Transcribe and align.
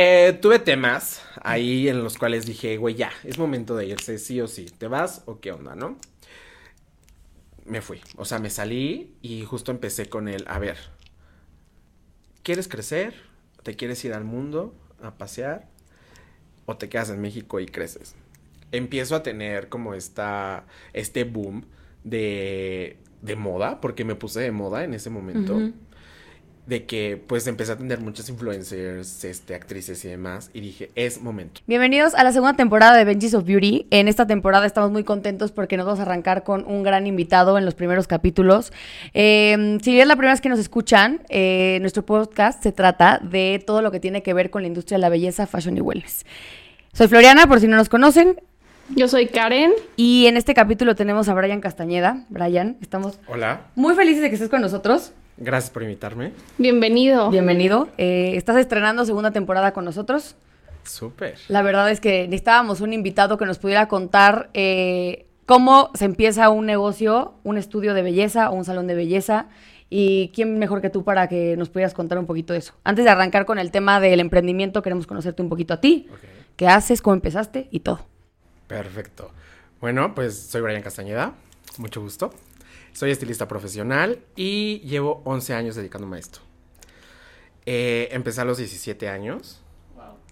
Eh, 0.00 0.38
tuve 0.40 0.60
temas 0.60 1.22
ahí 1.42 1.88
en 1.88 2.04
los 2.04 2.18
cuales 2.18 2.46
dije, 2.46 2.76
güey, 2.76 2.94
ya, 2.94 3.10
es 3.24 3.36
momento 3.36 3.74
de 3.74 3.86
irse, 3.86 4.18
sí 4.18 4.40
o 4.40 4.46
sí. 4.46 4.66
¿Te 4.66 4.86
vas 4.86 5.24
o 5.26 5.40
qué 5.40 5.50
onda, 5.50 5.74
no? 5.74 5.98
Me 7.64 7.80
fui. 7.80 8.00
O 8.16 8.24
sea, 8.24 8.38
me 8.38 8.48
salí 8.48 9.16
y 9.22 9.42
justo 9.44 9.72
empecé 9.72 10.08
con 10.08 10.28
el, 10.28 10.44
a 10.46 10.60
ver, 10.60 10.76
¿quieres 12.44 12.68
crecer? 12.68 13.12
¿Te 13.64 13.74
quieres 13.74 14.04
ir 14.04 14.14
al 14.14 14.22
mundo 14.22 14.72
a 15.02 15.18
pasear? 15.18 15.66
¿O 16.66 16.76
te 16.76 16.88
quedas 16.88 17.10
en 17.10 17.20
México 17.20 17.58
y 17.58 17.66
creces? 17.66 18.14
Empiezo 18.70 19.16
a 19.16 19.24
tener 19.24 19.68
como 19.68 19.94
esta, 19.94 20.64
este 20.92 21.24
boom 21.24 21.64
de, 22.04 22.98
de 23.20 23.34
moda, 23.34 23.80
porque 23.80 24.04
me 24.04 24.14
puse 24.14 24.38
de 24.38 24.52
moda 24.52 24.84
en 24.84 24.94
ese 24.94 25.10
momento. 25.10 25.56
Ujú. 25.56 25.72
De 26.68 26.84
que 26.84 27.18
pues 27.26 27.46
empecé 27.46 27.72
a 27.72 27.76
tener 27.78 27.98
muchas 27.98 28.28
influencers, 28.28 29.24
este, 29.24 29.54
actrices 29.54 30.04
y 30.04 30.08
demás. 30.08 30.50
Y 30.52 30.60
dije, 30.60 30.90
es 30.96 31.22
momento. 31.22 31.62
Bienvenidos 31.66 32.14
a 32.14 32.22
la 32.24 32.32
segunda 32.32 32.56
temporada 32.58 32.94
de 32.94 33.06
Benches 33.06 33.32
of 33.32 33.46
Beauty. 33.46 33.86
En 33.90 34.06
esta 34.06 34.26
temporada 34.26 34.66
estamos 34.66 34.90
muy 34.90 35.02
contentos 35.02 35.50
porque 35.50 35.78
nos 35.78 35.86
vamos 35.86 35.98
a 36.00 36.02
arrancar 36.02 36.44
con 36.44 36.66
un 36.66 36.82
gran 36.82 37.06
invitado 37.06 37.56
en 37.56 37.64
los 37.64 37.74
primeros 37.74 38.06
capítulos. 38.06 38.70
Eh, 39.14 39.78
si 39.82 39.98
es 39.98 40.06
la 40.06 40.14
primera 40.16 40.34
vez 40.34 40.42
que 40.42 40.50
nos 40.50 40.58
escuchan, 40.58 41.22
eh, 41.30 41.78
nuestro 41.80 42.04
podcast 42.04 42.62
se 42.62 42.70
trata 42.70 43.18
de 43.22 43.64
todo 43.66 43.80
lo 43.80 43.90
que 43.90 43.98
tiene 43.98 44.22
que 44.22 44.34
ver 44.34 44.50
con 44.50 44.60
la 44.60 44.68
industria 44.68 44.98
de 44.98 45.00
la 45.00 45.08
belleza, 45.08 45.46
fashion 45.46 45.74
y 45.78 45.80
wellness. 45.80 46.26
Soy 46.92 47.08
Floriana, 47.08 47.46
por 47.46 47.60
si 47.60 47.66
no 47.66 47.78
nos 47.78 47.88
conocen, 47.88 48.42
Yo 48.94 49.08
soy 49.08 49.28
Karen. 49.28 49.72
y 49.96 50.26
en 50.26 50.36
este 50.36 50.52
capítulo 50.52 50.94
tenemos 50.96 51.30
a 51.30 51.34
Brian 51.34 51.62
Castañeda. 51.62 52.26
Brian, 52.28 52.76
estamos 52.82 53.18
Hola, 53.26 53.68
muy 53.74 53.94
felices 53.94 54.20
de 54.20 54.28
que 54.28 54.34
estés 54.34 54.50
con 54.50 54.60
nosotros. 54.60 55.12
Gracias 55.38 55.70
por 55.70 55.82
invitarme. 55.82 56.32
Bienvenido. 56.58 57.30
Bienvenido. 57.30 57.88
Eh, 57.98 58.32
estás 58.36 58.56
estrenando 58.56 59.04
segunda 59.04 59.30
temporada 59.30 59.72
con 59.72 59.84
nosotros. 59.84 60.36
Súper. 60.84 61.36
La 61.48 61.62
verdad 61.62 61.90
es 61.90 62.00
que 62.00 62.24
necesitábamos 62.24 62.80
un 62.80 62.92
invitado 62.92 63.36
que 63.36 63.44
nos 63.44 63.58
pudiera 63.58 63.88
contar 63.88 64.50
eh, 64.54 65.26
cómo 65.46 65.90
se 65.94 66.04
empieza 66.04 66.48
un 66.48 66.66
negocio, 66.66 67.34
un 67.44 67.58
estudio 67.58 67.94
de 67.94 68.02
belleza 68.02 68.50
o 68.50 68.54
un 68.54 68.64
salón 68.64 68.86
de 68.86 68.94
belleza. 68.94 69.46
Y 69.90 70.30
quién 70.34 70.58
mejor 70.58 70.82
que 70.82 70.90
tú 70.90 71.02
para 71.02 71.28
que 71.28 71.56
nos 71.56 71.70
pudieras 71.70 71.94
contar 71.94 72.18
un 72.18 72.26
poquito 72.26 72.52
de 72.52 72.58
eso. 72.58 72.74
Antes 72.84 73.06
de 73.06 73.10
arrancar 73.10 73.46
con 73.46 73.58
el 73.58 73.70
tema 73.70 74.00
del 74.00 74.20
emprendimiento, 74.20 74.82
queremos 74.82 75.06
conocerte 75.06 75.40
un 75.40 75.48
poquito 75.48 75.72
a 75.72 75.80
ti. 75.80 76.08
Ok. 76.12 76.18
¿Qué 76.56 76.66
haces? 76.66 77.00
¿Cómo 77.00 77.14
empezaste? 77.14 77.68
Y 77.70 77.80
todo. 77.80 78.00
Perfecto. 78.66 79.30
Bueno, 79.80 80.14
pues 80.14 80.36
soy 80.36 80.60
Brian 80.60 80.82
Castañeda, 80.82 81.34
mucho 81.78 82.00
gusto. 82.00 82.32
Soy 82.98 83.12
estilista 83.12 83.46
profesional 83.46 84.18
y 84.34 84.80
llevo 84.80 85.22
11 85.24 85.54
años 85.54 85.76
dedicándome 85.76 86.16
a 86.16 86.18
esto. 86.18 86.40
Eh, 87.64 88.08
empecé 88.10 88.40
a 88.40 88.44
los 88.44 88.58
17 88.58 89.08
años. 89.08 89.62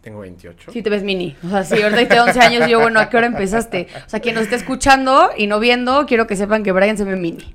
Tengo 0.01 0.19
28. 0.19 0.73
Sí, 0.73 0.83
te 0.83 0.91
ves 0.91 1.05
mini. 1.05 1.37
O 1.45 1.49
sea, 1.49 1.63
sí, 1.63 1.81
ahorita 1.81 2.09
te 2.09 2.19
11 2.19 2.41
años 2.41 2.67
y 2.67 2.73
yo, 2.73 2.81
bueno, 2.81 2.99
¿a 2.99 3.09
qué 3.09 3.19
hora 3.19 3.29
empezaste? 3.29 3.87
O 4.05 4.09
sea, 4.09 4.19
quien 4.19 4.35
nos 4.35 4.43
esté 4.43 4.57
escuchando 4.57 5.31
y 5.37 5.47
no 5.47 5.61
viendo, 5.61 6.07
quiero 6.07 6.27
que 6.27 6.35
sepan 6.35 6.65
que 6.65 6.73
Brian 6.73 6.99
se 6.99 7.05
ve 7.05 7.15
mini. 7.15 7.55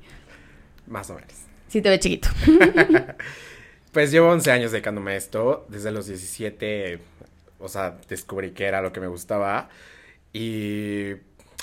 Más 0.86 1.10
o 1.10 1.16
menos. 1.16 1.34
Sí, 1.68 1.82
te 1.82 1.90
ve 1.90 2.00
chiquito. 2.00 2.30
Pues 3.92 4.10
llevo 4.10 4.30
11 4.30 4.50
años 4.50 4.72
dedicándome 4.72 5.12
a 5.12 5.16
esto. 5.16 5.66
Desde 5.68 5.90
los 5.90 6.06
17, 6.06 6.98
o 7.58 7.68
sea, 7.68 7.98
descubrí 8.08 8.52
que 8.52 8.64
era 8.64 8.80
lo 8.80 8.94
que 8.94 9.00
me 9.00 9.08
gustaba. 9.08 9.68
Y 10.32 11.16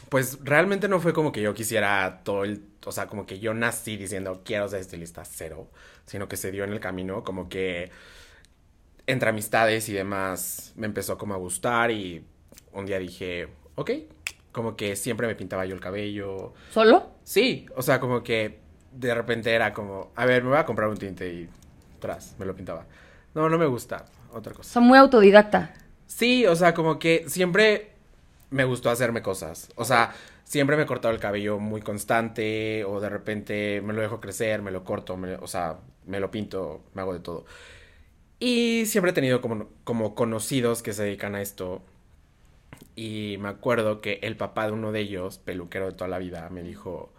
pues 0.09 0.37
realmente 0.43 0.87
no 0.87 0.99
fue 0.99 1.13
como 1.13 1.31
que 1.31 1.41
yo 1.41 1.55
quisiera 1.55 2.21
todo 2.23 2.43
el... 2.43 2.68
O 2.85 2.91
sea, 2.91 3.07
como 3.07 3.25
que 3.25 3.39
yo 3.39 3.53
nací 3.53 3.97
diciendo 3.97 4.41
quiero 4.43 4.67
ser 4.67 4.81
estilista 4.81 5.25
cero. 5.25 5.67
Sino 6.05 6.27
que 6.27 6.37
se 6.37 6.51
dio 6.51 6.63
en 6.63 6.71
el 6.71 6.79
camino 6.79 7.23
como 7.23 7.49
que 7.49 7.91
entre 9.07 9.29
amistades 9.29 9.89
y 9.89 9.93
demás 9.93 10.73
me 10.75 10.85
empezó 10.87 11.17
como 11.17 11.33
a 11.33 11.37
gustar 11.37 11.91
y 11.91 12.23
un 12.73 12.85
día 12.85 12.99
dije, 12.99 13.47
ok, 13.75 13.91
como 14.51 14.75
que 14.75 14.95
siempre 14.95 15.27
me 15.27 15.35
pintaba 15.35 15.65
yo 15.65 15.75
el 15.75 15.81
cabello. 15.81 16.53
¿Solo? 16.71 17.11
Sí, 17.23 17.65
o 17.75 17.81
sea, 17.81 17.99
como 17.99 18.23
que 18.23 18.59
de 18.91 19.13
repente 19.13 19.51
era 19.53 19.73
como, 19.73 20.11
a 20.15 20.25
ver, 20.25 20.43
me 20.43 20.49
voy 20.49 20.57
a 20.57 20.65
comprar 20.65 20.89
un 20.89 20.97
tinte 20.97 21.27
y 21.27 21.49
tras, 21.99 22.35
me 22.39 22.45
lo 22.45 22.55
pintaba. 22.55 22.85
No, 23.33 23.49
no 23.49 23.57
me 23.57 23.65
gusta, 23.65 24.05
otra 24.31 24.53
cosa. 24.53 24.69
sea, 24.69 24.81
muy 24.81 24.97
autodidacta. 24.97 25.73
Sí, 26.07 26.45
o 26.45 26.55
sea, 26.55 26.73
como 26.73 26.97
que 26.99 27.25
siempre 27.27 27.91
me 28.49 28.63
gustó 28.63 28.89
hacerme 28.89 29.21
cosas. 29.21 29.69
O 29.75 29.85
sea, 29.85 30.13
siempre 30.49 30.77
me 30.77 30.83
he 30.83 30.87
cortado 30.87 31.13
el 31.15 31.21
cabello 31.21 31.59
muy 31.59 31.81
constante 31.81 32.83
o 32.85 32.99
de 33.01 33.09
repente 33.09 33.81
me 33.85 33.93
lo 33.93 34.01
dejo 34.01 34.21
crecer, 34.21 34.63
me 34.63 34.71
lo 34.71 34.83
corto, 34.83 35.17
me- 35.17 35.35
o 35.37 35.47
sea, 35.47 35.79
me 36.07 36.19
lo 36.21 36.31
pinto, 36.31 36.83
me 36.95 37.03
hago 37.03 37.13
de 37.13 37.21
todo. 37.21 37.45
Y 38.39 38.85
siempre 38.87 39.11
he 39.11 39.15
tenido 39.15 39.41
como, 39.41 39.69
como 39.85 40.15
conocidos 40.15 40.83
que 40.83 40.93
se 40.93 41.03
dedican 41.03 41.35
a 41.35 41.41
esto. 41.41 41.81
Y 42.95 43.37
me 43.39 43.49
acuerdo 43.49 43.99
que 44.01 44.19
el 44.21 44.37
papá 44.37 44.67
de 44.67 44.73
uno 44.73 44.91
de 44.91 44.99
ellos, 45.01 45.37
peluquero 45.39 45.87
de 45.87 45.93
toda 45.93 46.07
la 46.07 46.19
vida, 46.19 46.49
me 46.49 46.61
dijo, 46.63 47.11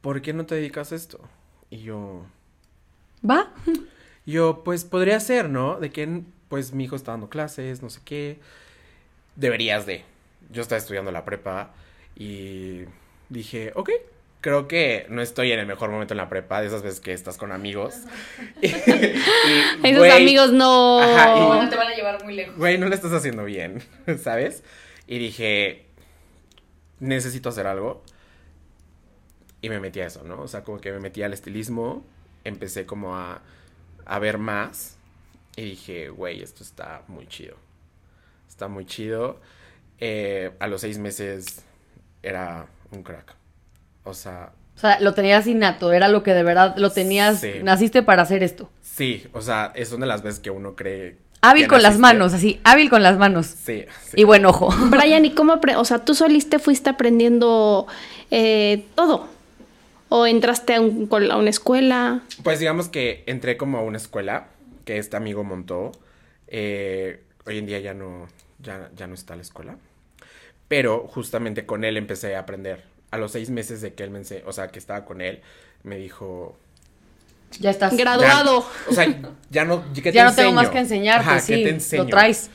¿por 0.00 0.22
qué 0.22 0.32
no 0.32 0.46
te 0.46 0.54
dedicas 0.54 0.92
a 0.92 0.96
esto? 0.96 1.20
Y 1.70 1.78
yo, 1.82 2.24
¿Va? 3.28 3.52
yo, 4.26 4.62
pues 4.64 4.84
podría 4.84 5.20
ser, 5.20 5.48
¿no? 5.48 5.78
De 5.80 5.90
que, 5.90 6.22
pues 6.48 6.72
mi 6.72 6.84
hijo 6.84 6.96
está 6.96 7.12
dando 7.12 7.28
clases, 7.28 7.82
no 7.82 7.90
sé 7.90 8.00
qué. 8.04 8.38
Deberías 9.36 9.86
de. 9.86 10.04
Yo 10.50 10.62
estaba 10.62 10.78
estudiando 10.78 11.12
la 11.12 11.24
prepa 11.24 11.72
y 12.16 12.82
dije, 13.28 13.72
ok, 13.74 13.90
creo 14.40 14.68
que 14.68 15.06
no 15.08 15.20
estoy 15.22 15.52
en 15.52 15.58
el 15.60 15.66
mejor 15.66 15.90
momento 15.90 16.14
en 16.14 16.18
la 16.18 16.28
prepa, 16.28 16.60
de 16.60 16.66
esas 16.68 16.82
veces 16.82 17.00
que 17.00 17.12
estás 17.12 17.36
con 17.36 17.52
amigos. 17.52 17.94
Y, 18.62 18.66
Esos 19.88 20.10
amigos 20.10 20.52
no. 20.52 21.00
Ajá, 21.00 21.36
y- 21.36 21.40
No 21.64 21.68
te 21.68 21.76
van 21.76 21.88
a 21.88 21.94
llevar 21.94 22.22
muy 22.24 22.34
lejos. 22.34 22.56
Güey, 22.56 22.78
no 22.78 22.86
lo 22.88 22.94
estás 22.94 23.12
haciendo 23.12 23.44
bien, 23.44 23.82
¿sabes? 24.22 24.62
Y 25.06 25.18
dije, 25.18 25.86
necesito 26.98 27.48
hacer 27.48 27.66
algo. 27.66 28.02
Y 29.62 29.68
me 29.68 29.78
metí 29.80 30.00
a 30.00 30.06
eso, 30.06 30.22
¿no? 30.24 30.40
O 30.40 30.48
sea, 30.48 30.62
como 30.64 30.80
que 30.80 30.90
me 30.92 31.00
metí 31.00 31.22
al 31.22 31.32
estilismo, 31.34 32.04
empecé 32.44 32.86
como 32.86 33.16
a, 33.16 33.42
a 34.06 34.18
ver 34.18 34.38
más. 34.38 34.96
Y 35.56 35.62
dije, 35.62 36.08
güey, 36.08 36.42
esto 36.42 36.62
está 36.62 37.02
muy 37.08 37.26
chido. 37.26 37.56
Está 38.48 38.68
muy 38.68 38.86
chido. 38.86 39.40
Eh, 39.98 40.52
a 40.60 40.66
los 40.66 40.80
seis 40.80 40.96
meses 40.98 41.62
era 42.22 42.66
un 42.92 43.02
crack. 43.02 43.34
O 44.04 44.14
sea, 44.14 44.52
O 44.76 44.80
sea, 44.80 44.98
lo 45.00 45.12
tenías 45.14 45.46
innato, 45.46 45.92
era 45.92 46.08
lo 46.08 46.22
que 46.22 46.32
de 46.32 46.42
verdad 46.42 46.74
lo 46.76 46.90
tenías, 46.90 47.40
Sí. 47.40 47.52
naciste 47.62 48.02
para 48.02 48.22
hacer 48.22 48.42
esto. 48.42 48.70
sí, 48.82 49.26
o 49.32 49.40
sea, 49.42 49.72
es 49.74 49.92
una 49.92 50.06
de 50.06 50.08
las 50.08 50.22
veces 50.22 50.40
que 50.40 50.50
uno 50.50 50.74
cree. 50.76 51.16
Hábil 51.42 51.68
con 51.68 51.82
las 51.82 51.98
manos, 51.98 52.34
así, 52.34 52.60
hábil 52.64 52.90
con 52.90 53.02
las 53.02 53.16
manos. 53.16 53.46
Sí, 53.46 53.86
sí. 54.04 54.16
Y 54.16 54.24
buen 54.24 54.44
ojo. 54.44 54.68
Brian, 54.90 55.24
¿y 55.24 55.30
cómo 55.34 55.58
O 55.76 55.84
sea, 55.86 56.04
tú 56.04 56.14
soliste 56.14 56.58
fuiste 56.58 56.90
aprendiendo 56.90 57.86
eh, 58.30 58.84
todo. 58.94 59.26
¿O 60.10 60.26
entraste 60.26 60.74
a, 60.74 60.80
un 60.80 61.08
a 61.30 61.36
una 61.36 61.48
escuela? 61.50 62.20
Pues 62.42 62.58
digamos 62.58 62.88
que 62.88 63.22
entré 63.26 63.56
como 63.56 63.78
a 63.78 63.82
una 63.82 63.96
escuela 63.96 64.48
que 64.84 64.98
este 64.98 65.16
amigo 65.16 65.44
montó. 65.44 65.92
Eh, 66.48 67.22
hoy 67.46 67.58
en 67.58 67.66
día 67.66 67.78
ya 67.78 67.94
no, 67.94 68.26
ya, 68.58 68.90
ya 68.96 69.06
no 69.06 69.14
está 69.14 69.36
la 69.36 69.42
escuela. 69.42 69.76
Pero 70.70 71.08
justamente 71.08 71.66
con 71.66 71.82
él 71.82 71.96
empecé 71.96 72.36
a 72.36 72.38
aprender. 72.38 72.84
A 73.10 73.18
los 73.18 73.32
seis 73.32 73.50
meses 73.50 73.80
de 73.80 73.92
que 73.94 74.04
él 74.04 74.10
me 74.10 74.20
ense- 74.20 74.44
o 74.46 74.52
sea, 74.52 74.68
que 74.68 74.78
estaba 74.78 75.04
con 75.04 75.20
él, 75.20 75.40
me 75.82 75.96
dijo... 75.96 76.56
Ya 77.58 77.70
estás. 77.70 77.90
"Ya- 77.90 77.98
Graduado. 77.98 78.64
o 78.88 78.92
sea, 78.92 79.20
ya 79.50 79.64
no... 79.64 79.82
¿qué 79.92 80.00
te 80.00 80.12
ya 80.12 80.22
no 80.24 80.32
tengo 80.32 80.52
más 80.52 80.68
que 80.70 80.78
enseñarte, 80.78 81.28
Ajá, 81.28 81.44
¿qué 81.44 81.80
sí. 81.80 81.90
te 81.90 81.96
Lo 81.98 82.06
traes. 82.06 82.50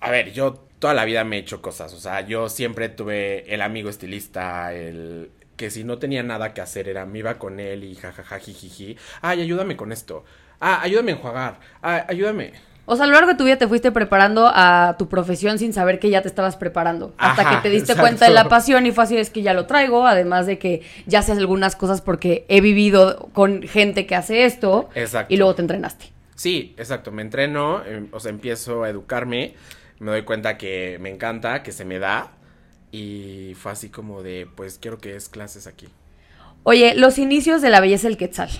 A 0.00 0.10
ver, 0.10 0.32
yo 0.34 0.66
toda 0.78 0.92
la 0.92 1.06
vida 1.06 1.24
me 1.24 1.36
he 1.36 1.40
hecho 1.40 1.62
cosas. 1.62 1.94
O 1.94 1.98
sea, 1.98 2.20
yo 2.20 2.50
siempre 2.50 2.90
tuve 2.90 3.52
el 3.54 3.62
amigo 3.62 3.88
estilista, 3.88 4.74
el 4.74 5.30
que 5.56 5.70
si 5.70 5.82
no 5.82 5.96
tenía 5.98 6.22
nada 6.22 6.52
que 6.52 6.60
hacer 6.60 6.90
era 6.90 7.06
me 7.06 7.20
iba 7.20 7.38
con 7.38 7.58
él 7.58 7.84
y 7.84 7.94
jajaja 7.94 8.38
jijiji. 8.38 8.98
Ay, 9.22 9.40
ayúdame 9.40 9.76
con 9.78 9.92
esto. 9.92 10.26
Ah, 10.60 10.82
ayúdame 10.82 11.12
a 11.12 11.14
enjuagar. 11.14 11.60
Ah, 11.82 12.04
ayúdame. 12.06 12.52
O 12.86 12.96
sea, 12.96 13.04
a 13.04 13.08
lo 13.08 13.14
largo 13.14 13.30
de 13.30 13.36
tu 13.36 13.44
vida 13.44 13.56
te 13.56 13.66
fuiste 13.66 13.92
preparando 13.92 14.50
a 14.52 14.96
tu 14.98 15.08
profesión 15.08 15.58
sin 15.58 15.72
saber 15.72 15.98
que 15.98 16.10
ya 16.10 16.20
te 16.20 16.28
estabas 16.28 16.56
preparando. 16.56 17.14
Hasta 17.16 17.42
Ajá, 17.42 17.50
que 17.50 17.62
te 17.62 17.70
diste 17.70 17.92
exacto. 17.92 18.02
cuenta 18.02 18.26
de 18.26 18.32
la 18.32 18.48
pasión 18.48 18.86
y 18.86 18.92
fue 18.92 19.04
así, 19.04 19.16
es 19.16 19.30
que 19.30 19.42
ya 19.42 19.54
lo 19.54 19.66
traigo. 19.66 20.06
Además 20.06 20.46
de 20.46 20.58
que 20.58 20.82
ya 21.06 21.20
haces 21.20 21.38
algunas 21.38 21.76
cosas 21.76 22.02
porque 22.02 22.44
he 22.48 22.60
vivido 22.60 23.30
con 23.32 23.62
gente 23.62 24.06
que 24.06 24.14
hace 24.14 24.44
esto. 24.44 24.90
Exacto. 24.94 25.32
Y 25.32 25.38
luego 25.38 25.54
te 25.54 25.62
entrenaste. 25.62 26.12
Sí, 26.34 26.74
exacto. 26.76 27.10
Me 27.10 27.22
entreno, 27.22 27.84
em, 27.86 28.08
o 28.12 28.20
sea, 28.20 28.30
empiezo 28.30 28.82
a 28.82 28.90
educarme. 28.90 29.54
Me 29.98 30.10
doy 30.10 30.22
cuenta 30.22 30.58
que 30.58 30.98
me 31.00 31.08
encanta, 31.08 31.62
que 31.62 31.72
se 31.72 31.84
me 31.86 31.98
da. 31.98 32.32
Y 32.92 33.54
fue 33.58 33.72
así 33.72 33.88
como 33.88 34.22
de, 34.22 34.46
pues 34.54 34.78
quiero 34.78 34.98
que 34.98 35.14
des 35.14 35.28
clases 35.28 35.66
aquí. 35.66 35.88
Oye, 36.64 36.94
los 36.94 37.18
inicios 37.18 37.62
de 37.62 37.70
la 37.70 37.80
belleza 37.80 38.08
del 38.08 38.16
quetzal. 38.16 38.50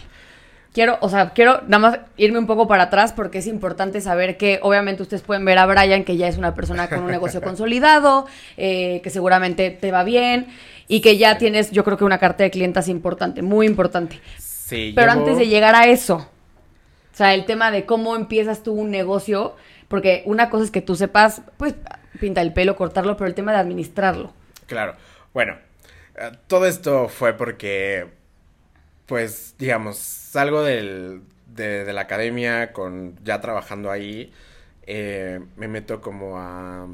Quiero, 0.75 0.99
o 1.00 1.09
sea, 1.09 1.31
quiero 1.31 1.62
nada 1.69 1.79
más 1.79 1.99
irme 2.17 2.38
un 2.38 2.47
poco 2.47 2.67
para 2.67 2.85
atrás 2.85 3.12
porque 3.12 3.38
es 3.38 3.47
importante 3.47 4.00
saber 4.00 4.37
que 4.37 4.59
obviamente 4.61 5.03
ustedes 5.03 5.23
pueden 5.23 5.44
ver 5.44 5.56
a 5.56 5.67
Brian 5.67 6.05
que 6.05 6.17
ya 6.17 6.26
es 6.29 6.37
una 6.37 6.55
persona 6.55 6.88
con 6.88 7.05
un 7.05 7.11
negocio 7.11 7.41
consolidado, 7.43 8.26
eh, 8.56 9.00
que 9.03 9.09
seguramente 9.11 9.71
te 9.71 9.93
va 9.93 10.03
bien 10.03 10.49
y 10.88 11.00
que 11.00 11.17
ya 11.17 11.38
tienes, 11.38 11.71
yo 11.71 11.85
creo 11.85 11.97
que 11.97 12.05
una 12.05 12.19
carta 12.19 12.43
de 12.43 12.50
clientas 12.50 12.88
importante, 12.88 13.41
muy 13.41 13.67
importante. 13.67 14.21
Sí, 14.37 14.93
Pero 14.97 15.12
llevo- 15.12 15.21
antes 15.21 15.38
de 15.38 15.47
llegar 15.47 15.75
a 15.76 15.87
eso, 15.87 16.17
o 16.17 17.17
sea, 17.17 17.32
el 17.35 17.44
tema 17.44 17.70
de 17.70 17.87
cómo 17.87 18.17
empiezas 18.17 18.62
tú 18.65 18.73
un 18.75 18.91
negocio, 18.91 19.55
Porque 19.87 20.23
una 20.27 20.49
cosa 20.50 20.65
es 20.65 20.70
que 20.73 20.81
tú 20.81 20.97
sepas, 20.97 21.43
pues, 21.56 21.75
pinta 22.19 22.41
el 22.41 22.53
pelo, 22.53 22.75
cortarlo, 22.75 23.17
pero 23.17 23.29
el 23.29 23.35
tema 23.35 23.53
de 23.53 23.59
administrarlo. 23.59 24.32
Claro. 24.67 24.97
Bueno, 25.32 25.56
eh, 26.17 26.32
todo 26.49 26.67
esto 26.67 27.09
fue 27.09 27.35
porque, 27.35 28.06
pues, 29.06 29.55
digamos, 29.59 29.97
salgo 29.99 30.62
del, 30.62 31.23
de, 31.47 31.85
de 31.85 31.93
la 31.93 32.03
academia 32.03 32.73
con 32.73 33.17
ya 33.25 33.41
trabajando 33.41 33.91
ahí. 33.91 34.33
eh, 34.87 35.41
me 35.56 35.69
meto 35.69 36.01
como 36.01 36.39
a, 36.39 36.87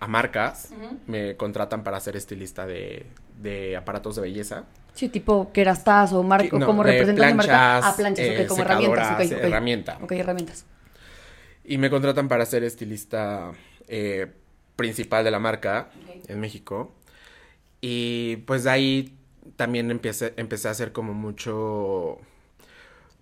a 0.00 0.06
marcas. 0.08 0.70
Me 1.06 1.36
contratan 1.36 1.82
para 1.84 2.00
ser 2.00 2.16
estilista 2.16 2.66
de, 2.66 3.06
de 3.40 3.76
aparatos 3.76 4.16
de 4.16 4.22
belleza. 4.22 4.64
Sí, 4.94 5.08
tipo 5.08 5.52
que 5.52 5.60
eras 5.60 5.84
Taz 5.84 6.12
o 6.12 6.22
marco, 6.22 6.58
No, 6.58 6.66
como 6.66 6.82
de 6.82 6.92
representas 6.92 7.26
de 7.26 7.34
marca. 7.34 7.52
planchas, 7.52 7.86
Ah, 7.86 7.96
planchas, 7.96 8.28
eh, 8.28 8.30
ok, 8.30 8.48
como 8.48 8.62
herramientas. 8.62 9.06
secadoras, 9.08 9.26
ok, 9.30 9.32
ok. 9.38 9.44
herramienta. 9.44 9.98
Ok, 10.02 10.12
herramientas. 10.12 10.64
Y 11.64 11.78
me 11.78 11.90
contratan 11.90 12.28
para 12.28 12.46
ser 12.46 12.64
estilista 12.64 13.52
eh, 13.88 14.32
principal 14.76 15.24
de 15.24 15.30
la 15.30 15.38
marca 15.38 15.90
en 16.28 16.40
México. 16.40 16.94
Y 17.80 18.38
pues 18.46 18.64
de 18.64 18.70
ahí 18.70 19.17
también 19.56 19.90
empecé, 19.90 20.34
empecé 20.36 20.68
a 20.68 20.72
hacer 20.72 20.92
como 20.92 21.14
mucho 21.14 22.18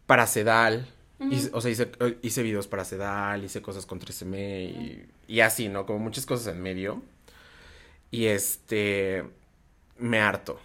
para 0.07 0.27
Sedal. 0.27 0.87
Hice- 1.19 1.51
o 1.53 1.61
sea, 1.61 1.71
hice, 1.71 1.91
eh, 2.01 2.19
hice 2.23 2.43
videos 2.43 2.69
para 2.69 2.85
Sedal, 2.85 3.43
hice 3.45 3.63
cosas 3.63 3.87
con 3.87 3.99
3M 3.99 4.37
y, 4.37 5.07
y 5.29 5.41
así, 5.41 5.69
¿no? 5.69 5.87
Como 5.87 5.99
muchas 5.99 6.27
cosas 6.27 6.55
en 6.55 6.63
medio. 6.63 7.03
Y 8.11 8.27
este, 8.27 9.25
me 9.99 10.21
harto. 10.21 10.61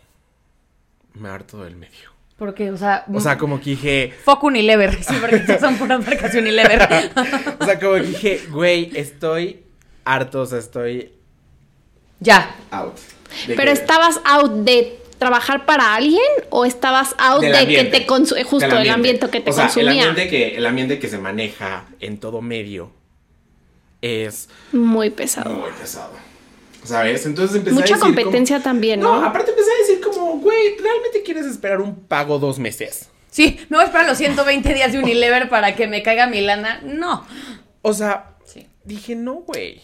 Me 1.14 1.30
harto 1.30 1.64
del 1.64 1.76
medio. 1.76 2.12
Porque, 2.38 2.72
o 2.72 2.78
sea, 2.78 3.06
O 3.14 3.20
sea, 3.20 3.38
como 3.38 3.60
que 3.60 3.72
dije, 3.72 4.14
Fuck 4.26 4.44
Unilever, 4.44 5.04
sí, 5.04 5.14
porque 5.22 5.60
son 5.60 5.76
puras 5.78 6.06
marcas 6.06 6.34
Unilever. 6.34 6.82
o 7.60 7.66
sea, 7.66 7.80
como 7.80 7.94
que 7.96 8.02
dije, 8.02 8.42
güey, 8.50 8.92
estoy 8.96 9.64
harto, 10.06 10.42
o 10.42 10.46
sea, 10.46 10.58
estoy 10.60 11.14
ya. 12.20 12.56
out. 12.72 12.96
Pero 13.48 13.64
que- 13.64 13.72
estabas 13.72 14.20
out 14.26 14.52
de 14.64 15.00
trabajar 15.22 15.68
para 15.68 15.94
alguien 15.94 16.20
o 16.50 16.66
estabas 16.66 17.14
out 17.20 17.42
del 17.42 17.52
de 17.52 17.58
ambiente, 17.60 17.92
que 17.92 18.00
te 18.00 18.06
consume 18.08 18.44
justo 18.44 18.68
del 18.68 18.78
el 18.88 18.90
ambiente 18.90 19.30
que 19.30 19.40
te 19.40 19.52
o 19.52 19.54
sea, 19.54 19.66
consumía. 19.66 19.92
El 19.92 20.10
ambiente 20.10 20.28
que, 20.32 20.56
el 20.58 20.66
ambiente 20.66 20.98
que 21.00 21.08
se 21.08 21.20
maneja 21.20 21.86
en 22.00 22.18
todo 22.20 22.42
medio 22.42 22.92
es 24.02 24.50
Muy 24.72 25.12
pesado. 25.12 25.54
muy 25.54 25.70
pesado. 25.80 26.12
¿Sabes? 26.84 27.28
Entonces 27.28 27.58
empecé 27.58 27.76
a 27.76 27.80
Mucha 27.80 27.94
decir 27.94 28.00
como- 28.02 28.16
competencia 28.16 28.60
también, 28.64 29.00
¿no? 29.00 29.22
No, 29.22 29.28
aparte 29.28 29.52
empecé 29.52 29.70
a 29.72 29.78
decir 29.78 30.02
como, 30.02 30.40
güey, 30.40 30.76
¿realmente 30.82 31.22
quieres 31.24 31.46
esperar 31.46 31.80
un 31.82 31.96
pago 31.96 32.40
dos 32.40 32.58
meses? 32.58 33.10
Sí, 33.30 33.60
no 33.70 33.78
voy 33.78 33.84
a 33.84 33.86
esperar 33.86 34.08
los 34.08 34.18
120 34.18 34.74
días 34.74 34.92
de 34.92 34.98
Unilever 34.98 35.50
para 35.50 35.76
que 35.76 35.86
me 35.88 36.02
caiga 36.02 36.26
mi 36.26 36.42
lana. 36.42 36.82
No. 36.84 37.28
O 37.84 37.94
sea, 37.94 38.32
Sí. 38.44 38.66
dije, 38.84 39.16
no, 39.16 39.36
güey. 39.36 39.82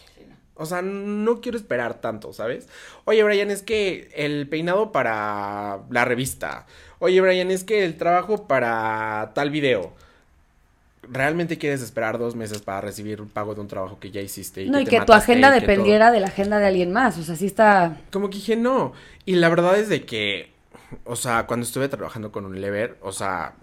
O 0.58 0.66
sea, 0.66 0.82
no 0.82 1.40
quiero 1.40 1.56
esperar 1.58 2.00
tanto, 2.00 2.32
¿sabes? 2.34 2.68
Oye, 3.04 3.22
Brian, 3.22 3.50
es 3.50 3.62
que 3.62 4.10
el 4.14 4.48
peinado 4.48 4.92
para 4.92 5.80
la 5.90 6.04
revista. 6.04 6.66
Oye, 6.98 7.20
Brian, 7.20 7.50
es 7.50 7.64
que 7.64 7.84
el 7.84 7.96
trabajo 7.96 8.46
para 8.48 9.32
tal 9.34 9.50
video. 9.50 9.94
¿Realmente 11.02 11.58
quieres 11.58 11.80
esperar 11.80 12.18
dos 12.18 12.34
meses 12.36 12.60
para 12.62 12.80
recibir 12.82 13.22
un 13.22 13.28
pago 13.30 13.54
de 13.54 13.60
un 13.62 13.68
trabajo 13.68 13.98
que 14.00 14.10
ya 14.10 14.20
hiciste? 14.20 14.62
Y 14.64 14.70
No, 14.70 14.78
que 14.78 14.82
y 14.82 14.86
te 14.86 14.90
que 14.90 15.00
tu 15.02 15.12
agenda 15.12 15.50
todo? 15.50 15.60
dependiera 15.60 16.10
de 16.10 16.20
la 16.20 16.28
agenda 16.28 16.58
de 16.58 16.66
alguien 16.66 16.92
más. 16.92 17.18
O 17.18 17.22
sea, 17.22 17.36
sí 17.36 17.46
está. 17.46 17.96
Como 18.10 18.30
que 18.30 18.36
dije, 18.36 18.56
no. 18.56 18.92
Y 19.24 19.36
la 19.36 19.48
verdad 19.48 19.78
es 19.78 19.88
de 19.88 20.04
que, 20.06 20.52
o 21.04 21.16
sea, 21.16 21.46
cuando 21.46 21.64
estuve 21.64 21.88
trabajando 21.88 22.32
con 22.32 22.46
Unilever, 22.46 22.98
o 23.02 23.12
sea, 23.12 23.54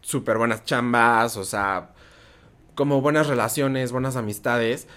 súper 0.00 0.38
buenas 0.38 0.64
chambas, 0.64 1.36
o 1.36 1.44
sea, 1.44 1.90
como 2.74 3.00
buenas 3.00 3.26
relaciones, 3.26 3.92
buenas 3.92 4.16
amistades, 4.16 4.88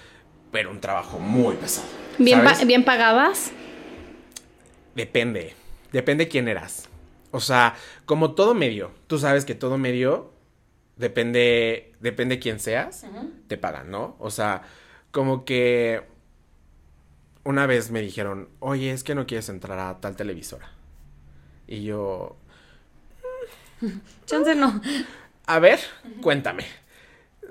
pero 0.51 0.71
un 0.71 0.79
trabajo 0.81 1.19
muy 1.19 1.55
pesado. 1.55 1.87
Bien, 2.17 2.41
bien 2.65 2.83
pagadas. 2.83 3.51
Depende, 4.95 5.55
depende 5.91 6.27
quién 6.27 6.47
eras. 6.47 6.89
O 7.31 7.39
sea, 7.39 7.75
como 8.05 8.33
todo 8.33 8.53
medio, 8.53 8.91
tú 9.07 9.17
sabes 9.17 9.45
que 9.45 9.55
todo 9.55 9.77
medio 9.77 10.31
depende, 10.97 11.93
depende 12.01 12.39
quién 12.39 12.59
seas, 12.59 13.05
te 13.47 13.57
pagan, 13.57 13.89
¿no? 13.89 14.15
O 14.19 14.29
sea, 14.31 14.63
como 15.11 15.45
que 15.45 16.03
una 17.43 17.65
vez 17.65 17.89
me 17.89 18.01
dijeron, 18.01 18.49
oye, 18.59 18.91
es 18.91 19.03
que 19.03 19.15
no 19.15 19.25
quieres 19.25 19.49
entrar 19.49 19.79
a 19.79 19.99
tal 19.99 20.15
televisora. 20.15 20.69
Y 21.67 21.83
yo, 21.83 22.35
Chance 24.25 24.55
no. 24.55 24.81
a 25.47 25.59
ver, 25.59 25.79
cuéntame. 26.21 26.65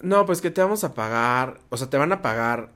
No, 0.02 0.24
pues 0.26 0.40
que 0.40 0.50
te 0.50 0.62
vamos 0.62 0.84
a 0.84 0.94
pagar, 0.94 1.60
o 1.70 1.76
sea, 1.76 1.90
te 1.90 1.98
van 1.98 2.12
a 2.12 2.22
pagar 2.22 2.70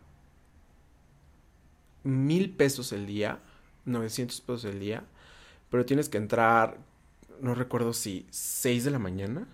mil 2.05 2.51
pesos 2.51 2.93
el 2.93 3.07
día, 3.07 3.39
900 3.87 4.41
pesos 4.43 4.65
el 4.67 4.81
día, 4.81 5.05
pero 5.71 5.85
tienes 5.85 6.09
que 6.09 6.19
entrar, 6.19 6.79
no 7.41 7.55
recuerdo 7.55 7.93
si 7.93 8.27
6 8.31 8.85
de 8.85 8.91
la 8.91 8.99
mañana, 8.99 9.47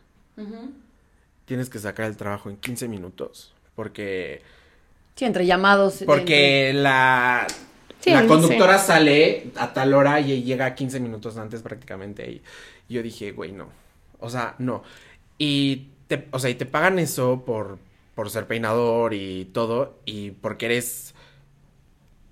tienes 1.44 1.68
que 1.70 1.78
sacar 1.78 2.06
el 2.06 2.16
trabajo 2.16 2.50
en 2.50 2.56
15 2.56 2.88
minutos, 2.88 3.52
porque, 3.74 4.42
Sí, 5.16 5.24
entre 5.24 5.46
llamados. 5.46 6.02
porque 6.06 6.72
la, 6.74 7.46
Sí, 8.00 8.10
la 8.10 8.22
sí. 8.22 8.26
conductora 8.28 8.78
sale 8.78 9.50
a 9.56 9.72
tal 9.74 9.92
hora 9.94 10.20
y 10.20 10.42
llega 10.42 10.74
15 10.74 11.00
minutos 11.00 11.36
antes 11.36 11.62
prácticamente, 11.62 12.30
y 12.30 12.42
yo 12.88 13.02
dije, 13.02 13.32
güey, 13.32 13.52
no, 13.52 13.68
o 14.18 14.30
sea, 14.30 14.54
no, 14.58 14.82
y 15.38 15.88
te, 16.08 16.26
o 16.30 16.38
sea, 16.38 16.50
y 16.50 16.54
te 16.54 16.66
pagan 16.66 16.98
eso 16.98 17.42
por, 17.44 17.78
por 18.14 18.30
ser 18.30 18.46
peinador 18.46 19.12
y 19.14 19.46
todo, 19.52 19.98
y 20.06 20.30
porque 20.32 20.66
eres 20.66 21.14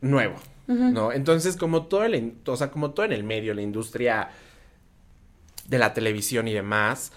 nuevo, 0.01 0.37
¿no? 0.67 1.13
Entonces, 1.13 1.57
como 1.57 1.87
todo 1.87 2.05
el, 2.05 2.35
o 2.47 2.57
sea, 2.57 2.71
como 2.71 2.91
todo 2.91 3.07
en 3.07 3.13
el 3.13 3.25
medio, 3.25 3.55
la 3.55 3.63
industria 3.63 4.31
de 5.67 5.79
la 5.79 5.95
televisión 5.95 6.49
y 6.49 6.53
demás, 6.53 7.13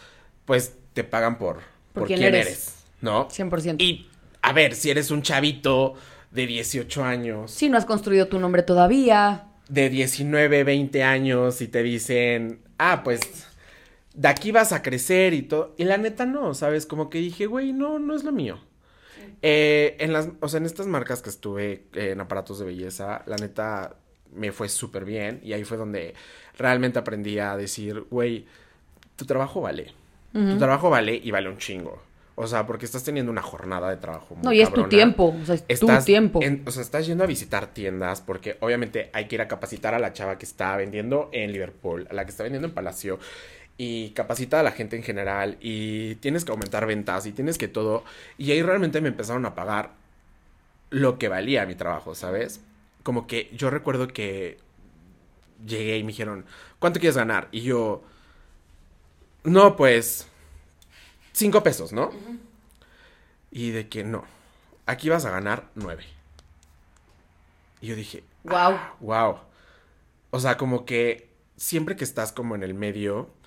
pues 0.45 0.75
te 0.93 1.03
pagan 1.03 1.37
por, 1.37 1.59
por, 1.93 2.07
quién 2.07 2.19
quién 2.19 2.35
eres. 2.35 2.47
eres, 2.47 2.75
¿no? 3.01 3.29
100%. 3.29 3.81
Y, 3.81 4.07
a 4.41 4.53
ver, 4.53 4.75
si 4.75 4.89
eres 4.89 5.11
un 5.11 5.21
chavito 5.21 5.95
de 6.31 6.47
18 6.47 7.03
años, 7.03 7.51
Si 7.51 7.69
no 7.69 7.77
has 7.77 7.85
construido 7.85 8.27
tu 8.27 8.39
nombre 8.39 8.63
todavía. 8.63 9.47
de 9.69 9.89
19, 9.89 10.63
20 10.63 11.03
años 11.03 11.61
y 11.61 11.67
te 11.67 11.83
dicen, 11.83 12.59
ah, 12.77 13.03
pues 13.03 13.19
de 14.13 14.27
aquí 14.27 14.51
vas 14.51 14.73
a 14.73 14.81
crecer 14.81 15.33
y 15.33 15.43
todo. 15.43 15.73
Y 15.77 15.85
la 15.85 15.97
neta 15.97 16.25
no, 16.25 16.53
¿sabes? 16.53 16.85
Como 16.85 17.09
que 17.09 17.19
dije, 17.19 17.45
güey, 17.45 17.73
no, 17.73 17.99
no 17.99 18.15
es 18.15 18.23
lo 18.23 18.31
mío. 18.31 18.59
Eh, 19.41 19.95
en 19.99 20.13
las, 20.13 20.29
o 20.39 20.47
sea, 20.47 20.59
en 20.59 20.65
estas 20.65 20.87
marcas 20.87 21.21
que 21.21 21.29
estuve 21.29 21.83
eh, 21.93 22.11
en 22.11 22.21
aparatos 22.21 22.59
de 22.59 22.65
belleza, 22.65 23.23
la 23.25 23.35
neta 23.37 23.95
me 24.33 24.51
fue 24.51 24.69
súper 24.69 25.03
bien 25.05 25.39
y 25.43 25.53
ahí 25.53 25.63
fue 25.63 25.77
donde 25.77 26.13
realmente 26.57 26.99
aprendí 26.99 27.39
a 27.39 27.57
decir, 27.57 28.05
güey, 28.09 28.45
tu 29.15 29.25
trabajo 29.25 29.61
vale. 29.61 29.93
Tu 30.33 30.57
trabajo 30.57 30.89
vale 30.89 31.13
y 31.21 31.29
vale 31.31 31.49
un 31.49 31.57
chingo. 31.57 32.01
O 32.35 32.47
sea, 32.47 32.65
porque 32.65 32.85
estás 32.85 33.03
teniendo 33.03 33.29
una 33.31 33.41
jornada 33.41 33.89
de 33.89 33.97
trabajo 33.97 34.33
muy 34.35 34.43
No, 34.45 34.53
y 34.53 34.61
es 34.61 34.71
tu 34.71 34.87
tiempo. 34.87 35.35
O 35.41 35.45
sea, 35.45 35.55
es 35.67 35.79
tu 35.79 35.87
tiempo. 36.05 36.39
en- 36.41 36.63
o 36.65 36.71
sea, 36.71 36.81
estás 36.81 37.05
yendo 37.05 37.25
a 37.25 37.27
visitar 37.27 37.67
tiendas 37.73 38.21
porque 38.21 38.55
obviamente 38.61 39.09
hay 39.13 39.25
que 39.27 39.35
ir 39.35 39.41
a 39.41 39.47
capacitar 39.49 39.93
a 39.93 39.99
la 39.99 40.13
chava 40.13 40.37
que 40.37 40.45
está 40.45 40.77
vendiendo 40.77 41.29
en 41.33 41.51
Liverpool, 41.51 42.07
a 42.09 42.13
la 42.13 42.23
que 42.23 42.31
está 42.31 42.43
vendiendo 42.43 42.69
en 42.69 42.73
Palacio 42.73 43.19
y 43.83 44.11
capacita 44.11 44.59
a 44.59 44.63
la 44.63 44.73
gente 44.73 44.95
en 44.95 45.01
general 45.01 45.57
y 45.59 46.13
tienes 46.17 46.45
que 46.45 46.51
aumentar 46.51 46.85
ventas 46.85 47.25
y 47.25 47.31
tienes 47.31 47.57
que 47.57 47.67
todo. 47.67 48.03
Y 48.37 48.51
ahí 48.51 48.61
realmente 48.61 49.01
me 49.01 49.07
empezaron 49.07 49.43
a 49.47 49.55
pagar 49.55 49.93
lo 50.91 51.17
que 51.17 51.29
valía 51.29 51.65
mi 51.65 51.73
trabajo, 51.73 52.13
¿sabes? 52.13 52.61
Como 53.01 53.25
que 53.25 53.49
yo 53.57 53.71
recuerdo 53.71 54.07
que 54.07 54.59
llegué 55.65 55.97
y 55.97 56.03
me 56.03 56.09
dijeron, 56.09 56.45
¿cuánto 56.77 56.99
quieres 56.99 57.17
ganar? 57.17 57.47
Y 57.51 57.61
yo, 57.61 58.03
no, 59.45 59.75
pues, 59.75 60.27
cinco 61.31 61.63
pesos, 61.63 61.91
¿no? 61.91 62.11
Y 63.49 63.71
de 63.71 63.89
que 63.89 64.03
no, 64.03 64.25
aquí 64.85 65.09
vas 65.09 65.25
a 65.25 65.31
ganar 65.31 65.69
nueve. 65.73 66.03
Y 67.81 67.87
yo 67.87 67.95
dije, 67.95 68.23
Wow. 68.43 68.77
wow. 68.99 69.39
O 70.29 70.39
sea, 70.39 70.55
como 70.57 70.85
que 70.85 71.31
siempre 71.57 71.95
que 71.95 72.03
estás 72.03 72.31
como 72.31 72.53
en 72.53 72.61
el 72.61 72.75
medio, 72.75 73.40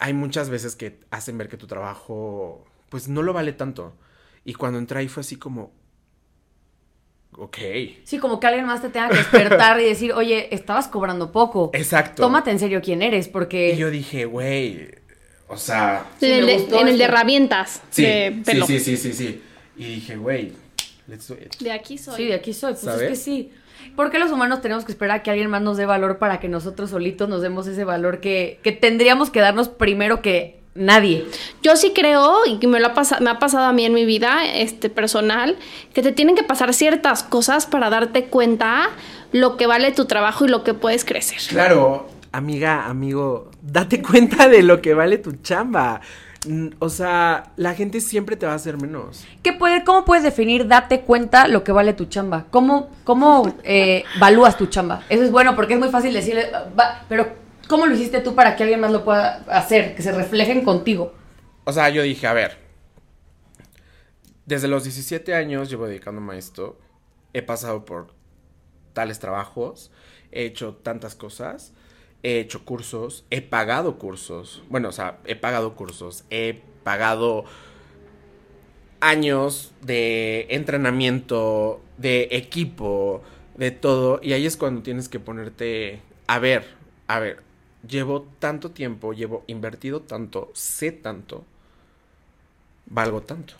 hay 0.00 0.12
muchas 0.14 0.50
veces 0.50 0.74
que 0.76 0.98
hacen 1.10 1.38
ver 1.38 1.48
que 1.48 1.56
tu 1.56 1.66
trabajo, 1.66 2.64
pues 2.88 3.08
no 3.08 3.22
lo 3.22 3.32
vale 3.32 3.52
tanto. 3.52 3.94
Y 4.44 4.54
cuando 4.54 4.78
entré 4.78 5.00
ahí 5.00 5.08
fue 5.08 5.20
así 5.20 5.36
como, 5.36 5.72
ok. 7.36 7.58
Sí, 8.04 8.18
como 8.18 8.40
que 8.40 8.46
alguien 8.46 8.66
más 8.66 8.82
te 8.82 8.88
tenga 8.88 9.10
que 9.10 9.16
despertar 9.18 9.80
y 9.80 9.84
decir, 9.84 10.12
oye, 10.12 10.54
estabas 10.54 10.88
cobrando 10.88 11.30
poco. 11.32 11.70
Exacto. 11.74 12.22
Tómate 12.22 12.50
en 12.50 12.58
serio 12.58 12.80
quién 12.82 13.02
eres, 13.02 13.28
porque. 13.28 13.74
Y 13.74 13.76
yo 13.76 13.90
dije, 13.90 14.24
güey, 14.24 14.88
o 15.48 15.56
sea, 15.56 16.06
Sí, 16.18 16.26
en 16.26 16.32
el, 16.40 16.46
de, 16.46 16.54
gustó 16.58 16.80
en 16.80 16.88
el 16.88 16.98
de 16.98 17.04
esto. 17.04 17.14
herramientas. 17.14 17.82
sí, 17.90 18.02
de 18.02 18.42
sí, 18.44 18.62
sí, 18.66 18.80
sí, 18.80 18.96
sí, 18.96 19.12
sí. 19.12 19.42
Y 19.76 19.84
dije, 19.96 20.16
güey, 20.16 20.52
let's 21.10 21.28
do 21.28 21.34
it. 21.34 21.56
De 21.58 21.72
aquí 21.72 21.98
soy. 21.98 22.16
Sí, 22.16 22.24
de 22.26 22.34
aquí 22.34 22.54
soy. 22.54 22.74
Pues 22.74 22.86
es 22.86 23.08
que 23.08 23.16
sí. 23.16 23.52
¿Por 23.96 24.10
qué 24.10 24.18
los 24.18 24.30
humanos 24.30 24.62
tenemos 24.62 24.84
que 24.84 24.92
esperar 24.92 25.18
a 25.18 25.22
que 25.22 25.30
alguien 25.30 25.50
más 25.50 25.62
nos 25.62 25.76
dé 25.76 25.86
valor 25.86 26.18
para 26.18 26.38
que 26.38 26.48
nosotros 26.48 26.90
solitos 26.90 27.28
nos 27.28 27.42
demos 27.42 27.66
ese 27.66 27.84
valor 27.84 28.20
que, 28.20 28.60
que 28.62 28.72
tendríamos 28.72 29.30
que 29.30 29.40
darnos 29.40 29.68
primero 29.68 30.22
que 30.22 30.60
nadie. 30.74 31.26
Yo 31.62 31.76
sí 31.76 31.92
creo, 31.94 32.46
y 32.46 32.58
que 32.58 32.66
me, 32.66 32.80
lo 32.80 32.88
ha 32.88 32.94
pasado, 32.94 33.22
me 33.22 33.30
ha 33.30 33.38
pasado 33.38 33.64
a 33.64 33.72
mí 33.72 33.84
en 33.84 33.92
mi 33.92 34.04
vida 34.04 34.44
este, 34.46 34.88
personal, 34.88 35.56
que 35.92 36.02
te 36.02 36.12
tienen 36.12 36.36
que 36.36 36.44
pasar 36.44 36.72
ciertas 36.74 37.22
cosas 37.22 37.66
para 37.66 37.90
darte 37.90 38.26
cuenta 38.26 38.90
lo 39.32 39.56
que 39.56 39.66
vale 39.66 39.92
tu 39.92 40.06
trabajo 40.06 40.44
y 40.44 40.48
lo 40.48 40.64
que 40.64 40.74
puedes 40.74 41.04
crecer. 41.04 41.38
Claro, 41.48 42.08
amiga, 42.32 42.86
amigo, 42.86 43.50
date 43.62 44.02
cuenta 44.02 44.48
de 44.48 44.62
lo 44.62 44.80
que 44.80 44.94
vale 44.94 45.18
tu 45.18 45.32
chamba. 45.32 46.00
O 46.78 46.88
sea, 46.88 47.52
la 47.56 47.74
gente 47.74 48.00
siempre 48.00 48.34
te 48.34 48.46
va 48.46 48.52
a 48.52 48.54
hacer 48.56 48.78
menos. 48.78 49.26
¿Qué 49.42 49.52
puede, 49.52 49.84
¿Cómo 49.84 50.06
puedes 50.06 50.24
definir, 50.24 50.66
date 50.66 51.02
cuenta 51.02 51.48
lo 51.48 51.64
que 51.64 51.72
vale 51.72 51.92
tu 51.92 52.06
chamba? 52.06 52.46
¿Cómo, 52.50 52.90
cómo 53.04 53.54
eh, 53.62 54.04
valúas 54.18 54.56
tu 54.56 54.66
chamba? 54.66 55.04
Eso 55.10 55.22
es 55.22 55.30
bueno 55.30 55.54
porque 55.54 55.74
es 55.74 55.78
muy 55.78 55.90
fácil 55.90 56.14
decirle, 56.14 56.50
va, 56.78 57.04
pero 57.10 57.28
¿cómo 57.68 57.86
lo 57.86 57.94
hiciste 57.94 58.20
tú 58.20 58.34
para 58.34 58.56
que 58.56 58.62
alguien 58.62 58.80
más 58.80 58.90
lo 58.90 59.04
pueda 59.04 59.44
hacer? 59.48 59.94
Que 59.94 60.02
se 60.02 60.12
reflejen 60.12 60.64
contigo. 60.64 61.12
O 61.64 61.72
sea, 61.72 61.90
yo 61.90 62.02
dije, 62.02 62.26
a 62.26 62.32
ver, 62.32 62.56
desde 64.46 64.66
los 64.66 64.84
17 64.84 65.34
años 65.34 65.68
llevo 65.68 65.86
dedicándome 65.86 66.34
a 66.34 66.38
esto. 66.38 66.78
He 67.34 67.42
pasado 67.42 67.84
por 67.84 68.14
tales 68.94 69.18
trabajos, 69.18 69.92
he 70.32 70.44
hecho 70.44 70.74
tantas 70.74 71.14
cosas, 71.14 71.74
he 72.22 72.40
hecho 72.40 72.64
cursos, 72.64 73.24
he 73.30 73.40
pagado 73.42 73.98
cursos. 73.98 74.62
Bueno, 74.68 74.88
o 74.88 74.92
sea, 74.92 75.18
he 75.24 75.36
pagado 75.36 75.74
cursos, 75.74 76.24
he 76.30 76.62
pagado 76.82 77.44
años 79.00 79.72
de 79.82 80.46
entrenamiento, 80.50 81.80
de 81.96 82.28
equipo, 82.32 83.22
de 83.56 83.70
todo. 83.70 84.20
Y 84.22 84.32
ahí 84.32 84.46
es 84.46 84.56
cuando 84.56 84.82
tienes 84.82 85.08
que 85.08 85.20
ponerte, 85.20 86.02
a 86.26 86.38
ver, 86.38 86.66
a 87.06 87.18
ver, 87.18 87.42
llevo 87.88 88.26
tanto 88.38 88.70
tiempo, 88.70 89.12
llevo 89.12 89.44
invertido 89.46 90.00
tanto, 90.02 90.50
sé 90.54 90.92
tanto, 90.92 91.44
valgo 92.86 93.22
tanto. 93.22 93.54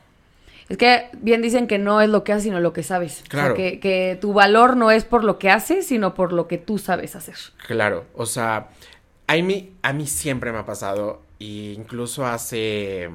Es 0.70 0.78
que 0.78 1.10
bien 1.18 1.42
dicen 1.42 1.66
que 1.66 1.78
no 1.78 2.00
es 2.00 2.08
lo 2.08 2.22
que 2.22 2.32
haces, 2.32 2.44
sino 2.44 2.60
lo 2.60 2.72
que 2.72 2.84
sabes. 2.84 3.24
Claro. 3.28 3.54
O 3.54 3.56
sea, 3.56 3.64
que, 3.72 3.80
que 3.80 4.16
tu 4.20 4.32
valor 4.32 4.76
no 4.76 4.92
es 4.92 5.04
por 5.04 5.24
lo 5.24 5.36
que 5.36 5.50
haces, 5.50 5.88
sino 5.88 6.14
por 6.14 6.32
lo 6.32 6.46
que 6.46 6.58
tú 6.58 6.78
sabes 6.78 7.16
hacer. 7.16 7.34
Claro, 7.66 8.06
o 8.14 8.24
sea, 8.24 8.68
a 9.26 9.34
mí, 9.34 9.72
a 9.82 9.92
mí 9.92 10.06
siempre 10.06 10.52
me 10.52 10.58
ha 10.58 10.66
pasado, 10.66 11.22
e 11.40 11.74
incluso 11.76 12.24
hace 12.24 13.10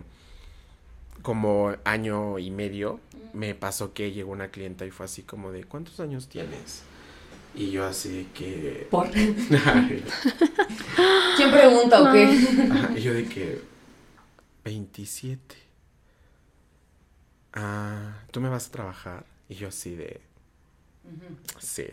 como 1.21 1.73
año 1.85 2.39
y 2.39 2.51
medio, 2.51 2.99
me 3.31 3.55
pasó 3.55 3.93
que 3.93 4.11
llegó 4.11 4.33
una 4.33 4.49
clienta 4.49 4.85
y 4.85 4.91
fue 4.91 5.05
así 5.05 5.23
como 5.23 5.53
de, 5.53 5.63
¿cuántos 5.63 6.01
años 6.01 6.27
tienes? 6.27 6.83
Y 7.55 7.71
yo 7.71 7.85
así 7.85 8.09
de 8.09 8.25
que... 8.33 8.87
Por. 8.91 9.09
¿Quién 9.11 9.31
pregunta 11.51 12.01
o 12.01 12.11
qué? 12.11 12.25
Ajá, 12.69 12.91
y 12.97 13.01
yo 13.01 13.13
de 13.13 13.25
que 13.25 13.61
27. 14.65 15.64
Ah, 17.55 18.17
¿tú 18.31 18.41
me 18.41 18.49
vas 18.49 18.67
a 18.67 18.71
trabajar? 18.71 19.25
Y 19.49 19.55
yo 19.55 19.69
así 19.69 19.95
de... 19.95 20.21
Sí. 21.59 21.85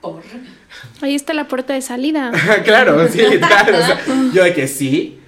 Por. 0.00 0.22
Ahí 1.02 1.14
está 1.14 1.34
la 1.34 1.48
puerta 1.48 1.72
de 1.72 1.82
salida. 1.82 2.32
claro, 2.64 3.08
sí, 3.08 3.18
literal. 3.30 3.74
o 3.74 3.78
sea, 3.86 4.00
yo 4.32 4.44
de 4.44 4.54
que 4.54 4.68
sí. 4.68 5.20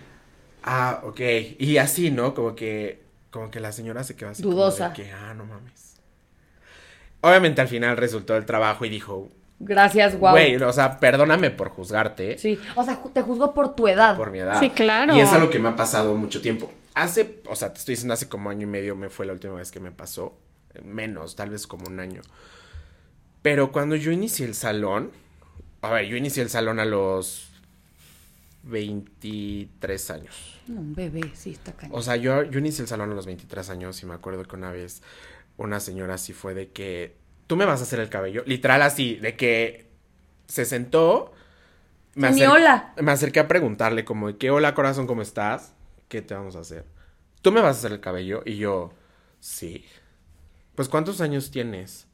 Ah, 0.63 1.01
ok. 1.05 1.21
Y 1.59 1.79
así, 1.79 2.11
¿no? 2.11 2.35
Como 2.35 2.55
que, 2.55 3.03
como 3.31 3.51
que 3.51 3.61
la 3.61 3.73
señora 3.73 4.05
se 4.05 4.15
quedó 4.15 4.29
así. 4.31 4.43
como 4.43 4.55
de 4.55 4.61
Dudosa. 4.61 4.93
que, 4.93 5.11
ah, 5.11 5.35
no 5.35 5.47
mames. 5.47 5.97
Obviamente 7.23 7.61
al 7.61 7.69
final 7.69 7.97
resultó 7.97 8.37
el 8.37 8.45
trabajo 8.45 8.85
y 8.85 8.91
dijo, 8.91 9.29
Gracias, 9.59 10.17
guau. 10.17 10.35
güey, 10.35 10.57
o 10.57 10.73
sea, 10.73 11.01
perdóname 11.01 11.51
por 11.51 11.71
juzgarte. 11.71 12.39
Sí, 12.39 12.61
o 12.77 12.85
sea, 12.85 13.01
te 13.13 13.23
juzgo 13.23 13.55
por 13.55 13.75
tu 13.75 13.89
edad. 13.89 14.17
Por 14.17 14.31
mi 14.31 14.39
edad. 14.39 14.61
Sí, 14.61 14.71
claro. 14.71 15.17
Y 15.17 15.21
es 15.21 15.33
algo 15.33 15.51
que 15.51 15.59
me 15.59 15.71
ha 15.71 15.77
pasado 15.77 16.15
mucho 16.15 16.41
tiempo. 16.41 16.71
Hace, 17.03 17.43
o 17.47 17.55
sea, 17.55 17.73
te 17.73 17.79
estoy 17.79 17.93
diciendo, 17.93 18.15
hace 18.15 18.29
como 18.29 18.51
año 18.51 18.63
y 18.63 18.71
medio 18.71 18.97
me 18.97 19.09
fue 19.09 19.25
la 19.27 19.33
última 19.33 19.55
vez 19.55 19.71
que 19.71 19.81
me 19.81 19.93
pasó. 19.93 20.37
Menos, 20.83 21.37
tal 21.37 21.51
vez 21.51 21.67
como 21.67 21.87
un 21.87 22.01
año. 22.01 22.23
Pero 23.43 23.73
cuando 23.73 23.95
yo 23.97 24.11
inicié 24.11 24.47
el 24.47 24.55
salón, 24.55 25.13
a 25.81 25.91
ver, 25.91 26.07
yo 26.07 26.17
inicié 26.17 26.43
el 26.43 26.51
salón 26.51 26.81
a 26.81 26.85
los 26.85 27.51
23 28.65 30.11
años. 30.11 30.61
Un 30.69 30.95
bebé, 30.95 31.31
sí, 31.35 31.53
está 31.53 31.73
cañón. 31.73 31.97
O 31.97 32.03
sea, 32.03 32.17
yo, 32.17 32.43
yo 32.43 32.59
inicié 32.59 32.83
el 32.83 32.89
salón 32.89 33.13
a 33.13 33.15
los 33.15 33.27
23 33.27 33.71
años 33.71 34.03
y 34.03 34.07
me 34.07 34.15
acuerdo 34.15 34.43
que 34.45 34.57
una 34.57 34.71
vez 34.73 35.03
una 35.57 35.81
señora 35.81 36.15
así 36.15 36.33
fue 36.33 36.55
de 36.55 36.71
que 36.71 37.17
tú 37.47 37.57
me 37.57 37.65
vas 37.65 37.81
a 37.81 37.85
hacer 37.85 38.01
el 38.01 38.09
cabello. 38.09 38.43
Literal 38.47 38.83
así, 38.83 39.17
de 39.17 39.37
que 39.37 39.87
se 40.47 40.65
sentó. 40.65 41.33
Me, 42.15 42.33
Ni 42.33 42.43
hola. 42.43 42.93
me 43.01 43.13
acerqué 43.13 43.41
a 43.41 43.49
preguntarle 43.49 44.05
como 44.05 44.37
que 44.37 44.51
hola 44.51 44.75
corazón, 44.75 45.07
¿cómo 45.07 45.23
estás? 45.23 45.75
¿Qué 46.09 46.23
te 46.23 46.35
vamos 46.35 46.57
a 46.57 46.61
hacer? 46.61 46.85
¿Tú 47.43 47.53
me 47.53 47.61
vas 47.61 47.77
a 47.77 47.79
hacer 47.79 47.93
el 47.93 48.01
cabello? 48.01 48.43
Y 48.45 48.57
yo, 48.57 48.93
sí. 49.41 49.85
Pues 50.75 50.89
¿cuántos 50.89 51.21
años 51.21 51.51
tienes? 51.51 52.07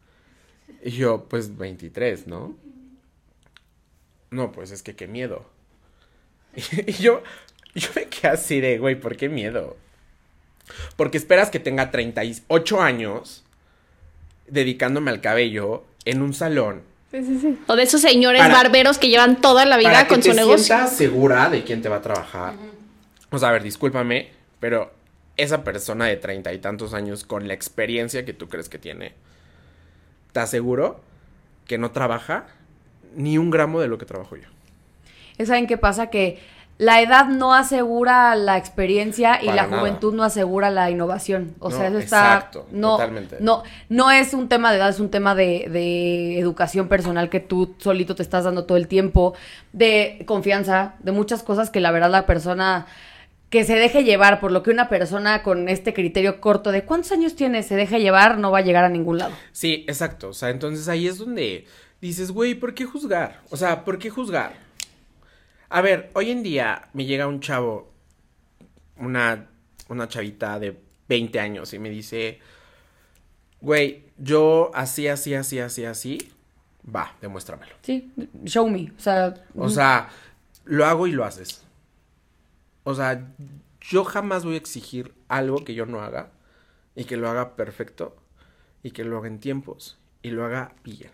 Y 0.83 0.91
yo, 0.93 1.25
pues 1.29 1.57
23, 1.57 2.27
¿no? 2.27 2.57
No, 4.31 4.51
pues 4.53 4.71
es 4.71 4.83
que 4.83 4.97
qué 4.97 5.07
miedo. 5.07 5.47
Y 6.87 6.93
yo, 6.95 7.23
yo 7.75 7.89
me 7.95 8.07
quedé 8.07 8.29
así 8.29 8.61
de, 8.61 8.79
güey, 8.79 8.99
¿por 8.99 9.17
qué 9.17 9.29
miedo? 9.29 9.77
Porque 10.97 11.19
esperas 11.19 11.51
que 11.51 11.59
tenga 11.61 11.91
38 11.91 12.81
años 12.81 13.45
dedicándome 14.47 15.11
al 15.11 15.21
cabello 15.21 15.85
en 16.05 16.23
un 16.23 16.33
salón. 16.35 16.83
Sí, 17.11 17.23
sí, 17.25 17.39
sí. 17.41 17.59
O 17.69 17.77
de 17.77 17.83
esos 17.85 18.01
señores 18.01 18.41
Para- 18.41 18.55
barberos 18.55 18.99
que 18.99 19.09
llevan 19.09 19.41
toda 19.41 19.65
la 19.67 19.77
vida 19.77 19.91
para 19.93 20.09
con 20.09 20.17
que 20.19 20.23
su 20.25 20.31
te 20.31 20.37
negocio. 20.37 20.89
segura 20.89 21.49
de 21.51 21.63
quién 21.65 21.81
te 21.83 21.89
va 21.89 21.97
a 21.97 22.03
trabajar. 22.03 22.55
O 23.35 23.39
sea, 23.39 23.49
a 23.51 23.53
ver, 23.53 23.63
discúlpame, 23.63 24.31
pero 24.61 24.93
esa 25.37 25.65
persona 25.65 26.07
de 26.07 26.17
treinta 26.17 26.53
y 26.53 26.59
tantos 26.59 26.95
años 26.95 27.25
con 27.25 27.49
la 27.49 27.55
experiencia 27.55 28.25
que 28.25 28.33
tú 28.33 28.49
crees 28.49 28.69
que 28.69 28.79
tiene, 28.79 29.15
te 30.33 30.41
aseguro 30.41 31.01
que 31.67 31.79
no 31.79 31.91
trabaja 31.91 32.47
ni 33.17 33.39
un 33.39 33.51
gramo 33.51 33.81
de 33.81 33.89
lo 33.89 33.99
que 33.99 34.07
trabajo 34.07 34.37
yo. 34.37 34.49
¿Saben 35.45 35.67
qué 35.67 35.77
pasa? 35.79 36.11
Que 36.11 36.39
la 36.79 37.01
edad 37.01 37.27
no 37.27 37.55
asegura 37.55 38.35
la 38.37 38.57
experiencia 38.59 39.39
y 39.43 39.47
Para 39.47 39.57
la 39.57 39.67
nada. 39.69 39.79
juventud 39.79 40.13
no 40.15 40.25
asegura 40.25 40.71
la 40.71 40.91
innovación. 40.91 41.55
O 41.61 41.71
No, 41.71 41.77
sea, 41.77 41.89
eso 41.89 41.99
está. 41.99 42.35
exacto, 42.35 42.67
no, 42.73 42.93
totalmente. 42.93 43.37
No, 43.41 43.63
no 43.89 44.11
es 44.11 44.35
un 44.35 44.49
tema 44.49 44.71
de 44.73 44.79
edad, 44.79 44.89
es 44.89 44.99
un 45.01 45.11
tema 45.11 45.35
de, 45.37 45.69
de 45.71 46.39
educación 46.39 46.89
personal 46.89 47.31
que 47.31 47.41
tú 47.41 47.75
solito 47.79 48.15
te 48.17 48.23
estás 48.23 48.45
dando 48.45 48.65
todo 48.65 48.77
el 48.77 48.89
tiempo, 48.89 49.35
de 49.73 50.23
confianza, 50.27 50.95
de 51.01 51.13
muchas 51.13 51.43
cosas 51.45 51.71
que 51.71 51.81
la 51.81 51.91
verdad 51.93 52.11
la 52.11 52.27
persona 52.27 52.87
que 53.55 53.63
se 53.63 53.77
deje 53.77 54.03
llevar 54.03 54.41
por 54.41 54.51
lo 54.51 54.65
que 54.65 54.73
una 54.73 54.89
persona 54.89 55.45
con 55.45 55.69
este 55.69 55.95
criterio 55.95 56.41
corto 56.41 56.73
de 56.73 56.85
cuántos 56.85 57.13
años 57.13 57.37
tienes 57.37 57.67
se 57.67 57.77
deje 57.77 58.01
llevar 58.01 58.37
no 58.37 58.51
va 58.51 58.59
a 58.59 58.63
llegar 58.63 58.85
a 58.85 58.89
ningún 58.89 59.19
lado. 59.19 59.33
Sí, 59.53 59.85
exacto. 59.87 60.31
O 60.31 60.33
sea, 60.33 60.51
entonces 60.51 60.89
ahí 60.89 61.07
es 61.07 61.19
donde 61.19 61.65
dices, 62.01 62.33
güey, 62.33 62.57
¿por 62.57 62.75
qué 62.75 62.85
juzgar? 62.85 63.43
O 63.51 63.57
sea, 63.57 63.85
¿por 63.85 64.01
qué 64.01 64.11
juzgar? 64.11 64.55
A 65.69 65.81
ver, 65.83 66.11
hoy 66.15 66.33
en 66.33 66.43
día 66.43 66.89
me 66.95 67.05
llega 67.05 67.29
un 67.29 67.39
chavo, 67.39 67.93
una, 68.97 69.47
una 69.89 70.09
chavita 70.09 70.59
de 70.59 70.77
20 71.09 71.39
años 71.39 71.73
y 71.75 71.79
me 71.79 71.91
dice, 71.91 72.41
güey, 73.61 74.03
yo 74.19 74.73
así, 74.75 75.07
así, 75.07 75.33
así, 75.33 75.61
así, 75.61 75.85
así, 75.85 76.19
va, 76.93 77.15
demuéstramelo. 77.21 77.77
Sí, 77.83 78.13
show 78.47 78.69
me. 78.69 78.91
O 78.99 79.01
sea, 79.01 79.33
O 79.57 79.69
sea, 79.69 80.09
lo 80.65 80.85
hago 80.85 81.07
y 81.07 81.13
lo 81.13 81.25
haces. 81.25 81.65
O 82.85 82.95
sea, 82.95 83.27
yo 83.81 84.05
jamás 84.05 84.45
voy 84.45 84.55
a 84.55 84.59
exigir 84.59 85.13
algo 85.29 85.65
que 85.65 85.75
yo 85.75 85.87
no 85.87 86.01
haga 86.01 86.31
y 86.95 87.05
que 87.05 87.17
lo 87.17 87.29
haga 87.29 87.57
perfecto 87.57 88.17
y 88.83 88.93
que 88.93 89.05
lo 89.05 89.19
haga 89.19 89.29
en 89.29 89.41
tiempos 89.41 89.99
y 90.23 90.31
lo 90.31 90.45
haga 90.45 90.73
bien. 90.85 91.11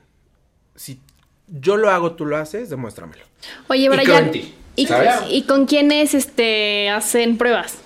Si 0.75 1.01
yo 1.47 1.77
lo 1.77 1.91
hago, 1.91 2.13
tú 2.13 2.27
lo 2.27 2.37
haces, 2.37 2.71
demuéstramelo. 2.71 3.25
Oye, 3.69 3.85
Y 3.85 3.89
Brian, 3.89 4.31
¿y, 4.77 4.87
¿sabes? 4.87 5.15
¿y 5.29 5.43
con 5.43 5.67
quiénes 5.67 6.15
este, 6.15 6.91
hacen 6.91 7.39
pruebas? 7.39 7.79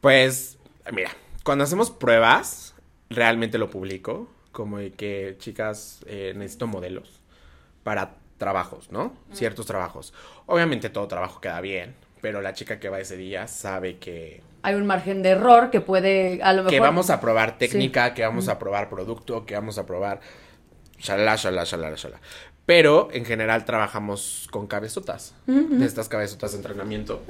Pues, 0.00 0.58
mira, 0.92 1.10
cuando 1.44 1.64
hacemos 1.64 1.90
pruebas, 1.90 2.74
realmente 3.10 3.58
lo 3.58 3.70
publico. 3.70 4.28
Como 4.52 4.78
de 4.78 4.92
que, 4.92 5.36
chicas, 5.38 6.00
eh, 6.06 6.34
necesito 6.36 6.66
modelos 6.66 7.22
para 7.82 8.16
trabajos, 8.36 8.90
¿no? 8.90 9.14
Ciertos 9.32 9.66
trabajos. 9.66 10.12
Obviamente 10.46 10.90
todo 10.90 11.08
trabajo 11.08 11.40
queda 11.40 11.60
bien, 11.60 11.94
pero 12.22 12.40
la 12.40 12.54
chica 12.54 12.80
que 12.80 12.88
va 12.88 12.98
ese 13.00 13.18
día 13.18 13.46
sabe 13.46 13.98
que, 13.98 14.40
hay 14.62 14.74
un 14.76 14.86
margen 14.86 15.22
de 15.22 15.30
error 15.30 15.70
que 15.70 15.80
puede 15.80 16.40
a 16.42 16.52
lo 16.52 16.58
mejor 16.62 16.70
que 16.70 16.80
vamos 16.80 17.10
a 17.10 17.20
probar 17.20 17.58
técnica, 17.58 18.14
que 18.14 18.22
vamos 18.22 18.48
a 18.48 18.58
probar 18.58 18.88
producto, 18.88 19.44
que 19.44 19.54
vamos 19.54 19.76
a 19.76 19.84
probar 19.84 20.20
shalala, 21.00 21.34
shalala, 21.36 21.64
shalala, 21.64 21.96
shalala. 21.96 22.20
Pero 22.64 23.08
en 23.12 23.24
general 23.24 23.64
trabajamos 23.64 24.46
con 24.52 24.68
cabezotas. 24.68 25.34
De 25.46 25.84
estas 25.84 26.08
cabezotas 26.08 26.52
de 26.52 26.58
entrenamiento. 26.58 27.22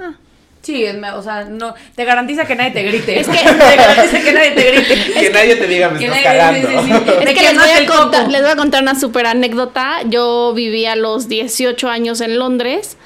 Sí, 0.61 0.84
es 0.84 0.94
me- 0.96 1.11
o 1.11 1.22
sea, 1.22 1.44
no 1.44 1.75
te 1.96 2.04
garantiza 2.04 2.44
que 2.44 2.54
nadie 2.54 2.70
te 2.70 2.82
grite. 2.84 3.18
Es 3.18 3.26
que 3.26 3.38
te 3.38 3.76
garantiza 3.76 4.20
que 4.22 4.32
nadie 4.32 4.50
te 4.52 4.70
grite. 4.72 5.12
que 5.20 5.30
nadie 5.30 5.56
te 5.56 5.66
diga 5.66 5.88
me 5.88 5.99
que 5.99 6.04
estás 6.04 6.22
nadie- 6.22 6.62
cagando. 6.62 6.68
sí, 6.68 6.76
sí, 6.76 6.92
sí. 6.92 7.11
Es 7.18 7.34
que 7.34 7.42
les 7.42 7.54
voy, 7.54 7.70
a 7.70 7.87
contar, 7.87 8.28
les 8.30 8.42
voy 8.42 8.50
a 8.50 8.56
contar 8.56 8.82
una 8.82 8.94
súper 9.00 9.26
anécdota. 9.26 10.02
Yo 10.06 10.52
viví 10.54 10.84
a 10.87 10.94
los 10.96 11.28
18 11.28 11.88
años 11.88 12.20
en 12.20 12.38
Londres. 12.38 12.96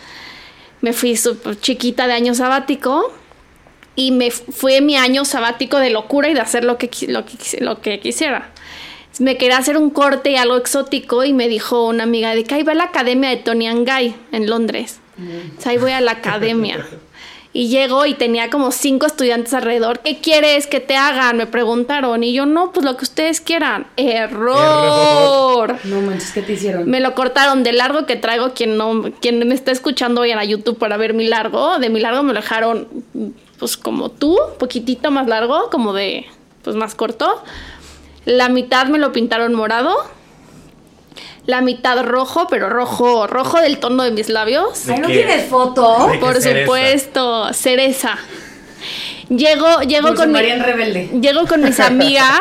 Me 0.80 0.92
fui 0.92 1.16
súper 1.16 1.58
chiquita 1.60 2.06
de 2.06 2.14
año 2.14 2.34
sabático. 2.34 3.12
y 3.98 4.10
me 4.10 4.30
fue 4.30 4.82
mi 4.82 4.96
año 4.96 5.24
sabático 5.24 5.78
de 5.78 5.88
locura 5.88 6.28
y 6.28 6.34
de 6.34 6.40
hacer 6.40 6.64
lo 6.64 6.76
que, 6.76 6.90
lo 7.08 7.24
que, 7.24 7.38
lo 7.60 7.80
que 7.80 7.98
quisiera. 7.98 8.52
Me 9.18 9.38
quería 9.38 9.56
hacer 9.56 9.78
un 9.78 9.88
corte 9.88 10.32
y 10.32 10.36
algo 10.36 10.56
exótico 10.58 11.24
y 11.24 11.32
me 11.32 11.48
dijo 11.48 11.86
una 11.86 12.02
amiga 12.02 12.34
de 12.34 12.44
que 12.44 12.56
ahí 12.56 12.62
va 12.62 12.74
la 12.74 12.84
academia 12.84 13.30
de 13.30 13.36
Tony 13.36 13.66
and 13.66 13.88
Guy 13.88 14.14
en 14.32 14.50
Londres. 14.50 15.00
O 15.56 15.62
sea, 15.62 15.72
ahí 15.72 15.78
voy 15.78 15.92
a 15.92 16.02
la 16.02 16.12
academia. 16.12 16.86
Y 17.56 17.68
llego 17.68 18.04
y 18.04 18.12
tenía 18.12 18.50
como 18.50 18.70
cinco 18.70 19.06
estudiantes 19.06 19.54
alrededor. 19.54 20.00
¿Qué 20.00 20.18
quieres 20.18 20.66
que 20.66 20.78
te 20.78 20.94
hagan? 20.94 21.38
Me 21.38 21.46
preguntaron. 21.46 22.22
Y 22.22 22.34
yo, 22.34 22.44
no, 22.44 22.70
pues 22.70 22.84
lo 22.84 22.98
que 22.98 23.04
ustedes 23.04 23.40
quieran. 23.40 23.86
¡Error! 23.96 25.78
No 25.84 26.02
manches, 26.02 26.32
¿qué 26.32 26.42
te 26.42 26.52
hicieron? 26.52 26.86
Me 26.86 27.00
lo 27.00 27.14
cortaron 27.14 27.62
de 27.62 27.72
largo 27.72 28.04
que 28.04 28.16
traigo. 28.16 28.52
Quien 28.52 28.76
no, 28.76 29.04
quien 29.22 29.38
me 29.48 29.54
está 29.54 29.72
escuchando 29.72 30.20
hoy 30.20 30.32
en 30.32 30.36
la 30.36 30.44
YouTube 30.44 30.76
para 30.76 30.98
ver 30.98 31.14
mi 31.14 31.26
largo, 31.28 31.78
de 31.78 31.88
mi 31.88 31.98
largo 31.98 32.22
me 32.22 32.34
lo 32.34 32.42
dejaron, 32.42 32.88
pues 33.58 33.78
como 33.78 34.10
tú, 34.10 34.38
poquitito 34.58 35.10
más 35.10 35.26
largo, 35.26 35.70
como 35.70 35.94
de, 35.94 36.26
pues 36.60 36.76
más 36.76 36.94
corto. 36.94 37.42
La 38.26 38.50
mitad 38.50 38.88
me 38.88 38.98
lo 38.98 39.12
pintaron 39.12 39.54
morado. 39.54 39.96
La 41.46 41.60
mitad 41.60 42.02
rojo, 42.04 42.46
pero 42.50 42.68
rojo, 42.68 43.26
rojo 43.26 43.60
del 43.60 43.78
tono 43.78 44.02
de 44.02 44.10
mis 44.10 44.28
labios. 44.28 44.88
Ay, 44.88 44.98
¿no 45.00 45.06
qué? 45.08 45.14
tienes 45.18 45.48
foto? 45.48 46.06
¿De 46.08 46.12
qué 46.14 46.18
Por 46.18 46.42
supuesto, 46.42 47.52
cereza. 47.52 48.18
Llego, 49.28 49.80
llego 49.82 50.08
Dulce 50.08 50.22
con 50.22 50.32
mi- 50.32 51.20
llego 51.20 51.46
con 51.46 51.62
mis 51.62 51.78
amigas 51.80 52.40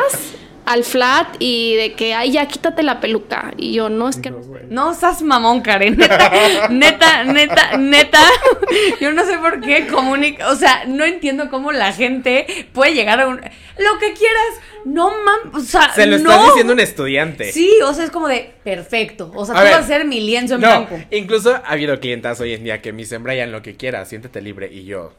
al 0.65 0.83
flat 0.83 1.35
y 1.39 1.75
de 1.75 1.93
que, 1.93 2.13
ay, 2.13 2.31
ya 2.33 2.47
quítate 2.47 2.83
la 2.83 2.99
peluca. 2.99 3.53
Y 3.57 3.73
yo, 3.73 3.89
no, 3.89 4.09
es 4.09 4.17
que 4.17 4.31
No. 4.31 4.41
No 4.69 4.93
seas 4.95 5.21
mamón, 5.21 5.61
Karen. 5.61 5.95
Neta, 5.97 6.67
neta, 6.69 7.23
neta, 7.23 7.77
neta. 7.77 8.19
Yo 8.99 9.11
no 9.13 9.23
sé 9.25 9.37
por 9.37 9.61
qué 9.61 9.85
comunica. 9.87 10.49
O 10.49 10.55
sea, 10.55 10.85
no 10.87 11.03
entiendo 11.05 11.49
cómo 11.51 11.71
la 11.71 11.93
gente 11.93 12.47
puede 12.73 12.93
llegar 12.95 13.21
a 13.21 13.27
un. 13.27 13.35
Lo 13.37 13.99
que 13.99 14.13
quieras. 14.13 14.45
No 14.85 15.11
mames. 15.23 15.53
O 15.53 15.59
sea, 15.59 15.93
Se 15.93 16.05
lo 16.07 16.17
no. 16.17 16.31
estás 16.31 16.45
diciendo 16.47 16.73
un 16.73 16.79
estudiante. 16.79 17.51
Sí, 17.51 17.69
o 17.85 17.93
sea, 17.93 18.05
es 18.05 18.11
como 18.11 18.27
de 18.27 18.53
perfecto. 18.63 19.31
O 19.35 19.45
sea, 19.45 19.53
A 19.55 19.57
tú 19.59 19.63
ver, 19.65 19.73
vas 19.73 19.83
a 19.83 19.87
ser 19.87 20.05
mi 20.05 20.19
lienzo 20.21 20.55
en 20.55 20.61
No, 20.61 20.67
blanco. 20.67 20.99
incluso 21.11 21.53
ha 21.55 21.57
habido 21.71 21.99
clientas 21.99 22.39
hoy 22.41 22.53
en 22.53 22.63
día 22.63 22.81
que 22.81 22.91
me 22.91 22.99
dicen, 23.03 23.21
Brian, 23.23 23.51
lo 23.51 23.61
que 23.61 23.75
quieras, 23.75 24.09
siéntete 24.09 24.41
libre. 24.41 24.71
Y 24.71 24.85
yo, 24.85 25.13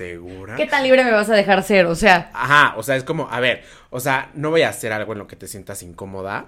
¿segura? 0.00 0.56
¿Qué 0.56 0.66
tan 0.66 0.82
libre 0.82 1.04
me 1.04 1.12
vas 1.12 1.28
a 1.28 1.34
dejar 1.34 1.62
ser? 1.62 1.86
O 1.86 1.94
sea, 1.94 2.30
Ajá, 2.32 2.74
o 2.76 2.82
sea, 2.82 2.96
es 2.96 3.04
como, 3.04 3.28
a 3.30 3.38
ver, 3.40 3.62
o 3.90 4.00
sea, 4.00 4.30
no 4.34 4.50
voy 4.50 4.62
a 4.62 4.70
hacer 4.70 4.92
algo 4.92 5.12
en 5.12 5.18
lo 5.18 5.26
que 5.26 5.36
te 5.36 5.46
sientas 5.46 5.82
incómoda, 5.82 6.46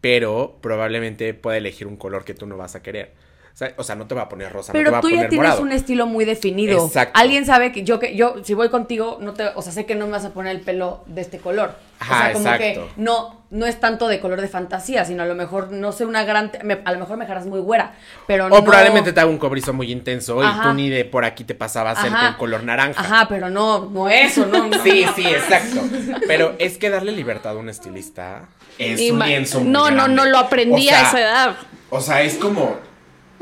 pero 0.00 0.58
probablemente 0.60 1.34
pueda 1.34 1.56
elegir 1.56 1.88
un 1.88 1.96
color 1.96 2.24
que 2.24 2.34
tú 2.34 2.46
no 2.46 2.56
vas 2.56 2.76
a 2.76 2.82
querer. 2.82 3.12
O 3.52 3.56
sea, 3.60 3.74
o 3.76 3.82
sea, 3.84 3.94
no 3.94 4.06
te 4.06 4.14
va 4.14 4.22
a 4.22 4.28
poner 4.28 4.50
rosa, 4.52 4.72
no 4.72 4.78
te 4.78 4.78
pero 4.78 4.92
va 4.92 4.98
a 4.98 5.00
tú 5.02 5.10
ya 5.10 5.28
tienes 5.28 5.36
morado. 5.48 5.62
un 5.62 5.72
estilo 5.72 6.06
muy 6.06 6.24
definido. 6.24 6.86
Exacto. 6.86 7.18
Alguien 7.20 7.44
sabe 7.44 7.72
que 7.72 7.82
yo 7.84 7.98
que 7.98 8.16
yo 8.16 8.36
si 8.42 8.54
voy 8.54 8.68
contigo 8.70 9.18
no 9.20 9.34
te, 9.34 9.48
o 9.54 9.60
sea, 9.62 9.72
sé 9.72 9.84
que 9.86 9.94
no 9.94 10.06
me 10.06 10.12
vas 10.12 10.24
a 10.24 10.30
poner 10.30 10.54
el 10.56 10.62
pelo 10.62 11.02
de 11.06 11.20
este 11.20 11.38
color. 11.38 11.74
Ajá, 11.98 12.14
o 12.14 12.18
sea, 12.18 12.32
como 12.32 12.44
exacto. 12.54 12.64
que 12.86 13.00
no 13.02 13.40
no 13.50 13.66
es 13.66 13.78
tanto 13.80 14.06
de 14.08 14.20
color 14.20 14.40
de 14.40 14.48
fantasía, 14.48 15.04
sino 15.04 15.24
a 15.24 15.26
lo 15.26 15.34
mejor 15.34 15.72
no 15.72 15.92
sé 15.92 16.06
una 16.06 16.24
gran 16.24 16.50
me- 16.62 16.80
a 16.84 16.92
lo 16.92 17.00
mejor 17.00 17.16
me 17.18 17.24
dejarás 17.24 17.44
muy 17.46 17.60
güera, 17.60 17.92
pero 18.26 18.48
no 18.48 18.54
O 18.56 18.64
probablemente 18.64 19.12
te 19.12 19.20
haga 19.20 19.28
un 19.28 19.38
cobrizo 19.38 19.72
muy 19.74 19.90
intenso 19.92 20.40
Ajá. 20.40 20.62
y 20.62 20.68
tú 20.68 20.74
ni 20.74 20.88
de 20.88 21.04
por 21.04 21.24
aquí 21.26 21.44
te 21.44 21.54
pasaba 21.54 21.90
a 21.90 21.92
hacerte 21.94 22.16
Ajá. 22.16 22.28
el 22.28 22.36
color 22.36 22.62
naranja. 22.62 23.00
Ajá, 23.00 23.26
pero 23.28 23.50
no 23.50 23.90
no 23.90 24.08
eso, 24.08 24.46
no. 24.46 24.68
no. 24.68 24.82
Sí, 24.82 25.04
sí, 25.16 25.26
exacto. 25.26 25.80
Pero 26.26 26.54
es 26.58 26.78
que 26.78 26.88
darle 26.88 27.12
libertad 27.12 27.52
a 27.52 27.58
un 27.58 27.68
estilista 27.68 28.48
es 28.78 28.98
Y 29.00 29.10
un 29.10 29.18
lienzo 29.18 29.60
No, 29.62 29.90
no, 29.90 30.08
no 30.08 30.24
lo 30.24 30.38
aprendí 30.38 30.88
O 30.88 30.92
a 30.94 31.02
esa 31.02 31.20
edad. 31.20 31.56
O 31.90 32.00
sea, 32.00 32.22
es 32.22 32.36
como... 32.36 32.76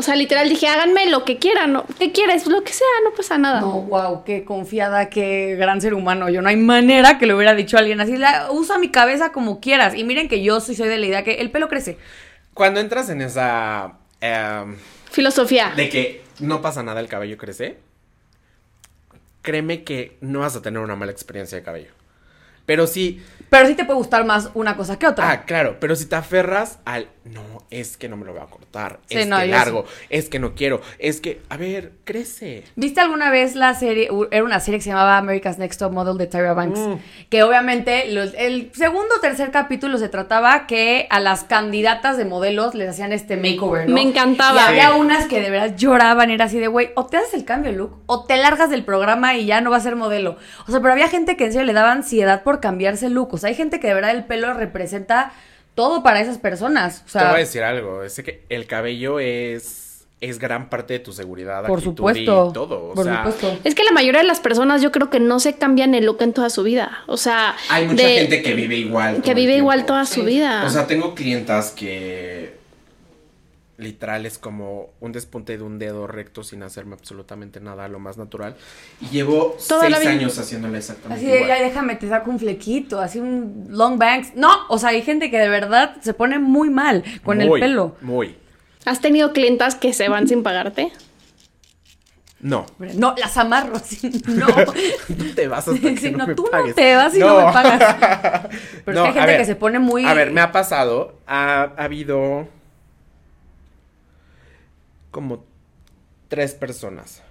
O 0.01 0.03
sea, 0.03 0.15
literal 0.15 0.49
dije, 0.49 0.69
háganme 0.69 1.11
lo 1.11 1.25
que 1.25 1.39
quieran, 1.39 1.73
¿no? 1.73 1.85
¿qué 1.99 2.13
quieres? 2.13 2.47
Lo 2.47 2.63
que 2.63 2.73
sea, 2.73 2.87
no 3.05 3.11
pasa 3.17 3.37
nada. 3.37 3.61
No, 3.61 3.83
wow, 3.83 4.23
qué 4.23 4.45
confiada, 4.45 5.11
qué 5.11 5.57
gran 5.59 5.81
ser 5.81 5.93
humano. 5.93 6.29
Yo 6.29 6.41
no 6.41 6.49
hay 6.49 6.57
manera 6.57 7.19
que 7.19 7.27
le 7.27 7.35
hubiera 7.35 7.55
dicho 7.55 7.77
a 7.77 7.81
alguien 7.81 8.01
así, 8.01 8.17
"La- 8.17 8.49
usa 8.53 8.79
mi 8.79 8.91
cabeza 8.93 9.33
como 9.33 9.59
quieras. 9.61 9.97
Y 9.97 10.05
miren 10.05 10.29
que 10.29 10.41
yo 10.43 10.61
sí 10.61 10.77
soy 10.77 10.89
de 10.89 10.99
la 10.99 11.07
idea 11.07 11.25
que 11.25 11.35
el 11.41 11.51
pelo 11.51 11.69
crece. 11.69 11.99
Cuando 12.55 12.79
entras 12.79 13.11
en 13.11 13.23
esa... 13.23 13.95
em, 14.21 14.77
Filosofía. 15.11 15.73
de 15.75 15.89
que 15.89 16.23
no 16.39 16.63
pasa 16.63 16.83
nada, 16.85 17.01
el 17.01 17.09
cabello 17.09 17.37
crece, 17.37 17.79
créeme 19.43 19.83
que 19.83 20.17
no 20.21 20.41
vas 20.41 20.55
a 20.57 20.63
tener 20.63 20.81
una 20.81 20.95
mala 20.97 21.11
experiencia 21.13 21.59
de 21.59 21.65
cabello. 21.65 21.91
Pero 22.69 22.87
sí, 22.87 23.21
Pero 23.51 23.67
sí 23.67 23.75
te 23.75 23.87
puede 23.87 23.97
gustar 23.97 24.27
más 24.27 24.51
una 24.53 24.77
cosa 24.77 24.99
que 24.99 25.07
otra. 25.07 25.31
ah, 25.31 25.45
claro, 25.47 25.79
pero 25.81 25.97
si 25.97 26.05
te 26.05 26.17
aferras 26.17 26.81
al, 26.85 27.09
no, 27.25 27.41
es 27.71 27.97
que 27.97 28.07
no 28.07 28.19
me 28.19 28.27
lo 28.27 28.33
voy 28.35 28.43
a 28.43 28.45
cortar, 28.45 29.01
Sí, 29.07 29.17
es 29.17 29.27
no, 29.27 29.39
que 29.39 29.47
largo, 29.47 29.87
es 30.11 30.29
que 30.29 30.39
no 30.39 30.55
quiero, 30.55 30.83
es 30.99 31.23
que, 31.23 31.41
a 31.49 31.57
ver, 31.57 31.93
crece. 32.05 32.65
¿Viste 32.77 33.01
alguna 33.01 33.31
vez 33.31 33.55
la 33.55 33.73
serie? 33.73 34.11
Era 34.31 34.45
una 34.45 34.61
serie 34.61 34.79
que 34.81 34.85
se 34.85 34.91
llamaba 34.91 35.17
America's 35.17 35.57
Next 35.59 35.79
Top 35.81 35.93
Model 35.95 36.19
de 36.19 36.27
Tyra 36.27 36.53
Banks. 36.53 36.79
Mm. 36.79 36.95
Que 37.31 37.43
obviamente 37.43 38.13
los- 38.13 38.35
el 38.37 38.71
segundo 38.75 39.15
o 39.17 39.21
tercer 39.21 39.51
capítulo 39.51 39.97
se 39.97 40.11
trataba 40.11 40.67
que 40.67 41.07
a 41.09 41.19
las 41.19 41.45
candidatas 41.45 42.19
de 42.19 42.27
modelos 42.27 42.75
les 42.75 42.91
hacían 42.91 43.13
este 43.15 43.39
makeover, 43.39 43.89
¿no? 43.89 43.95
Me 43.95 44.03
encantaba. 44.03 44.61
Y 44.61 44.67
había 44.69 44.91
Sí. 44.93 44.99
unas 45.01 45.27
que 45.27 45.41
de 45.41 45.49
verdad 45.51 45.75
lloraban, 45.75 46.31
era 46.31 46.45
así 46.45 46.59
de, 46.59 46.67
güey, 46.69 46.91
o 46.97 47.07
te 47.07 47.17
haces 47.17 47.33
el 47.33 47.47
cambio 47.47 47.73
de 47.73 47.79
look, 47.79 48.03
o 48.05 48.25
te 48.27 48.37
largas 48.37 48.69
del 48.69 48.85
programa 48.85 49.37
y 49.37 49.47
ya 49.47 49.63
no 49.63 49.71
va 49.71 49.79
a 49.79 49.81
ser 49.81 49.97
modelo. 49.97 50.37
O 50.67 50.71
sea, 50.71 50.81
pero 50.83 50.93
había 50.93 51.09
gente 51.09 51.35
que 51.39 51.47
en 51.47 51.53
serio 51.53 51.67
le 51.67 51.73
daba 51.73 51.93
ansiedad 51.93 52.43
por 52.43 52.58
cambiarse 52.61 53.07
el 53.07 53.15
look. 53.15 53.35
O 53.35 53.39
sea, 53.39 53.49
hay 53.49 53.55
gente 53.55 53.81
que 53.81 53.89
de 53.89 53.95
verdad 53.95 54.11
el 54.13 54.25
pelo 54.25 54.53
representa 54.55 55.33
todo 55.75 56.03
para 56.03 56.21
esas 56.21 56.39
personas. 56.39 57.05
O 57.09 57.19
Te 57.19 57.25
voy 57.25 57.35
a 57.35 57.39
decir 57.39 57.63
algo, 57.63 58.03
es 58.03 58.15
que 58.17 58.43
el 58.49 58.67
cabello 58.67 59.21
es, 59.21 60.05
es 60.21 60.39
gran 60.41 60.69
parte 60.69 60.95
de 60.95 60.99
tu 60.99 61.13
seguridad, 61.13 61.65
por 61.67 61.79
actitud 61.79 61.97
supuesto. 61.97 62.49
y 62.51 62.53
todo, 62.53 62.91
o 62.91 62.95
por 62.95 63.05
sea, 63.05 63.19
supuesto. 63.25 63.57
Es 63.63 63.75
que 63.77 63.85
la 63.85 63.93
mayoría 63.93 64.21
de 64.23 64.27
las 64.27 64.41
personas 64.41 64.83
yo 64.83 64.91
creo 64.91 65.09
que 65.11 65.21
no 65.21 65.39
se 65.39 65.55
cambian 65.55 65.95
el 65.95 66.07
look 66.07 66.21
en 66.23 66.33
toda 66.33 66.51
su 66.51 66.65
vida. 66.65 66.99
O 67.07 67.17
sea, 67.17 67.55
hay 67.71 67.87
mucha 67.87 68.05
de- 68.05 68.15
gente 68.19 68.43
que 68.43 68.55
vive 68.55 68.75
igual. 68.77 69.15
todo 69.15 69.23
que 69.23 69.35
vive 69.35 69.57
igual 69.57 69.87
toda 69.87 70.05
su 70.05 70.25
vida. 70.25 70.65
O 70.67 70.71
sea, 70.71 70.87
tengo 70.89 71.15
clientas 71.15 71.71
que 71.71 72.58
literal 73.79 74.27
es 74.27 74.39
como 74.39 74.91
un 75.01 75.13
despunte 75.13 75.57
de 75.57 75.63
un 75.63 75.79
dedo 75.79 76.07
recto 76.07 76.43
sin 76.43 76.63
hacerme 76.65 76.95
absolutamente 76.95 77.61
nada, 77.61 77.89
lo 77.89 77.99
más 78.01 78.19
natural. 78.19 78.57
Y 79.01 79.07
llevo 79.09 79.57
Toda 79.69 79.89
la 79.89 79.97
seis 79.99 80.11
vida. 80.11 80.19
años 80.21 80.39
haciéndole 80.39 80.79
exactamente 80.79 81.25
Así 81.25 81.31
de, 81.31 81.43
igual. 81.45 81.59
ya 81.59 81.65
déjame, 81.65 81.95
te 81.97 82.09
saco 82.09 82.31
un 82.31 82.39
flequito, 82.41 83.01
así 83.01 83.21
un 83.21 83.67
long 83.71 83.97
bangs. 83.99 84.35
No, 84.35 84.51
o 84.69 84.79
sea, 84.79 84.91
hay 84.91 85.03
gente 85.03 85.31
que 85.31 85.39
de 85.39 85.49
verdad 85.49 85.97
se 86.03 86.13
pone 86.13 86.39
muy 86.39 86.71
mal 86.71 87.05
con 87.25 87.41
el 87.41 87.49
pelo. 87.53 87.97
Muy. 88.01 88.37
¿Has 88.85 89.01
tenido 89.01 89.33
clientas 89.33 89.75
que 89.77 89.93
se 89.93 90.09
van 90.09 90.27
sin 90.29 90.43
pagarte? 90.43 90.93
No. 92.41 92.67
No, 92.79 93.15
las 93.19 93.37
amarro, 93.37 93.77
así, 93.77 94.11
no. 94.29 94.47
No 95.09 95.35
te 95.35 95.49
vas 95.49 95.67
hasta 95.69 95.81
que 95.89 95.97
Sí, 95.97 96.11
no, 96.13 96.19
no, 96.19 96.27
me 96.29 96.35
tú 96.35 96.45
no 96.45 96.51
pagues. 96.51 96.75
te 96.75 96.95
vas 96.95 97.15
y 97.17 97.19
no 97.21 97.37
me 97.47 97.53
pagas. 97.53 97.97
Pero 98.85 99.01
No, 99.01 99.07
es 99.07 99.13
que 99.13 99.19
hay 99.21 99.27
gente 99.27 99.27
ver, 99.27 99.39
que 99.39 99.45
se 99.45 99.57
pone 99.57 99.79
muy... 99.79 100.05
A 100.05 100.15
ver, 100.15 100.31
me 100.31 100.41
ha 100.41 100.53
pasado, 100.53 101.19
ha, 101.27 101.73
ha 101.77 101.85
habido 101.85 102.47
como 105.11 105.45
tres 106.29 106.55
personas 106.55 107.23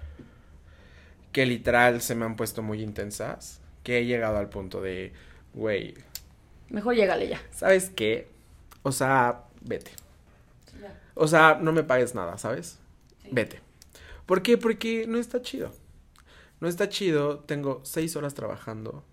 que 1.32 1.46
literal 1.46 2.02
se 2.02 2.16
me 2.16 2.26
han 2.26 2.36
puesto 2.36 2.64
muy 2.64 2.82
intensas, 2.82 3.62
que 3.84 4.00
he 4.00 4.06
llegado 4.06 4.38
al 4.38 4.50
punto 4.50 4.82
de, 4.82 5.14
güey, 5.54 5.94
Mejor 6.70 6.96
llégale 6.96 7.28
ya. 7.28 7.42
¿sabes 7.52 7.90
qué? 7.90 8.28
O 8.84 8.92
sea, 8.92 9.44
vete. 9.62 9.92
O 11.16 11.28
sea, 11.28 11.58
no 11.62 11.72
me 11.72 11.84
pagues 11.84 12.14
nada, 12.14 12.38
¿sabes? 12.38 12.80
Vete. 13.32 13.62
¿Por 14.26 14.42
qué? 14.42 14.58
Porque 14.58 15.06
no 15.08 15.18
está 15.18 15.42
chido. 15.42 15.72
No 16.60 16.68
está 16.68 16.90
chido. 16.90 17.40
Tengo 17.40 17.82
seis 17.84 18.16
horas 18.16 18.34
trabajando. 18.36 19.04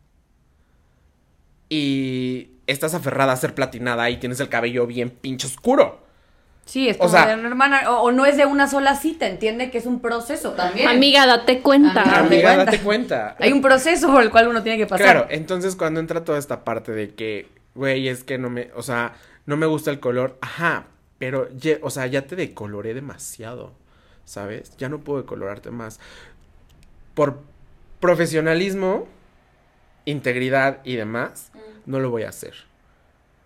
Y 1.71 2.51
estás 2.67 2.95
aferrada 2.95 3.33
a 3.33 3.37
ser 3.37 3.55
platinada 3.55 4.11
y 4.11 4.19
tienes 4.19 4.39
el 4.41 4.49
cabello 4.49 4.87
bien 4.87 5.11
pinche 5.11 5.47
oscuro. 5.47 6.04
Sí, 6.65 6.89
es 6.89 6.97
O 6.99 7.09
sea- 7.09 7.27
de 7.27 7.35
una 7.35 7.49
hermana, 7.49 7.91
o, 7.91 8.03
o 8.05 8.13
no 8.13 8.25
es 8.27 8.37
de 8.37 8.47
una 8.47 8.67
sola 8.69 8.95
cita, 8.97 9.27
entiende 9.27 9.71
que 9.71 9.79
es 9.79 9.87
un 9.87 10.01
proceso 10.01 10.53
también. 10.53 10.89
Amiga, 10.89 11.27
date 11.27 11.61
cuenta. 11.61 12.03
Amiga, 12.03 12.19
Amiga, 12.21 12.43
cuenta. 12.55 12.65
date 12.65 12.81
cuenta. 12.81 13.37
Hay 13.39 13.53
un 13.53 13.61
proceso 13.61 14.11
por 14.11 14.23
el 14.23 14.31
cual 14.31 14.49
uno 14.49 14.63
tiene 14.63 14.79
que 14.79 14.87
pasar. 14.87 15.05
Claro, 15.05 15.27
entonces 15.31 15.77
cuando 15.77 16.01
entra 16.01 16.25
toda 16.25 16.39
esta 16.39 16.65
parte 16.65 16.93
de 16.93 17.15
que, 17.15 17.49
güey, 17.75 18.09
es 18.09 18.25
que 18.25 18.39
no 18.39 18.49
me, 18.51 18.71
o 18.75 18.83
sea, 18.83 19.13
no 19.47 19.57
me 19.59 19.67
gusta 19.67 19.91
el 19.91 20.01
color, 20.01 20.39
ajá, 20.41 20.87
pero, 21.19 21.51
ye- 21.51 21.81
o 21.83 21.91
sea, 21.91 22.07
ya 22.07 22.23
te 22.27 22.35
decoloré 22.35 22.95
demasiado, 22.95 23.73
¿sabes? 24.25 24.75
Ya 24.79 24.89
no 24.89 25.01
puedo 25.01 25.21
decolorarte 25.21 25.71
más. 25.71 26.01
Por 27.15 27.41
profesionalismo, 28.01 29.07
integridad 30.05 30.79
y 30.85 30.97
demás, 30.97 31.51
no 31.87 32.01
lo 32.01 32.11
voy 32.11 32.23
a 32.25 32.29
hacer. 32.31 32.55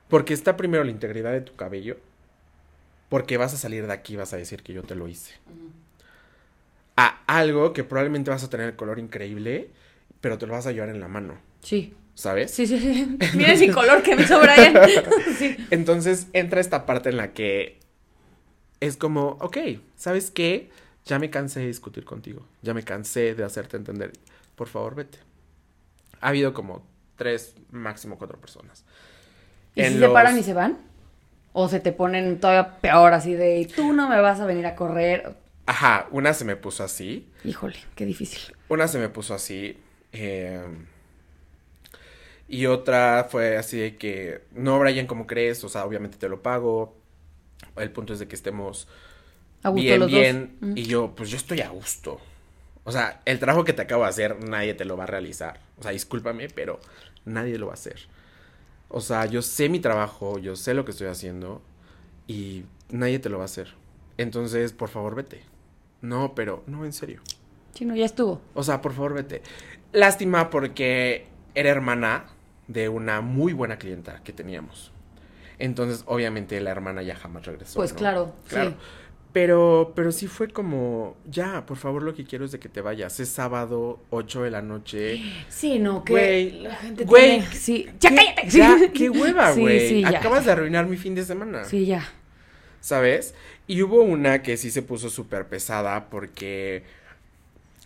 Porque 0.09 0.35
está 0.35 0.57
primero 0.57 0.85
la 0.85 0.91
integridad 0.91 1.33
de 1.33 1.41
tu 1.43 1.55
cabello, 1.57 1.97
porque 3.09 3.37
vas 3.37 3.55
a 3.55 3.57
salir 3.57 3.87
de 3.87 3.93
aquí 3.93 4.15
y 4.15 4.17
vas 4.17 4.33
a 4.33 4.37
decir 4.37 4.63
que 4.63 4.73
yo 4.73 4.83
te 4.83 4.95
lo 4.95 5.09
hice. 5.09 5.35
A 6.97 7.21
algo 7.27 7.73
que 7.73 7.85
probablemente 7.85 8.31
vas 8.31 8.45
a 8.45 8.51
tener 8.51 8.69
el 8.69 8.77
color 8.77 8.99
increíble, 8.99 9.71
pero 10.21 10.39
te 10.39 10.47
lo 10.47 10.53
vas 10.53 10.67
a 10.67 10.73
llevar 10.73 10.89
en 10.89 11.01
la 11.01 11.09
mano. 11.09 11.39
Sí. 11.63 11.95
¿sabes? 12.19 12.51
Sí, 12.51 12.67
sí, 12.67 12.81
sí. 12.81 13.17
Mira 13.37 13.53
ese 13.53 13.71
color 13.71 14.03
que 14.03 14.17
me 14.17 14.23
hizo 14.23 14.41
Brian. 14.41 14.75
sí. 15.39 15.57
Entonces 15.71 16.27
entra 16.33 16.61
esta 16.61 16.85
parte 16.85 17.11
en 17.11 17.17
la 17.17 17.33
que 17.33 17.79
es 18.81 18.97
como, 18.97 19.39
ok, 19.41 19.57
¿sabes 19.97 20.33
qué? 20.33 20.69
Ya 21.05 21.21
me 21.21 21.31
cansé 21.31 21.61
de 21.61 21.69
discutir 21.69 22.05
contigo, 22.05 22.45
ya 22.61 22.75
me 22.75 22.83
cansé 22.83 23.37
de 23.37 23.45
hacerte 23.45 23.77
entender. 23.77 24.13
por 24.57 24.67
favor, 24.67 24.97
vete. 24.97 25.19
Ha 26.21 26.29
habido 26.31 26.53
como 26.53 26.85
tres, 27.15 27.55
máximo 27.71 28.19
cuatro 28.19 28.41
personas. 28.41 28.85
¿Y 29.77 29.83
En 29.83 29.93
si 29.93 29.99
se 30.01 30.09
paran 30.09 30.37
y 30.37 30.43
se 30.43 30.55
van? 30.55 30.77
¿O 31.53 31.69
se 31.69 31.81
te 31.81 31.93
ponen 31.93 32.41
todavía 32.41 32.79
peor 32.81 33.13
así 33.15 33.35
de, 33.35 33.71
tú 33.75 33.93
no 33.93 34.09
me 34.09 34.21
vas 34.21 34.41
a 34.41 34.47
venir 34.47 34.67
a 34.67 34.77
correr? 34.77 35.37
Ajá, 35.67 36.09
una 36.11 36.33
se 36.35 36.45
me 36.45 36.57
puso 36.57 36.83
así. 36.85 37.31
Híjole, 37.45 37.77
qué 37.95 38.05
difícil. 38.07 38.55
Una 38.69 38.89
se 38.89 38.99
me 38.99 39.09
puso 39.09 39.35
así. 39.35 39.79
eh, 40.13 40.63
y 42.49 42.67
otra 42.67 43.27
fue 43.31 43.57
así 43.59 43.79
de 43.79 43.97
que, 43.97 44.43
no, 44.53 44.79
Brian, 44.79 45.07
¿cómo 45.07 45.27
crees? 45.27 45.63
O 45.65 45.69
sea, 45.69 45.85
obviamente 45.85 46.17
te 46.19 46.29
lo 46.29 46.43
pago. 46.43 46.97
El 47.77 47.91
punto 47.93 48.13
es 48.15 48.19
de 48.21 48.29
que 48.29 48.35
estemos 48.37 48.89
A 49.63 49.69
gusto 49.71 49.83
bien, 49.83 50.01
los 50.01 50.09
bien. 50.09 50.57
dos. 50.61 50.71
Mm. 50.71 50.79
Y 50.79 50.85
yo, 50.85 51.15
pues 51.15 51.31
yo 51.31 51.37
estoy 51.37 51.61
a 51.61 51.69
gusto. 51.69 52.21
O 52.85 52.93
sea, 52.93 53.21
el 53.27 53.39
trabajo 53.39 53.65
que 53.65 53.75
te 53.75 53.83
acabo 53.83 54.05
de 54.05 54.09
hacer, 54.11 54.43
nadie 54.45 54.75
te 54.75 54.85
lo 54.87 54.97
va 54.97 55.05
a 55.05 55.09
realizar. 55.09 55.61
O 55.79 55.83
sea, 55.83 55.93
discúlpame, 55.93 56.49
pero 56.49 56.81
nadie 57.27 57.59
lo 57.59 57.67
va 57.67 57.73
a 57.73 57.75
hacer. 57.75 58.09
O 58.89 59.01
sea, 59.01 59.27
yo 59.27 59.43
sé 59.43 59.69
mi 59.69 59.81
trabajo, 59.81 60.39
yo 60.39 60.57
sé 60.57 60.75
lo 60.75 60.85
que 60.85 60.93
estoy 60.93 61.09
haciendo 61.09 61.61
y 62.27 62.65
nadie 62.91 63.19
te 63.19 63.29
lo 63.29 63.39
va 63.39 63.45
a 63.45 63.47
hacer. 63.47 63.75
Entonces, 64.17 64.73
por 64.73 64.89
favor, 64.89 65.15
vete. 65.15 65.43
No, 66.01 66.35
pero, 66.35 66.63
no, 66.67 66.85
en 66.85 66.93
serio. 66.93 67.21
Chino, 67.75 67.95
ya 67.95 68.07
estuvo. 68.07 68.41
O 68.55 68.63
sea, 68.63 68.81
por 68.81 68.93
favor, 68.93 69.15
vete. 69.15 69.43
Lástima 69.93 70.51
porque 70.51 71.27
era 71.55 71.71
hermana 71.71 72.27
de 72.67 72.89
una 72.89 73.21
muy 73.21 73.53
buena 73.53 73.79
clienta 73.79 74.23
que 74.25 74.33
teníamos. 74.33 74.93
Entonces, 75.59 76.05
obviamente, 76.07 76.61
la 76.61 76.71
hermana 76.71 77.03
ya 77.03 77.17
jamás 77.17 77.47
regresó. 77.47 77.79
Pues 77.79 77.93
¿no? 77.93 77.99
claro, 77.99 78.33
Claro. 78.49 78.71
sí. 78.71 78.77
Pero, 79.41 79.93
pero 79.95 80.11
sí 80.11 80.27
fue 80.27 80.49
como, 80.49 81.17
ya, 81.25 81.65
por 81.65 81.77
favor, 81.77 82.03
lo 82.03 82.13
que 82.13 82.25
quiero 82.25 82.45
es 82.45 82.51
de 82.51 82.59
que 82.59 82.69
te 82.69 82.81
vayas. 82.81 83.21
Es 83.21 83.29
sábado, 83.29 84.01
8 84.11 84.43
de 84.43 84.51
la 84.51 84.63
noche. 84.63 85.23
Sí, 85.49 85.79
no, 85.79 86.03
que 86.03 86.13
Güey, 86.13 86.51
la 86.63 86.75
gente 86.75 87.05
güey, 87.05 87.39
tiene- 87.39 87.55
Sí, 87.55 87.87
ya 88.01 88.11
¿Qué- 88.11 88.17
cállate. 88.17 88.49
Ya, 88.51 88.77
qué 88.93 89.09
hueva, 89.09 89.53
Sí, 89.55 89.61
güey. 89.61 89.89
sí. 89.89 90.05
Acabas 90.05 90.45
de 90.45 90.51
arruinar 90.51 90.87
mi 90.87 90.97
fin 90.97 91.15
de 91.15 91.25
semana. 91.25 91.63
Sí, 91.67 91.87
ya. 91.87 92.05
¿Sabes? 92.81 93.33
Y 93.69 93.81
hubo 93.83 94.03
una 94.03 94.43
que 94.43 94.57
sí 94.57 94.73
se 94.73 94.83
puso 94.83 95.09
súper 95.09 95.47
pesada 95.47 96.11
porque 96.11 96.83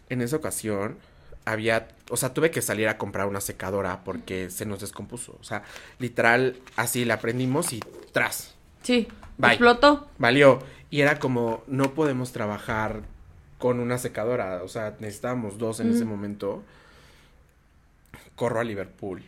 en 0.08 0.22
esa 0.22 0.36
ocasión 0.36 0.96
había, 1.44 1.88
o 2.08 2.16
sea, 2.16 2.32
tuve 2.32 2.50
que 2.50 2.62
salir 2.62 2.88
a 2.88 2.96
comprar 2.96 3.26
una 3.26 3.42
secadora 3.42 4.04
porque 4.04 4.48
se 4.48 4.64
nos 4.64 4.80
descompuso. 4.80 5.36
O 5.38 5.44
sea, 5.44 5.64
literal, 5.98 6.56
así 6.76 7.04
la 7.04 7.20
prendimos 7.20 7.74
y 7.74 7.80
tras, 8.12 8.54
Sí. 8.82 9.08
Bye. 9.38 9.50
Explotó. 9.52 10.08
valió. 10.18 10.60
Y 10.90 11.00
era 11.00 11.18
como, 11.18 11.62
no 11.66 11.94
podemos 11.94 12.32
trabajar 12.32 13.02
con 13.58 13.80
una 13.80 13.96
secadora, 13.98 14.60
o 14.62 14.68
sea, 14.68 14.94
necesitábamos 15.00 15.56
dos 15.58 15.80
en 15.80 15.90
ese 15.92 16.04
momento. 16.04 16.62
Corro 18.36 18.60
a 18.60 18.64
Liverpool 18.64 19.22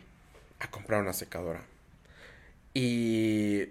a 0.59 0.69
comprar 0.69 1.01
una 1.01 1.13
secadora. 1.13 1.61
Y 2.73 3.63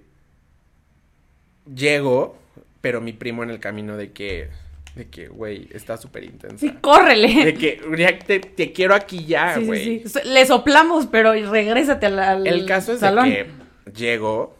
llego, 1.73 2.37
pero 2.81 3.01
mi 3.01 3.13
primo 3.13 3.43
en 3.43 3.51
el 3.51 3.61
camino 3.61 3.97
de 3.97 4.13
que, 4.13 4.49
de 4.95 5.09
que, 5.09 5.29
güey, 5.29 5.69
está 5.73 5.97
súper 5.97 6.25
intensa. 6.25 6.59
Sí, 6.59 6.73
córrele. 6.81 7.45
De 7.45 7.55
que, 7.55 7.81
ya 7.99 8.19
te, 8.19 8.41
te 8.41 8.73
quiero 8.73 8.95
aquí 8.95 9.25
ya, 9.27 9.55
Sí, 9.55 9.61
sí, 9.61 9.67
güey. 9.67 9.85
sí. 10.03 10.09
So- 10.09 10.25
Le 10.25 10.47
soplamos, 10.47 11.07
pero 11.07 11.33
regrésate 11.33 12.07
al, 12.07 12.19
al 12.19 12.47
El 12.47 12.67
caso 12.67 12.93
es 12.93 13.01
salón. 13.01 13.29
de 13.29 13.47
que 13.47 13.93
llego 13.93 14.57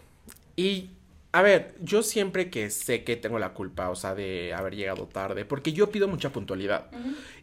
y, 0.57 0.91
a 1.35 1.43
ver, 1.43 1.75
yo 1.81 2.05
siempre 2.05 2.49
que 2.49 2.71
sé 2.71 3.03
que 3.03 3.17
tengo 3.17 3.41
la 3.41 3.55
culpa, 3.55 3.91
o 3.91 3.97
sea, 3.97 4.15
de 4.15 4.55
haber 4.55 4.77
llegado 4.77 5.09
tarde, 5.09 5.45
porque 5.45 5.73
yo 5.73 5.91
pido 5.91 6.07
mucha 6.07 6.31
puntualidad. 6.31 6.87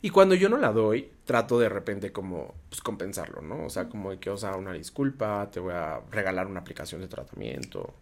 Y 0.01 0.11
cuando 0.11 0.33
yo 0.33 0.47
no 0.47 0.55
la 0.55 0.71
doy, 0.71 1.11
trato 1.25 1.59
de 1.59 1.67
repente 1.67 2.13
como, 2.13 2.55
pues, 2.69 2.79
compensarlo, 2.79 3.41
¿no? 3.41 3.65
O 3.65 3.69
sea, 3.69 3.89
como 3.89 4.11
de 4.11 4.17
que, 4.17 4.29
o 4.29 4.37
sea, 4.37 4.55
una 4.55 4.71
disculpa, 4.71 5.51
te 5.51 5.59
voy 5.59 5.73
a 5.73 5.99
regalar 6.09 6.47
una 6.47 6.61
aplicación 6.61 7.01
de 7.01 7.09
tratamiento, 7.09 7.93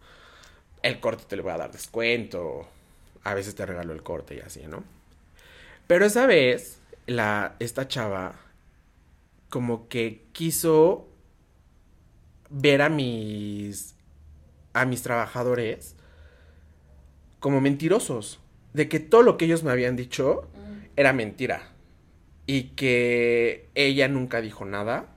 el 0.84 1.00
corte 1.00 1.24
te 1.28 1.36
le 1.36 1.42
voy 1.42 1.54
a 1.54 1.58
dar 1.58 1.72
descuento, 1.72 2.68
a 3.24 3.34
veces 3.34 3.56
te 3.56 3.66
regalo 3.66 3.92
el 3.92 4.04
corte 4.04 4.36
y 4.36 4.42
así, 4.42 4.62
¿no? 4.68 4.84
Pero 5.88 6.06
esa 6.06 6.28
vez, 6.28 6.82
la, 7.08 7.56
esta 7.58 7.88
chava 7.88 8.36
como 9.50 9.88
que 9.88 10.28
quiso 10.34 11.08
ver 12.52 12.84
a 12.84 12.90
mis 12.90 13.96
a 14.82 14.86
mis 14.86 15.02
trabajadores 15.02 15.96
como 17.40 17.62
mentirosos, 17.62 18.40
de 18.74 18.88
que 18.90 19.00
todo 19.00 19.24
lo 19.24 19.38
que 19.38 19.46
ellos 19.46 19.64
me 19.64 19.72
habían 19.72 19.96
dicho 19.96 20.48
era 20.96 21.14
mentira 21.14 21.70
y 22.46 22.64
que 22.76 23.70
ella 23.76 24.08
nunca 24.08 24.42
dijo 24.42 24.66
nada. 24.66 25.08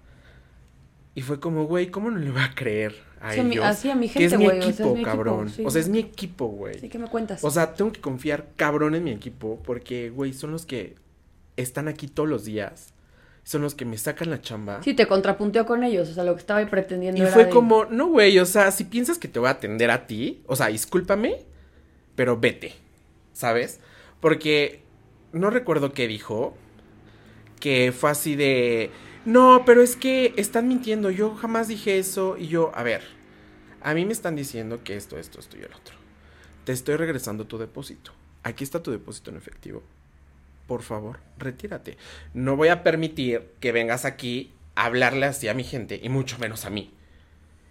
Y 1.14 1.22
fue 1.22 1.40
como, 1.40 1.66
güey, 1.66 1.90
¿cómo 1.90 2.10
no 2.10 2.18
le 2.18 2.30
voy 2.30 2.40
a 2.42 2.54
creer 2.54 2.94
a 3.20 3.34
mi- 3.34 3.52
ellos? 3.54 3.64
así 3.66 3.90
a 3.90 3.94
mi 3.94 4.08
que 4.08 4.24
es 4.24 4.32
gente, 4.32 4.38
mi 4.38 4.46
o 4.46 4.50
sea, 4.50 4.68
equipo, 4.70 4.84
es 4.88 4.92
mi 4.94 5.00
equipo, 5.00 5.04
cabrón. 5.04 5.48
sí. 5.50 5.62
O 5.66 5.70
sea, 5.70 5.80
es 5.80 5.88
mi 5.88 5.98
equipo, 5.98 6.46
güey. 6.46 6.78
Sí, 6.78 6.88
¿qué 6.88 6.98
me 6.98 7.08
cuentas? 7.08 7.44
O 7.44 7.50
sea, 7.50 7.74
tengo 7.74 7.92
que 7.92 8.00
confiar 8.00 8.48
cabrón 8.56 8.94
en 8.94 9.04
mi 9.04 9.10
equipo 9.10 9.60
porque, 9.64 10.10
güey, 10.10 10.32
son 10.32 10.52
los 10.52 10.64
que 10.64 10.94
están 11.56 11.88
aquí 11.88 12.08
todos 12.08 12.28
los 12.28 12.44
días. 12.44 12.91
Son 13.44 13.60
los 13.62 13.74
que 13.74 13.84
me 13.84 13.98
sacan 13.98 14.30
la 14.30 14.40
chamba. 14.40 14.80
sí, 14.82 14.94
te 14.94 15.06
contrapunteó 15.06 15.66
con 15.66 15.82
ellos, 15.82 16.08
o 16.08 16.14
sea, 16.14 16.22
lo 16.24 16.34
que 16.34 16.40
estaba 16.40 16.64
pretendiendo 16.70 17.18
y 17.20 17.22
era 17.24 17.32
fue 17.32 17.44
de- 17.46 17.50
como, 17.50 17.86
no, 17.86 18.06
güey, 18.06 18.38
o 18.38 18.46
sea, 18.46 18.70
si 18.70 18.84
piensas 18.84 19.18
que 19.18 19.26
te 19.28 19.38
voy 19.40 19.48
a 19.48 19.52
atender 19.52 19.90
a 19.90 20.06
ti, 20.06 20.42
o 20.46 20.54
sea, 20.54 20.68
discúlpame, 20.68 21.44
pero 22.14 22.38
vete, 22.38 22.74
¿sabes? 23.32 23.80
Porque 24.20 24.82
no 25.32 25.50
recuerdo 25.50 25.92
qué 25.92 26.06
dijo, 26.06 26.54
que 27.60 27.92
fue 27.92 28.10
así 28.10 28.36
de, 28.36 28.90
no, 29.24 29.62
pero 29.64 29.82
es 29.82 29.96
que 29.96 30.34
están 30.36 30.68
mintiendo, 30.68 31.10
yo 31.10 31.34
jamás 31.34 31.68
dije 31.68 31.98
eso, 31.98 32.36
y 32.38 32.48
yo, 32.48 32.70
a 32.74 32.82
ver, 32.82 33.02
a 33.80 33.94
mí 33.94 34.04
me 34.04 34.12
están 34.12 34.36
diciendo 34.36 34.82
que 34.84 34.96
esto, 34.96 35.18
esto, 35.18 35.40
esto 35.40 35.56
y 35.56 35.60
el 35.60 35.72
otro. 35.74 35.96
Te 36.64 36.72
estoy 36.72 36.94
regresando 36.96 37.46
tu 37.46 37.58
depósito. 37.58 38.12
Aquí 38.44 38.62
está 38.62 38.80
tu 38.82 38.92
depósito 38.92 39.30
en 39.30 39.36
efectivo. 39.36 39.82
Por 40.72 40.80
favor, 40.80 41.18
retírate. 41.36 41.98
No 42.32 42.56
voy 42.56 42.68
a 42.68 42.82
permitir 42.82 43.50
que 43.60 43.72
vengas 43.72 44.06
aquí 44.06 44.54
a 44.74 44.86
hablarle 44.86 45.26
así 45.26 45.46
a 45.48 45.52
mi 45.52 45.64
gente 45.64 46.00
y 46.02 46.08
mucho 46.08 46.38
menos 46.38 46.64
a 46.64 46.70
mí. 46.70 46.94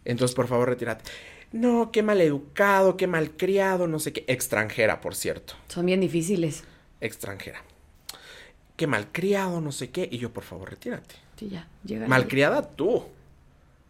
Entonces, 0.06 0.36
por 0.36 0.48
favor, 0.48 0.70
retírate. 0.70 1.10
No, 1.52 1.92
qué 1.92 2.04
mal 2.04 2.22
educado, 2.22 2.98
qué 2.98 3.08
mal 3.08 3.32
criado, 3.32 3.88
no 3.88 3.98
sé 3.98 4.14
qué. 4.14 4.24
Extranjera, 4.28 5.02
por 5.02 5.16
cierto. 5.16 5.56
Son 5.68 5.84
bien 5.84 6.00
difíciles. 6.00 6.64
Extranjera. 7.00 7.64
Qué 8.76 8.86
mal 8.86 9.08
criado, 9.12 9.62
no 9.62 9.72
sé 9.72 9.90
qué. 9.90 10.08
Y 10.12 10.20
yo, 10.20 10.32
por 10.32 10.44
favor, 10.44 10.70
retírate. 10.70 11.16
Sí, 11.38 11.50
ya, 11.50 11.68
llega. 11.84 12.08
Malcriada 12.08 12.70
tú. 12.70 13.04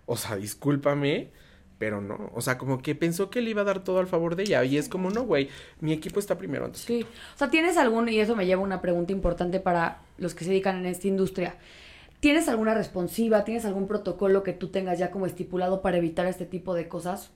O 0.06 0.16
sea, 0.16 0.38
discúlpame, 0.38 1.32
pero 1.82 2.00
no. 2.00 2.30
O 2.36 2.42
sea, 2.42 2.60
como 2.60 2.80
que 2.80 2.94
pensó 2.94 3.32
que 3.32 3.42
le 3.42 3.50
iba 3.50 3.64
a 3.64 3.66
dar 3.66 3.84
todo 3.84 3.98
al 3.98 4.06
favor 4.06 4.36
de 4.36 4.44
ella. 4.44 4.64
Y 4.64 4.78
es 4.78 4.88
como, 4.88 5.10
no, 5.10 5.24
güey, 5.24 5.50
mi 5.80 5.94
equipo 5.94 6.20
está 6.20 6.38
primero 6.38 6.66
antes. 6.66 6.82
Sí. 6.82 7.04
O 7.34 7.38
sea, 7.40 7.50
¿tienes 7.50 7.76
algún, 7.76 8.08
y 8.08 8.20
eso 8.20 8.36
me 8.36 8.46
lleva 8.46 8.62
a 8.62 8.64
una 8.64 8.82
pregunta 8.82 9.12
importante 9.12 9.60
para 9.60 9.98
los 10.20 10.36
que 10.36 10.44
se 10.44 10.52
dedican 10.52 10.78
en 10.78 10.86
esta 10.86 11.08
industria? 11.08 11.56
¿Tienes 12.20 12.48
alguna 12.50 12.76
responsiva? 12.76 13.44
¿Tienes 13.46 13.66
algún 13.66 13.88
protocolo 13.88 14.44
que 14.44 14.54
tú 14.54 14.68
tengas 14.68 15.00
ya 15.00 15.10
como 15.10 15.26
estipulado 15.26 15.82
para 15.82 15.98
evitar 15.98 16.28
este 16.28 16.46
tipo 16.46 16.76
de 16.76 16.88
cosas? 16.88 17.32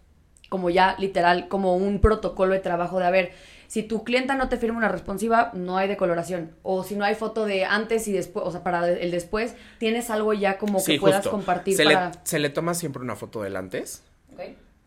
Como 0.48 0.70
ya 0.70 0.96
literal, 1.00 1.48
como 1.48 1.76
un 1.76 2.00
protocolo 2.00 2.54
de 2.54 2.60
trabajo 2.60 3.00
de, 3.00 3.06
a 3.06 3.10
ver, 3.10 3.32
si 3.66 3.82
tu 3.82 4.04
clienta 4.04 4.36
no 4.36 4.48
te 4.48 4.58
firma 4.58 4.78
una 4.78 4.90
responsiva, 4.90 5.50
no 5.56 5.76
hay 5.80 5.88
decoloración. 5.88 6.52
O 6.62 6.84
si 6.84 6.96
no 6.96 7.04
hay 7.04 7.16
foto 7.16 7.46
de 7.48 7.66
antes 7.66 8.08
y 8.08 8.12
después, 8.12 8.46
o 8.46 8.52
sea, 8.52 8.62
para 8.62 8.88
el 8.88 9.10
después, 9.10 9.56
¿tienes 9.80 10.12
algo 10.12 10.34
ya 10.34 10.60
como 10.60 10.78
que 10.78 10.84
Sí, 10.94 11.00
puedas 11.00 11.18
justo. 11.24 11.32
compartir 11.32 11.76
se, 11.76 11.84
para... 11.84 12.12
le, 12.12 12.20
se 12.24 12.38
le 12.38 12.52
toma 12.52 12.76
siempre 12.76 13.02
una 13.02 13.16
foto 13.16 13.42
del 13.42 13.56
antes 13.56 14.04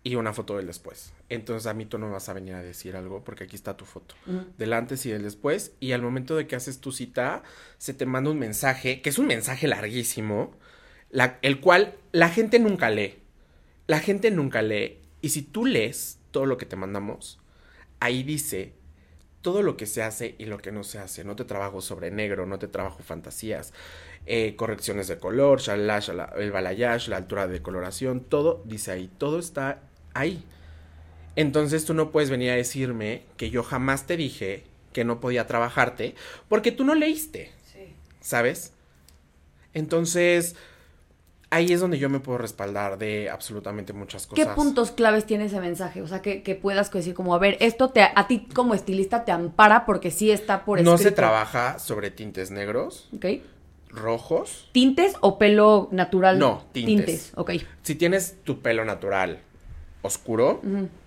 Y 0.04 0.14
una 0.14 0.32
foto 0.32 0.56
del 0.56 0.66
después. 0.66 1.12
Entonces 1.28 1.66
a 1.66 1.74
mí 1.74 1.84
tú 1.84 1.98
no 1.98 2.10
vas 2.10 2.28
a 2.28 2.32
venir 2.32 2.54
a 2.54 2.62
decir 2.62 2.96
algo 2.96 3.24
porque 3.24 3.44
aquí 3.44 3.56
está 3.56 3.76
tu 3.76 3.84
foto. 3.84 4.14
Del 4.56 4.72
antes 4.72 5.04
y 5.06 5.10
del 5.10 5.22
después. 5.22 5.72
Y 5.80 5.92
al 5.92 6.02
momento 6.02 6.36
de 6.36 6.46
que 6.46 6.56
haces 6.56 6.80
tu 6.80 6.92
cita, 6.92 7.42
se 7.78 7.94
te 7.94 8.06
manda 8.06 8.30
un 8.30 8.38
mensaje, 8.38 9.02
que 9.02 9.10
es 9.10 9.18
un 9.18 9.26
mensaje 9.26 9.66
larguísimo, 9.68 10.52
la- 11.10 11.38
el 11.42 11.60
cual 11.60 11.96
la 12.12 12.28
gente 12.28 12.58
nunca 12.58 12.90
lee. 12.90 13.18
La 13.86 13.98
gente 14.00 14.30
nunca 14.30 14.62
lee. 14.62 14.98
Y 15.20 15.30
si 15.30 15.42
tú 15.42 15.66
lees 15.66 16.18
todo 16.30 16.46
lo 16.46 16.58
que 16.58 16.66
te 16.66 16.76
mandamos, 16.76 17.40
ahí 18.00 18.22
dice 18.22 18.74
todo 19.42 19.62
lo 19.62 19.76
que 19.76 19.86
se 19.86 20.02
hace 20.02 20.34
y 20.38 20.44
lo 20.46 20.58
que 20.58 20.72
no 20.72 20.84
se 20.84 20.98
hace. 20.98 21.24
No 21.24 21.34
te 21.36 21.44
trabajo 21.44 21.80
sobre 21.80 22.10
negro, 22.10 22.46
no 22.46 22.58
te 22.58 22.68
trabajo 22.68 23.02
fantasías, 23.02 23.72
eh, 24.26 24.54
correcciones 24.56 25.08
de 25.08 25.18
color, 25.18 25.60
shalala, 25.60 26.32
el 26.36 26.50
balayage, 26.52 27.10
la 27.10 27.16
altura 27.16 27.46
de 27.48 27.62
coloración, 27.62 28.20
todo 28.20 28.62
dice 28.64 28.92
ahí, 28.92 29.10
todo 29.18 29.38
está 29.38 29.80
ahí. 30.14 30.44
Entonces 31.36 31.84
tú 31.84 31.94
no 31.94 32.10
puedes 32.10 32.30
venir 32.30 32.50
a 32.50 32.54
decirme 32.56 33.22
que 33.36 33.50
yo 33.50 33.62
jamás 33.62 34.06
te 34.06 34.16
dije 34.16 34.64
que 34.92 35.04
no 35.04 35.20
podía 35.20 35.46
trabajarte 35.46 36.14
porque 36.48 36.72
tú 36.72 36.84
no 36.84 36.94
leíste, 36.94 37.52
Sí. 37.72 37.94
¿sabes? 38.20 38.72
Entonces, 39.74 40.56
ahí 41.50 41.72
es 41.72 41.80
donde 41.80 41.98
yo 41.98 42.08
me 42.08 42.20
puedo 42.20 42.38
respaldar 42.38 42.98
de 42.98 43.30
absolutamente 43.30 43.92
muchas 43.92 44.26
¿Qué 44.26 44.42
cosas. 44.42 44.54
puntos 44.56 44.90
claves 44.90 45.26
tiene 45.26 45.44
ese 45.44 45.60
mensaje? 45.60 46.02
O 46.02 46.08
sea, 46.08 46.20
que, 46.22 46.42
que 46.42 46.54
puedas 46.54 46.90
decir 46.90 47.14
como, 47.14 47.34
a 47.34 47.38
ver, 47.38 47.56
esto 47.60 47.90
te, 47.90 48.02
a 48.02 48.26
ti 48.26 48.48
como 48.54 48.74
estilista 48.74 49.24
te 49.24 49.32
ampara 49.32 49.84
porque 49.86 50.10
sí 50.10 50.30
está 50.30 50.64
por 50.64 50.80
No 50.82 50.94
escrito. 50.94 51.10
se 51.10 51.14
trabaja 51.14 51.78
sobre 51.78 52.10
tintes 52.10 52.50
negros, 52.50 53.08
¿Ok? 53.14 53.26
Rojos. 53.88 54.68
¿Tintes 54.72 55.14
o 55.20 55.38
pelo 55.38 55.88
natural? 55.92 56.38
No, 56.38 56.64
tintes. 56.72 57.32
ok. 57.36 57.52
Si 57.82 57.94
tienes 57.94 58.36
tu 58.44 58.60
pelo 58.60 58.84
natural 58.84 59.40
oscuro, 60.02 60.60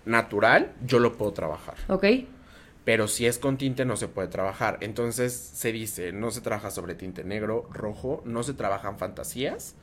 natural, 0.06 0.72
yo 0.86 1.00
lo 1.00 1.18
puedo 1.18 1.32
trabajar. 1.34 1.76
Ok. 1.88 2.06
Pero 2.84 3.08
si 3.08 3.26
es 3.28 3.38
con 3.38 3.58
tinte 3.58 3.86
no 3.86 3.96
se 3.96 4.08
puede 4.08 4.28
trabajar. 4.28 4.78
Entonces 4.82 5.34
se 5.34 5.72
dice, 5.72 6.12
no 6.12 6.32
se 6.32 6.42
trabaja 6.42 6.72
sobre 6.72 6.96
tinte 6.96 7.24
negro, 7.24 7.70
rojo, 7.72 8.22
no 8.26 8.44
se 8.44 8.54
trabajan 8.54 8.98
fantasías, 8.98 9.76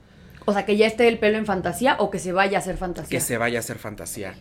O 0.46 0.52
sea, 0.52 0.64
que 0.66 0.76
ya 0.76 0.86
esté 0.86 1.08
el 1.08 1.18
pelo 1.18 1.38
en 1.38 1.46
fantasía 1.46 1.96
o 2.00 2.10
que 2.10 2.18
se 2.18 2.32
vaya 2.32 2.58
a 2.58 2.60
hacer 2.60 2.76
fantasía. 2.76 3.10
que 3.18 3.20
se 3.24 3.38
vaya 3.38 3.58
a 3.58 3.60
hacer 3.60 3.78
fantasía. 3.78 4.34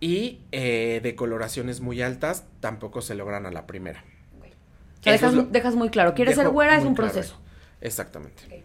Y 0.00 0.40
eh, 0.52 1.00
de 1.02 1.14
coloraciones 1.14 1.80
muy 1.80 2.02
altas 2.02 2.44
tampoco 2.60 3.00
se 3.02 3.14
logran 3.14 3.46
a 3.46 3.50
la 3.50 3.66
primera. 3.66 4.04
O 5.00 5.02
sea, 5.02 5.14
Eso 5.14 5.26
dejas, 5.26 5.34
lo- 5.34 5.50
dejas 5.50 5.74
muy 5.74 5.90
claro. 5.90 6.14
¿Quieres 6.14 6.34
ser 6.36 6.48
güera? 6.48 6.76
Es 6.76 6.84
un 6.84 6.94
claro 6.94 7.12
proceso. 7.12 7.38
Exactamente. 7.84 8.64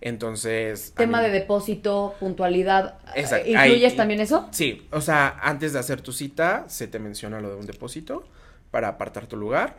Entonces... 0.00 0.92
Tema 0.96 1.20
de 1.22 1.30
depósito, 1.30 2.14
puntualidad. 2.20 3.00
Exacto. 3.16 3.48
¿eh, 3.48 3.52
¿Incluyes 3.52 3.92
Ahí- 3.92 3.96
también 3.96 4.20
eso? 4.20 4.48
Sí, 4.52 4.86
o 4.92 5.00
sea, 5.00 5.40
antes 5.42 5.72
de 5.72 5.80
hacer 5.80 6.02
tu 6.02 6.12
cita, 6.12 6.68
se 6.68 6.86
te 6.86 7.00
menciona 7.00 7.40
lo 7.40 7.48
de 7.48 7.56
un 7.56 7.66
depósito 7.66 8.24
para 8.70 8.88
apartar 8.88 9.26
tu 9.26 9.36
lugar. 9.36 9.76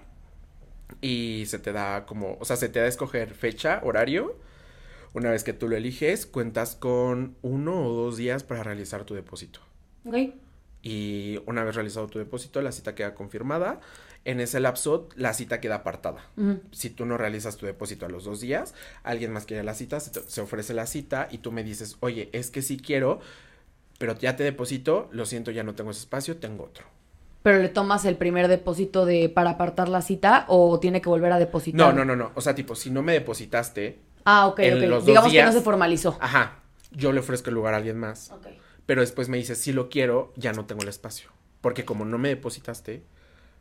Y 0.99 1.43
se 1.45 1.59
te 1.59 1.71
da 1.71 2.05
como, 2.05 2.37
o 2.39 2.45
sea, 2.45 2.55
se 2.57 2.67
te 2.67 2.79
da 2.79 2.85
a 2.85 2.89
escoger 2.89 3.33
fecha, 3.33 3.79
horario. 3.83 4.35
Una 5.13 5.29
vez 5.29 5.43
que 5.43 5.53
tú 5.53 5.69
lo 5.69 5.77
eliges, 5.77 6.25
cuentas 6.25 6.75
con 6.75 7.35
uno 7.41 7.85
o 7.85 7.93
dos 7.93 8.17
días 8.17 8.43
para 8.43 8.63
realizar 8.63 9.05
tu 9.05 9.13
depósito. 9.13 9.61
Ok. 10.05 10.15
Y 10.81 11.39
una 11.45 11.63
vez 11.63 11.75
realizado 11.75 12.07
tu 12.07 12.19
depósito, 12.19 12.61
la 12.61 12.71
cita 12.71 12.95
queda 12.95 13.13
confirmada. 13.13 13.79
En 14.25 14.39
ese 14.41 14.59
lapso, 14.59 15.07
la 15.15 15.33
cita 15.33 15.59
queda 15.61 15.75
apartada. 15.75 16.25
Si 16.71 16.89
tú 16.89 17.05
no 17.05 17.17
realizas 17.17 17.57
tu 17.57 17.65
depósito 17.65 18.05
a 18.05 18.09
los 18.09 18.25
dos 18.25 18.41
días, 18.41 18.73
alguien 19.03 19.31
más 19.31 19.45
quiere 19.45 19.63
la 19.63 19.73
cita, 19.73 19.99
se, 19.99 20.41
ofrece 20.41 20.73
la 20.73 20.85
cita 20.85 21.27
y 21.31 21.39
tú 21.39 21.51
me 21.51 21.63
dices, 21.63 21.97
oye, 22.01 22.29
es 22.33 22.51
que 22.51 22.61
sí 22.61 22.77
quiero, 22.77 23.21
pero 23.97 24.15
ya 24.17 24.35
te 24.35 24.43
deposito, 24.43 25.07
lo 25.11 25.25
siento, 25.25 25.51
ya 25.51 25.63
no 25.63 25.73
tengo 25.73 25.91
ese 25.91 26.01
espacio, 26.01 26.37
tengo 26.37 26.65
otro. 26.65 26.85
¿Pero 27.43 27.59
le 27.59 27.69
tomas 27.69 28.03
el 28.05 28.17
primer 28.17 28.49
depósito 28.49 29.05
de 29.05 29.29
para 29.29 29.51
apartar 29.51 29.87
la 29.87 30.01
cita 30.01 30.45
o 30.49 30.79
tiene 30.79 31.01
que 31.01 31.07
volver 31.09 31.31
a 31.31 31.39
depositar? 31.39 31.79
No, 31.79 31.93
no, 31.93 32.03
no, 32.03 32.15
no. 32.15 32.31
O 32.35 32.41
sea, 32.41 32.53
tipo, 32.53 32.75
si 32.75 32.91
no 32.91 33.01
me 33.01 33.13
depositaste, 33.13 33.99
Ah, 34.25 34.47
ok, 34.47 34.59
En 34.59 34.77
ok. 34.77 34.89
los 34.89 34.99
dos 34.99 35.05
Digamos 35.07 35.31
que 35.31 35.43
no 35.43 35.51
se 35.53 35.61
formalizó. 35.61 36.17
ajá, 36.19 36.59
yo 36.91 37.13
le 37.13 37.21
ofrezco 37.21 37.49
el 37.49 37.55
lugar 37.55 37.73
a 37.73 37.77
alguien 37.77 37.97
más. 37.97 38.31
Ok. 38.31 38.47
Pero 38.85 39.01
después 39.01 39.29
me 39.29 39.37
dices, 39.37 39.57
si 39.59 39.71
lo 39.71 39.87
quiero, 39.89 40.33
ya 40.35 40.51
no 40.51 40.65
tengo 40.65 40.81
el 40.81 40.89
espacio. 40.89 41.29
Porque 41.61 41.85
como 41.85 42.05
no 42.05 42.17
me 42.17 42.29
depositaste, 42.29 43.03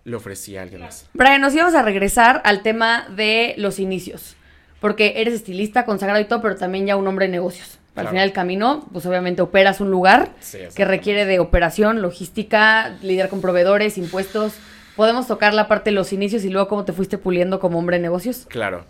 le 0.09 0.17
ofrecí 0.17 0.57
a 0.57 0.63
alguien 0.63 0.81
más. 0.83 1.07
Brian, 1.13 1.41
nos 1.41 1.55
íbamos 1.55 1.75
a 1.75 1.83
regresar 1.83 2.41
al 2.45 2.63
tema 2.63 3.07
de 3.15 3.55
los 3.59 3.79
inicios. 3.79 4.37
Porque 4.81 5.15
eres 5.17 5.35
estilista, 5.35 5.85
consagrado 5.85 6.21
y 6.21 6.25
todo, 6.25 6.41
pero 6.41 6.57
también 6.57 6.87
ya 6.87 6.97
un 6.97 7.07
hombre 7.07 7.27
de 7.27 7.33
negocios. 7.33 7.79
Al 7.97 8.07
final 8.09 8.29
del 8.29 8.33
camino, 8.33 8.87
pues 8.93 9.05
obviamente 9.07 9.43
operas 9.43 9.81
un 9.81 9.91
lugar 9.91 10.31
Sí, 10.39 10.59
que 10.77 10.85
requiere 10.85 11.25
de 11.25 11.41
operación, 11.41 12.01
logística, 12.01 12.97
lidiar 13.03 13.29
con 13.29 13.41
proveedores, 13.41 13.99
impuestos. 13.99 14.55
¿Podemos 14.95 15.27
tocar 15.27 15.53
la 15.53 15.67
parte 15.67 15.91
de 15.91 15.95
los 15.95 16.13
inicios 16.13 16.45
y 16.45 16.49
luego 16.49 16.69
cómo 16.69 16.85
te 16.85 16.93
fuiste 16.93 17.19
puliendo 17.19 17.59
como 17.59 17.77
hombre 17.77 17.97
de 17.97 18.03
negocios? 18.03 18.47
Claro. 18.49 18.85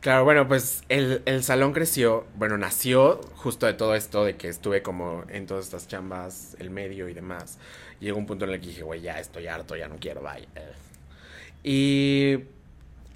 Claro, 0.00 0.24
bueno, 0.24 0.48
pues 0.48 0.82
el, 0.88 1.22
el 1.26 1.44
salón 1.44 1.72
creció, 1.74 2.24
bueno, 2.36 2.56
nació 2.56 3.20
justo 3.36 3.66
de 3.66 3.74
todo 3.74 3.94
esto, 3.94 4.24
de 4.24 4.34
que 4.34 4.48
estuve 4.48 4.82
como 4.82 5.24
en 5.28 5.46
todas 5.46 5.66
estas 5.66 5.86
chambas, 5.86 6.56
el 6.58 6.70
medio 6.70 7.08
y 7.08 7.14
demás. 7.14 7.58
Llegó 8.00 8.18
un 8.18 8.26
punto 8.26 8.46
en 8.46 8.52
el 8.52 8.60
que 8.60 8.68
dije, 8.68 8.82
güey, 8.82 9.02
ya 9.02 9.20
estoy 9.20 9.46
harto, 9.46 9.76
ya 9.76 9.88
no 9.88 9.96
quiero, 9.96 10.22
vaya. 10.22 10.46
Y 11.62 12.38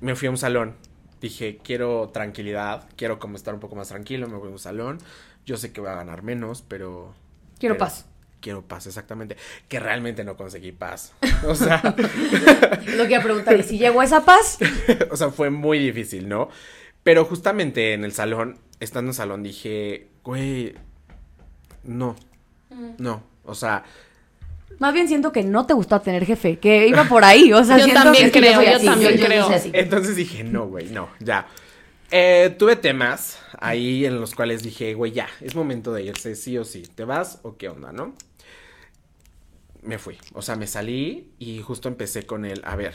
me 0.01 0.15
fui 0.15 0.29
a 0.29 0.31
un 0.31 0.37
salón. 0.37 0.75
Dije, 1.21 1.59
quiero 1.63 2.11
tranquilidad, 2.13 2.87
quiero 2.97 3.19
como 3.19 3.37
estar 3.37 3.55
un 3.55 3.61
poco 3.61 3.77
más 3.77 3.89
tranquilo, 3.89 4.29
me 4.29 4.37
voy 4.37 4.49
a 4.49 4.53
un 4.53 4.59
salón. 4.59 4.99
Yo 5.47 5.57
sé 5.57 5.73
que 5.73 5.81
voy 5.81 5.91
a 5.91 5.95
ganar 5.95 6.23
menos, 6.23 6.63
pero... 6.67 7.15
Quiero 7.59 7.77
pero- 7.77 7.87
paz. 7.87 8.07
Quiero 8.41 8.61
paz, 8.61 8.87
exactamente. 8.87 9.39
Que 9.69 9.81
realmente 9.81 10.23
no 10.23 10.37
conseguí 10.37 10.73
paz. 10.73 11.15
O 11.47 11.55
sea... 11.55 11.81
Lo 12.97 13.05
que 13.05 13.11
iba 13.11 13.21
a 13.21 13.23
preguntar, 13.23 13.59
¿y 13.59 13.63
si 13.63 13.79
llegó 13.79 14.03
esa 14.03 14.27
paz? 14.27 14.59
o 15.11 15.17
sea, 15.17 15.31
fue 15.31 15.49
muy 15.49 15.79
difícil, 15.79 16.29
¿no? 16.29 16.51
Pero 17.03 17.25
justamente 17.25 17.95
en 17.95 18.05
el 18.05 18.13
salón, 18.13 18.59
estando 18.81 19.07
en 19.07 19.09
el 19.09 19.15
salón, 19.15 19.43
dije, 19.43 20.09
güey, 20.23 20.75
no, 21.85 22.17
no, 22.99 23.23
o 23.45 23.55
sea, 23.55 23.85
Más 24.79 24.93
bien 24.93 25.09
siento 25.09 25.33
que 25.33 25.43
no 25.43 25.67
te 25.67 25.75
gustó 25.75 26.01
tener 26.01 26.25
jefe, 26.25 26.59
que 26.59 26.87
iba 26.89 27.05
por 27.05 27.25
ahí. 27.25 27.53
O 27.53 27.65
sea, 27.65 27.79
Yo 27.79 27.85
siento 27.85 28.03
también 28.03 28.31
que 28.31 28.41
creo, 28.41 28.55
soy 28.57 28.67
yo 28.67 28.77
así, 28.77 28.87
también 28.87 29.17
yo 29.17 29.27
creo. 29.27 29.47
soy 29.47 29.55
así. 29.55 29.71
entonces 29.73 30.17
dije, 30.17 30.45
no, 30.45 30.67
güey, 30.67 30.91
no, 30.91 31.09
ya. 31.21 31.47
Eh, 32.11 32.55
tuve 32.59 32.77
temas 32.77 33.39
ahí 33.59 34.05
en 34.05 34.21
los 34.21 34.35
cuales 34.35 34.63
dije, 34.63 34.95
güey, 34.95 35.13
ya, 35.13 35.29
es 35.41 35.55
momento 35.55 35.93
de 35.93 36.05
irse, 36.05 36.37
sí 36.37 36.57
o 36.59 36.65
sí, 36.65 36.83
¿te 36.83 37.05
vas 37.05 37.41
o 37.43 37.57
qué 37.57 37.69
onda, 37.69 37.93
no? 37.93 38.15
Me 39.83 39.99
fui, 39.99 40.17
o 40.33 40.41
sea, 40.41 40.57
me 40.57 40.67
salí 40.67 41.33
y 41.39 41.61
justo 41.61 41.89
empecé 41.89 42.25
con 42.25 42.45
el, 42.45 42.63
a 42.65 42.77
ver, 42.77 42.95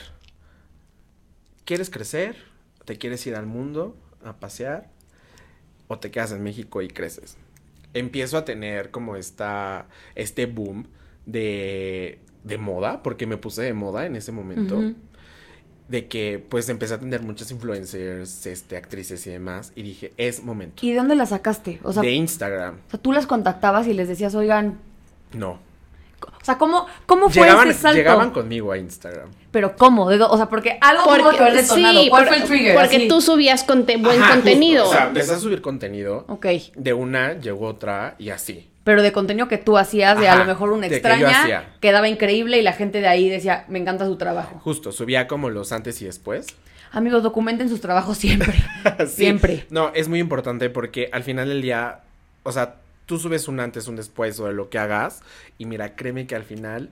¿quieres 1.65 1.89
crecer? 1.89 2.37
¿Te 2.85 2.97
quieres 2.97 3.25
ir 3.27 3.35
al 3.35 3.45
mundo 3.45 3.95
a 4.23 4.37
pasear? 4.39 4.89
¿O 5.87 5.99
te 5.99 6.11
quedas 6.11 6.31
en 6.31 6.41
México 6.41 6.81
y 6.81 6.87
creces? 6.87 7.37
Empiezo 7.93 8.37
a 8.37 8.45
tener 8.45 8.89
como 8.91 9.15
esta, 9.15 9.87
este 10.15 10.45
boom 10.45 10.87
de, 11.25 12.19
de 12.43 12.57
moda, 12.57 13.01
porque 13.03 13.25
me 13.27 13.37
puse 13.37 13.61
de 13.61 13.73
moda 13.73 14.05
en 14.05 14.15
ese 14.15 14.31
momento 14.31 14.81
de 15.87 16.07
que 16.07 16.43
pues 16.49 16.69
empecé 16.69 16.93
a 16.93 16.99
tener 16.99 17.23
muchas 17.23 17.49
influencers, 17.51 18.45
este, 18.45 18.77
actrices 18.77 19.25
y 19.25 19.31
demás, 19.31 19.71
y 19.75 19.81
dije, 19.81 20.13
es 20.17 20.43
momento. 20.43 20.85
¿Y 20.85 20.91
de 20.91 20.97
dónde 20.97 21.15
la 21.15 21.25
sacaste? 21.25 21.79
O 21.83 21.91
sea, 21.93 22.03
de 22.03 22.11
Instagram, 22.11 22.75
o 22.87 22.91
sea, 22.91 22.99
tú 23.01 23.11
las 23.11 23.25
contactabas 23.25 23.87
y 23.87 23.93
les 23.93 24.07
decías, 24.07 24.35
oigan, 24.35 24.77
no. 25.33 25.53
o 26.21 26.43
sea, 26.45 26.59
¿cómo, 26.59 26.85
cómo 27.07 27.29
fue 27.31 27.41
Llegaban, 27.43 27.69
ese 27.71 27.79
salto? 27.79 27.97
llegaban 27.97 28.29
conmigo 28.29 28.71
a 28.71 28.77
Instagram. 28.77 29.29
Pero 29.49 29.75
¿cómo? 29.77 30.07
¿De 30.11 30.19
dó- 30.19 30.29
o 30.29 30.37
sea, 30.37 30.47
porque 30.47 30.77
algo 30.79 31.05
tuvo 31.05 31.31
que 31.31 31.37
haber 31.39 31.55
detonado. 31.55 32.01
¿Cuál 32.09 32.25
por- 32.25 32.27
fue 32.35 32.37
el 32.37 32.43
trigger? 32.43 32.75
Porque 32.75 32.95
Así. 32.97 33.07
tú 33.07 33.19
subías 33.21 33.63
conte- 33.63 33.97
buen 33.97 34.21
Ajá, 34.21 34.33
contenido. 34.35 34.83
justo, 34.83 34.95
o 34.95 34.99
sea, 34.99 35.07
empecé 35.07 35.33
a 35.33 35.39
subir 35.39 35.61
contenido. 35.63 36.25
Ok, 36.27 36.45
De 36.75 36.93
una 36.93 37.33
llegó 37.39 37.65
otra 37.65 38.15
y 38.19 38.29
así. 38.29 38.69
Pero 38.89 39.03
de 39.03 39.11
contenido 39.11 39.47
que 39.47 39.59
tú 39.59 39.77
hacías, 39.77 40.19
de 40.19 40.27
a 40.27 40.35
lo 40.35 40.45
mejor 40.45 40.71
una 40.71 40.89
que 40.89 40.95
extraña, 40.95 41.75
quedaba 41.79 42.09
increíble 42.09 42.57
y 42.57 42.63
la 42.63 42.73
gente 42.73 43.01
de 43.01 43.07
ahí 43.07 43.29
decía, 43.29 43.63
me 43.67 43.77
encanta 43.77 44.07
su 44.07 44.15
trabajo. 44.15 44.59
Justo, 44.63 44.91
subía 44.91 45.27
como 45.27 45.51
los 45.51 45.71
antes 45.71 46.01
y 46.01 46.05
después. 46.05 46.47
Amigos, 46.91 47.21
documenten 47.21 47.69
sus 47.69 47.81
trabajos 47.81 48.17
siempre. 48.17 48.55
Sí. 49.01 49.25
Siempre. 49.25 49.67
No, 49.69 49.91
es 49.93 50.07
muy 50.07 50.17
importante 50.17 50.71
porque 50.71 51.07
al 51.11 51.21
final 51.21 51.49
del 51.49 51.61
día, 51.61 51.99
o 52.41 52.51
sea, 52.51 52.77
tú 53.05 53.19
subes 53.19 53.47
un 53.47 53.59
antes, 53.59 53.87
un 53.87 53.95
después 53.95 54.39
o 54.39 54.47
de 54.47 54.53
lo 54.53 54.71
que 54.71 54.79
hagas 54.79 55.21
y 55.59 55.65
mira, 55.65 55.95
créeme 55.95 56.25
que 56.25 56.35
al 56.35 56.43
final 56.43 56.89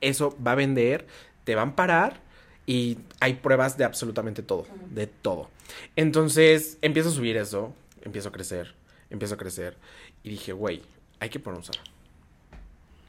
eso 0.00 0.34
va 0.42 0.52
a 0.52 0.54
vender, 0.54 1.06
te 1.44 1.54
van 1.54 1.68
a 1.68 1.76
parar 1.76 2.20
y 2.64 2.96
hay 3.20 3.34
pruebas 3.34 3.76
de 3.76 3.84
absolutamente 3.84 4.42
todo, 4.42 4.66
de 4.88 5.06
todo. 5.06 5.50
Entonces, 5.96 6.78
empiezo 6.80 7.10
a 7.10 7.12
subir 7.12 7.36
eso, 7.36 7.74
empiezo 8.00 8.30
a 8.30 8.32
crecer, 8.32 8.74
empiezo 9.10 9.34
a 9.34 9.36
crecer 9.36 9.76
y 10.22 10.30
dije, 10.30 10.54
güey, 10.54 10.80
hay 11.20 11.28
que 11.28 11.38
poner 11.38 11.58
un 11.58 11.64
salón. 11.64 11.84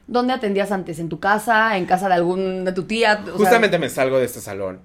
¿Dónde 0.06 0.32
atendías 0.32 0.70
antes? 0.72 0.98
¿En 0.98 1.08
tu 1.08 1.20
casa? 1.20 1.76
¿En 1.76 1.86
casa 1.86 2.08
de 2.08 2.14
algún 2.14 2.64
de 2.64 2.72
tu 2.72 2.84
tía? 2.84 3.20
O 3.22 3.24
sea, 3.24 3.32
Justamente 3.34 3.78
me 3.78 3.88
salgo 3.88 4.18
de 4.18 4.26
este 4.26 4.40
salón 4.40 4.80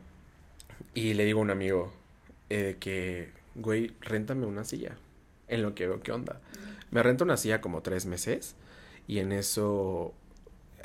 y 0.94 1.14
le 1.14 1.26
digo 1.26 1.40
a 1.40 1.44
un 1.44 1.50
amigo 1.52 1.94
eh, 2.50 2.78
que, 2.80 3.32
güey, 3.56 3.94
réntame 4.02 4.46
una 4.46 4.64
silla. 4.64 4.96
En 5.48 5.62
lo 5.62 5.76
que 5.76 5.88
veo 5.88 6.02
qué 6.02 6.12
onda. 6.12 6.40
Me 6.92 7.04
renta 7.04 7.24
una 7.24 7.38
silla 7.38 7.62
como 7.62 7.82
tres 7.82 8.06
meses 8.06 8.56
y 9.08 9.20
en 9.20 9.32
eso 9.32 10.14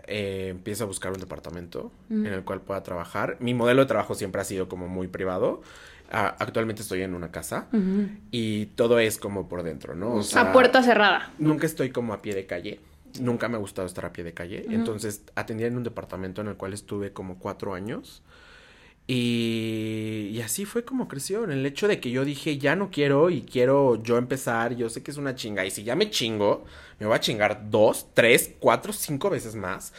eh, 0.06 0.48
empiezo 0.50 0.84
a 0.84 0.86
buscar 0.86 1.12
un 1.12 1.18
departamento 1.18 1.92
en 2.10 2.26
el 2.26 2.44
cual 2.44 2.60
pueda 2.60 2.82
trabajar. 2.82 3.36
Mi 3.40 3.54
modelo 3.54 3.82
de 3.82 3.86
trabajo 3.86 4.14
siempre 4.14 4.40
ha 4.40 4.44
sido 4.44 4.68
como 4.68 4.88
muy 4.88 5.08
privado. 5.08 5.62
Ah, 6.14 6.36
actualmente 6.38 6.82
estoy 6.82 7.00
en 7.00 7.14
una 7.14 7.30
casa 7.30 7.68
y 8.30 8.66
todo 8.66 8.98
es 8.98 9.16
como 9.16 9.48
por 9.48 9.62
dentro, 9.62 9.94
¿no? 9.94 10.16
O 10.16 10.22
a 10.36 10.52
puerta 10.52 10.82
cerrada. 10.82 11.32
nunca 11.38 11.64
estoy 11.64 11.90
como 11.90 12.12
a 12.12 12.20
pie 12.20 12.34
de 12.34 12.44
calle. 12.44 12.80
Nunca 13.18 13.48
me 13.48 13.56
ha 13.56 13.58
gustado 13.58 13.86
estar 13.86 14.04
a 14.04 14.12
pie 14.12 14.22
de 14.22 14.34
calle. 14.34 14.66
Entonces 14.68 15.22
atendía 15.34 15.66
en 15.68 15.76
un 15.76 15.84
departamento 15.84 16.42
en 16.42 16.48
el 16.48 16.56
cual 16.56 16.74
estuve 16.74 17.12
como 17.12 17.38
cuatro 17.38 17.72
años. 17.74 18.22
Y, 19.06 20.28
y 20.32 20.40
así 20.42 20.64
fue 20.64 20.84
como 20.84 21.08
creció. 21.08 21.44
En 21.44 21.50
el 21.50 21.64
hecho 21.66 21.88
de 21.88 21.98
que 21.98 22.10
yo 22.10 22.24
dije, 22.24 22.58
ya 22.58 22.76
no 22.76 22.90
quiero 22.90 23.30
y 23.30 23.42
quiero 23.42 24.02
yo 24.02 24.16
empezar. 24.18 24.76
Yo 24.76 24.88
sé 24.90 25.02
que 25.02 25.10
es 25.10 25.16
una 25.16 25.34
chinga. 25.34 25.64
Y 25.64 25.70
si 25.70 25.82
ya 25.82 25.96
me 25.96 26.10
chingo, 26.10 26.64
me 26.98 27.06
voy 27.06 27.16
a 27.16 27.20
chingar 27.20 27.70
dos, 27.70 28.06
tres, 28.14 28.54
cuatro, 28.60 28.92
cinco 28.92 29.28
veces 29.30 29.54
más. 29.54 29.92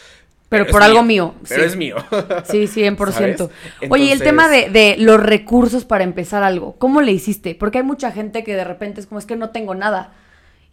Pero 0.53 0.71
por 0.71 0.83
algo 0.83 1.03
mío, 1.03 1.35
Pero 1.47 1.61
sí. 1.63 1.67
es 1.67 1.75
mío. 1.75 1.95
Sí, 2.45 2.63
100%. 2.67 3.11
¿Sabes? 3.11 3.41
Oye, 3.89 4.03
y 4.05 4.07
el 4.07 4.21
Entonces- 4.21 4.21
tema 4.23 4.47
de, 4.47 4.69
de 4.69 4.95
los 4.99 5.21
recursos 5.21 5.85
para 5.85 6.03
empezar 6.03 6.43
algo, 6.43 6.75
¿cómo 6.77 7.01
le 7.01 7.11
hiciste? 7.11 7.55
Porque 7.55 7.79
hay 7.79 7.83
mucha 7.83 8.11
gente 8.11 8.43
que 8.43 8.55
de 8.55 8.63
repente 8.63 9.01
es 9.01 9.07
como, 9.07 9.19
es 9.19 9.25
que 9.25 9.35
no 9.35 9.49
tengo 9.49 9.75
nada. 9.75 10.13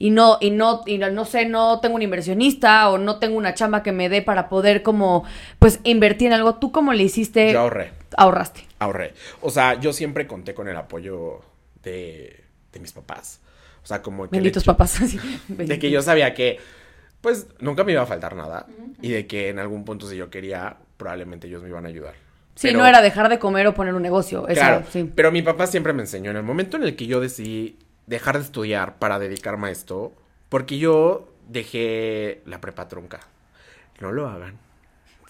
Y 0.02 0.08
no, 0.10 0.38
y 0.40 0.50
no, 0.50 0.80
y 0.86 0.96
no, 0.96 1.10
no 1.10 1.26
sé, 1.26 1.44
no 1.44 1.78
tengo 1.80 1.96
un 1.96 2.00
inversionista 2.02 2.88
o 2.88 2.96
no 2.96 3.18
tengo 3.18 3.36
una 3.36 3.52
chamba 3.52 3.82
que 3.82 3.92
me 3.92 4.08
dé 4.08 4.22
para 4.22 4.48
poder 4.48 4.82
como, 4.82 5.24
pues, 5.58 5.78
invertir 5.84 6.28
en 6.28 6.32
algo. 6.32 6.54
¿Tú 6.54 6.72
cómo 6.72 6.94
le 6.94 7.02
hiciste? 7.02 7.52
Yo 7.52 7.60
ahorré. 7.60 7.92
Ahorraste. 8.16 8.66
ahorré. 8.78 9.12
O 9.42 9.50
sea, 9.50 9.78
yo 9.78 9.92
siempre 9.92 10.26
conté 10.26 10.54
con 10.54 10.68
el 10.68 10.76
apoyo 10.78 11.42
de, 11.82 12.44
de 12.72 12.80
mis 12.80 12.92
papás. 12.92 13.40
O 13.84 13.86
sea, 13.86 14.00
como 14.00 14.24
que... 14.24 14.30
Benditos 14.36 14.64
papás. 14.64 14.98
De 15.48 15.78
que 15.78 15.90
yo 15.90 16.00
sabía 16.00 16.32
que, 16.32 16.58
pues, 17.20 17.46
nunca 17.58 17.84
me 17.84 17.92
iba 17.92 18.02
a 18.02 18.06
faltar 18.06 18.34
nada. 18.36 18.66
Y 19.02 19.10
de 19.10 19.26
que 19.26 19.48
en 19.48 19.58
algún 19.58 19.84
punto, 19.84 20.08
si 20.08 20.16
yo 20.16 20.30
quería, 20.30 20.76
probablemente 20.96 21.46
ellos 21.46 21.62
me 21.62 21.68
iban 21.68 21.84
a 21.86 21.88
ayudar. 21.88 22.14
Sí, 22.54 22.68
Pero- 22.68 22.80
no 22.80 22.86
era 22.86 23.00
dejar 23.00 23.28
de 23.28 23.38
comer 23.38 23.66
o 23.66 23.74
poner 23.74 23.94
un 23.94 24.02
negocio. 24.02 24.46
Eso, 24.48 24.60
Claro, 24.60 24.84
sí. 24.90 25.10
pero 25.14 25.32
mi 25.32 25.42
papá 25.42 25.66
siempre 25.66 25.92
me 25.92 26.02
enseñó. 26.02 26.30
En 26.30 26.36
el 26.36 26.42
momento 26.42 26.76
en 26.76 26.82
el 26.82 26.96
que 26.96 27.06
yo 27.06 27.20
decidí 27.20 27.78
dejar 28.06 28.36
de 28.38 28.44
estudiar 28.44 28.98
para 28.98 29.18
dedicarme 29.18 29.68
a 29.68 29.70
esto, 29.70 30.12
porque 30.48 30.78
yo 30.78 31.32
dejé 31.48 32.42
la 32.46 32.60
prepa 32.60 32.88
trunca. 32.88 33.20
No 34.00 34.12
lo 34.12 34.28
hagan. 34.28 34.58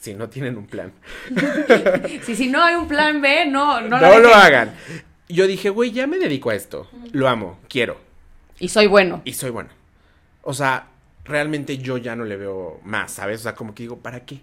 Si 0.01 0.15
no 0.15 0.29
tienen 0.31 0.57
un 0.57 0.67
plan. 0.67 0.93
Sí, 2.23 2.35
si 2.35 2.49
no 2.49 2.63
hay 2.63 2.75
un 2.75 2.89
plan 2.89 3.21
B, 3.21 3.47
no, 3.47 3.81
no, 3.83 4.01
No, 4.01 4.19
lo 4.19 4.35
hagan. 4.35 4.75
Yo 5.29 5.47
dije, 5.47 5.69
güey, 5.71 5.93
ya 5.93 6.07
me 6.07 6.19
dedico 6.19 6.51
a 6.51 6.55
esto. 6.55 6.89
Lo 7.13 7.29
amo, 7.29 7.59
quiero. 7.69 7.99
Y 8.59 8.69
soy 8.69 8.87
bueno. 8.87 9.23
Y 9.25 9.35
soy 9.35 9.51
bueno. 9.51 9.71
O 10.43 10.55
sea, 10.55 10.87
realmente 11.25 11.79
yo 11.79 11.97
ya 11.99 12.17
no 12.17 12.25
le 12.25 12.37
veo 12.37 12.81
más, 12.85 13.13
¿sabes? 13.13 13.41
O 13.41 13.43
sea, 13.45 13.55
como 13.55 13.75
que 13.75 13.83
digo, 13.85 13.99
¿para 13.99 14.25
qué? 14.25 14.41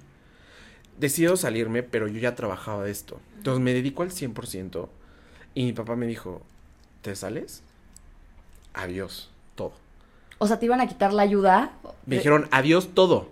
Decido 0.98 1.38
salirme, 1.38 1.84
pero 1.84 2.08
yo 2.08 2.20
ya 2.20 2.36
trabajaba 2.36 2.84
de 2.84 2.92
esto. 2.92 3.20
Entonces 3.38 3.64
me 3.64 3.74
dedico 3.74 4.04
al 4.04 4.12
100%. 4.12 4.90
Y 5.54 5.66
mi 5.66 5.74
papá 5.74 5.96
me 5.96 6.08
dijo, 6.08 6.42
¿te 7.02 7.16
sales? 7.16 7.64
Adiós, 8.74 9.32
todo. 9.56 9.74
O 10.40 10.48
sea, 10.48 10.60
te 10.60 10.66
iban 10.66 10.82
a 10.82 10.88
quitar 10.88 11.14
la 11.14 11.24
ayuda. 11.24 11.72
Me 12.06 12.18
dijeron, 12.18 12.48
adiós, 12.52 12.90
todo. 12.94 13.30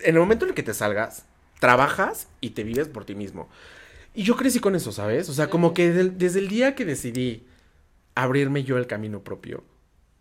En 0.00 0.14
el 0.14 0.20
momento 0.20 0.44
en 0.44 0.50
el 0.50 0.54
que 0.54 0.62
te 0.62 0.74
salgas, 0.74 1.24
trabajas 1.58 2.28
y 2.40 2.50
te 2.50 2.64
vives 2.64 2.88
por 2.88 3.04
ti 3.04 3.14
mismo. 3.14 3.48
Y 4.14 4.22
yo 4.24 4.36
crecí 4.36 4.58
con 4.60 4.74
eso, 4.74 4.92
¿sabes? 4.92 5.28
O 5.28 5.34
sea, 5.34 5.50
como 5.50 5.74
que 5.74 5.90
del- 5.92 6.18
desde 6.18 6.38
el 6.40 6.48
día 6.48 6.74
que 6.74 6.84
decidí 6.84 7.46
abrirme 8.14 8.64
yo 8.64 8.76
el 8.78 8.86
camino 8.86 9.20
propio, 9.20 9.62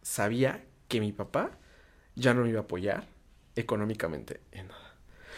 sabía 0.02 0.64
que 0.90 1.00
mi 1.00 1.14
papá 1.14 1.52
ya 2.16 2.34
no 2.34 2.44
me 2.44 2.50
iba 2.50 2.60
a 2.60 2.64
apoyar 2.64 3.08
económicamente 3.56 4.42
en 4.52 4.68
nada. 4.68 4.90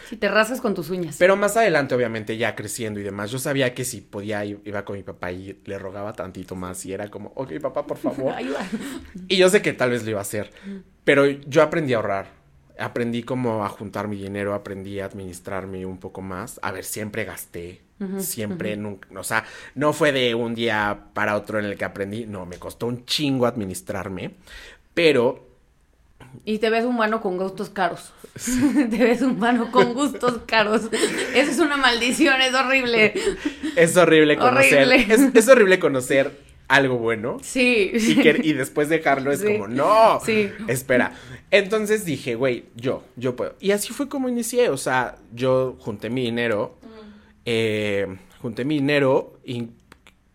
Si 0.08 0.16
te 0.16 0.28
rascas 0.28 0.60
con 0.60 0.74
tus 0.74 0.90
uñas. 0.90 1.16
Pero 1.18 1.36
más 1.36 1.56
adelante, 1.56 1.94
obviamente, 1.94 2.36
ya 2.36 2.56
creciendo 2.56 2.98
y 2.98 3.04
demás, 3.04 3.30
yo 3.30 3.38
sabía 3.38 3.72
que 3.72 3.84
si 3.84 4.00
podía, 4.00 4.44
iba 4.44 4.84
con 4.84 4.96
mi 4.96 5.02
papá 5.02 5.30
y 5.30 5.60
le 5.64 5.78
rogaba 5.78 6.12
tantito 6.12 6.56
más 6.56 6.84
y 6.86 6.92
era 6.92 7.08
como, 7.08 7.32
ok, 7.36 7.52
papá, 7.60 7.86
por 7.86 7.98
favor. 7.98 8.34
Y 9.28 9.36
yo 9.36 9.48
sé 9.48 9.62
que 9.62 9.72
tal 9.72 9.90
vez 9.90 10.02
lo 10.04 10.10
iba 10.10 10.18
a 10.18 10.22
hacer, 10.22 10.50
pero 11.04 11.26
yo 11.26 11.62
aprendí 11.62 11.92
a 11.92 11.96
ahorrar. 11.96 12.42
Aprendí 12.78 13.22
como 13.22 13.64
a 13.64 13.68
juntar 13.68 14.08
mi 14.08 14.16
dinero, 14.16 14.54
aprendí 14.54 14.98
a 14.98 15.04
administrarme 15.04 15.86
un 15.86 15.98
poco 15.98 16.20
más. 16.20 16.58
A 16.62 16.72
ver, 16.72 16.84
siempre 16.84 17.24
gasté, 17.24 17.82
siempre, 18.18 18.76
nunca, 18.76 19.08
o 19.18 19.22
sea, 19.22 19.44
no 19.74 19.92
fue 19.92 20.10
de 20.10 20.34
un 20.34 20.54
día 20.54 21.04
para 21.12 21.36
otro 21.36 21.58
en 21.58 21.66
el 21.66 21.76
que 21.76 21.84
aprendí, 21.84 22.26
no, 22.26 22.46
me 22.46 22.56
costó 22.56 22.86
un 22.86 23.04
chingo 23.04 23.46
administrarme, 23.46 24.32
pero 24.94 25.46
Y 26.44 26.58
te 26.58 26.70
ves 26.70 26.84
humano 26.84 27.20
con 27.20 27.36
gustos 27.36 27.68
caros. 27.70 28.12
te 28.90 28.98
ves 29.04 29.20
humano 29.22 29.70
con 29.70 29.92
gustos 29.94 30.40
caros. 30.46 30.82
Eso 31.34 31.50
es 31.50 31.58
una 31.58 31.76
maldición, 31.76 32.40
es 32.40 32.54
horrible. 32.54 33.12
es 33.76 33.96
horrible 33.96 34.36
conocer, 34.36 34.86
Horrible. 34.88 35.14
Es, 35.14 35.34
es 35.34 35.48
horrible 35.48 35.78
conocer 35.78 36.40
algo 36.68 36.96
bueno. 36.96 37.36
Sí. 37.42 37.90
Y, 37.92 38.16
que- 38.16 38.40
y 38.42 38.52
después 38.54 38.88
dejarlo 38.88 39.30
es 39.32 39.40
Sí. 39.40 39.46
como, 39.46 39.68
no, 39.68 40.20
Sí. 40.24 40.48
espera. 40.68 41.12
Entonces 41.50 42.06
dije, 42.06 42.34
güey, 42.34 42.64
yo, 42.76 43.04
yo 43.16 43.36
puedo. 43.36 43.54
Y 43.60 43.72
así 43.72 43.92
fue 43.92 44.08
como 44.08 44.28
inicié, 44.30 44.70
o 44.70 44.78
sea, 44.78 45.16
yo 45.34 45.76
junté 45.80 46.08
mi 46.08 46.22
dinero, 46.22 46.78
eh, 47.44 48.06
junté 48.40 48.64
mi 48.64 48.76
dinero 48.76 49.38
y 49.44 49.68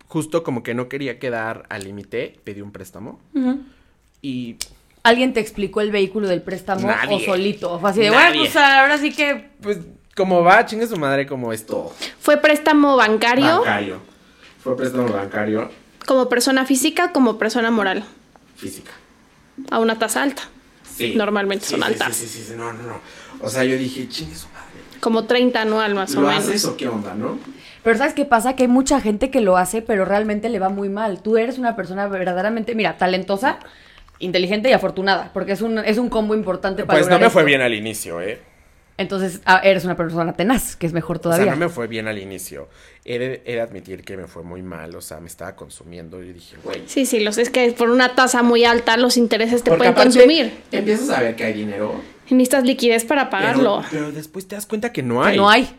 justo 0.07 0.43
como 0.43 0.61
que 0.61 0.73
no 0.75 0.87
quería 0.89 1.17
quedar 1.17 1.65
al 1.69 1.83
límite, 1.85 2.39
pedí 2.43 2.61
un 2.61 2.71
préstamo 2.71 3.19
Ujú. 3.33 3.61
Y 4.21 4.55
¿Alguien 5.03 5.31
te 5.33 5.39
explicó 5.39 5.79
el 5.79 5.91
vehículo 5.91 6.27
del 6.27 6.41
préstamo 6.41 6.89
o 7.09 7.19
solito? 7.21 7.79
Fue 7.79 7.89
así 7.91 7.99
de, 8.01 8.09
Nadie. 8.09 8.39
bueno, 8.39 8.41
pues 8.51 8.55
ahora 8.57 8.97
sí 8.97 9.13
que 9.13 9.51
pues 9.61 9.77
como 10.15 10.43
va, 10.43 10.65
chingue 10.65 10.85
su 10.87 10.97
madre 10.97 11.25
como 11.25 11.53
esto. 11.53 11.93
¿Fue 12.19 12.37
préstamo 12.37 12.97
bancario 12.97 13.59
Bancario. 13.59 13.99
Fue 14.61 14.75
préstamo 14.75 15.07
bancario 15.07 15.69
como 16.05 16.27
persona 16.29 16.65
física 16.65 17.11
como 17.11 17.37
persona 17.37 17.69
moral? 17.71 18.03
física. 18.55 18.91
A 19.71 19.79
una 19.79 19.97
tasa 19.99 20.23
alta. 20.23 20.43
Sí. 20.95 21.13
Normalmente 21.15 21.65
Sí, 21.65 21.71
son 21.71 21.81
sí, 21.81 21.85
altas. 21.87 22.15
Sí, 22.15 22.27
sí, 22.27 22.43
sí, 22.43 22.53
no, 22.57 22.73
no, 22.73 22.83
no. 22.83 22.99
O 23.41 23.49
sea, 23.49 23.63
yo 23.63 23.77
dije, 23.77 24.07
chingue 24.09 24.35
su 24.35 24.47
madre. 24.47 24.67
Como 24.99 25.25
30 25.25 25.61
anual 25.61 25.93
más 25.95 26.15
o 26.15 26.21
¿Lo 26.21 26.27
menos. 26.29 26.45
haces 26.45 26.65
o 26.65 26.75
qué 26.75 26.87
onda, 26.87 27.13
no? 27.13 27.37
Pero 27.83 27.97
¿sabes 27.97 28.13
qué 28.13 28.25
pasa? 28.25 28.55
Que 28.55 28.63
hay 28.63 28.67
mucha 28.69 28.99
gente 28.99 29.29
que 29.29 29.41
lo 29.41 29.57
hace, 29.57 29.81
pero 29.81 30.05
realmente 30.05 30.49
le 30.49 30.59
va 30.59 30.69
muy 30.69 30.89
mal. 30.89 31.21
Tú 31.21 31.37
eres 31.37 31.57
una 31.59 31.75
persona 31.75 32.07
verdaderamente, 32.07 32.73
mira, 32.73 32.97
talentosa, 32.97 33.59
inteligente 34.19 34.69
y 34.69 34.73
afortunada, 34.73 35.31
porque 35.33 35.51
es 35.53 35.61
un, 35.61 35.79
es 35.79 35.97
un 35.97 36.09
combo 36.09 36.33
importante 36.35 36.83
para 36.85 36.99
Pues 36.99 37.09
no 37.09 37.19
me 37.19 37.29
fue 37.29 37.43
bien 37.43 37.61
al 37.61 37.73
inicio, 37.73 38.21
¿eh? 38.21 38.39
Entonces, 38.99 39.41
ah, 39.45 39.61
eres 39.63 39.85
una 39.85 39.95
persona 39.95 40.33
tenaz, 40.33 40.75
que 40.75 40.87
es 40.87 40.93
mejor 40.93 41.17
O 41.17 41.19
todavía. 41.21 41.45
sea, 41.45 41.53
no 41.53 41.59
me 41.59 41.69
fue 41.69 41.85
bien 41.85 42.07
al 42.07 42.17
inicio. 42.17 42.67
He 43.05 43.19
de, 43.19 43.43
he 43.45 43.53
de 43.53 43.61
admitir 43.61 44.03
que 44.03 44.17
me 44.17 44.25
fue 44.25 44.41
muy 44.41 44.63
mal. 44.63 44.95
O 44.95 45.01
sea, 45.01 45.19
me 45.19 45.27
estaba 45.27 45.55
consumiendo. 45.55 46.23
Y 46.23 46.33
dije, 46.33 46.55
güey. 46.63 46.81
Sí, 46.87 47.05
sí, 47.05 47.19
los, 47.19 47.37
es 47.37 47.51
que 47.51 47.71
por 47.73 47.91
una 47.91 48.15
tasa 48.15 48.41
muy 48.41 48.65
alta 48.65 48.97
los 48.97 49.15
intereses 49.17 49.61
te 49.61 49.71
pueden 49.71 49.93
consumir. 49.93 50.51
Empiezas 50.71 51.11
a 51.11 51.21
ver 51.21 51.35
que 51.35 51.43
hay 51.43 51.53
dinero. 51.53 52.01
Y 52.27 52.33
necesitas 52.33 52.63
liquidez 52.63 53.05
para 53.05 53.29
pagarlo. 53.29 53.83
Pero, 53.91 54.05
pero 54.05 54.11
después 54.11 54.47
te 54.47 54.55
das 54.55 54.65
cuenta 54.65 54.91
que 54.91 55.03
no 55.03 55.21
Que 55.21 55.27
hay. 55.27 55.37
no 55.37 55.47
hay. 55.47 55.69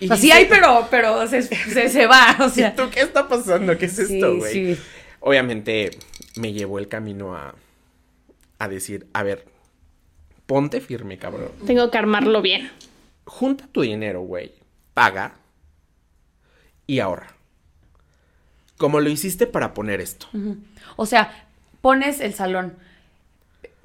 Y 0.00 0.06
O 0.06 0.08
sea, 0.08 0.16
sí 0.16 0.32
hay, 0.32 0.46
pero, 0.46 0.88
pero 0.90 1.28
se, 1.28 1.42
se, 1.42 1.88
se 1.88 2.06
va, 2.08 2.36
o 2.40 2.46
¿y 2.48 2.50
sea. 2.50 2.74
tú 2.74 2.90
qué 2.90 3.02
está 3.02 3.28
pasando? 3.28 3.78
¿Qué 3.78 3.86
es 3.86 3.94
Sí, 3.94 4.16
esto, 4.16 4.36
güey? 4.36 4.52
sí. 4.52 4.78
Obviamente 5.20 5.90
me 6.36 6.52
llevó 6.52 6.78
el 6.80 6.88
camino 6.88 7.36
a, 7.36 7.54
a 8.58 8.68
decir, 8.68 9.06
a 9.12 9.22
ver, 9.22 9.46
ponte 10.46 10.80
firme, 10.80 11.18
cabrón. 11.18 11.50
Tengo 11.66 11.90
que 11.90 11.98
armarlo 11.98 12.42
bien. 12.42 12.70
Junta 13.24 13.66
tu 13.70 13.82
dinero, 13.82 14.22
güey. 14.22 14.52
Paga 14.94 15.34
y 16.86 17.00
ahorra. 17.00 17.28
Como 18.76 19.00
lo 19.00 19.08
hiciste 19.10 19.46
para 19.46 19.74
poner 19.74 20.00
esto. 20.00 20.26
O 20.96 21.04
sea, 21.06 21.48
pones 21.80 22.20
el 22.20 22.32
salón, 22.34 22.76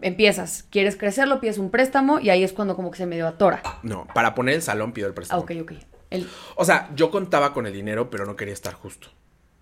empiezas, 0.02 0.66
quieres 0.70 0.96
crecerlo, 0.96 1.40
pides 1.40 1.58
un 1.58 1.72
préstamo 1.72 2.20
y 2.20 2.30
ahí 2.30 2.44
es 2.44 2.54
cuando 2.54 2.76
como 2.76 2.92
que 2.92 2.98
se 2.98 3.06
medio 3.06 3.28
atora. 3.28 3.62
No, 3.84 4.08
para 4.14 4.36
poner 4.36 4.56
el 4.56 4.62
salón 4.62 4.92
pido 4.94 5.08
el 5.08 5.12
Ah, 5.14 5.16
préstamo. 5.16 5.42
ok, 5.42 5.52
ok. 5.62 5.72
El, 6.12 6.28
O 6.56 6.64
sea, 6.64 6.90
yo 6.96 7.10
contaba 7.10 7.54
con 7.54 7.66
el 7.66 7.74
dinero, 7.74 8.10
pero 8.12 8.26
no 8.26 8.36
quería 8.36 8.54
estar 8.54 8.74
justo. 8.76 9.08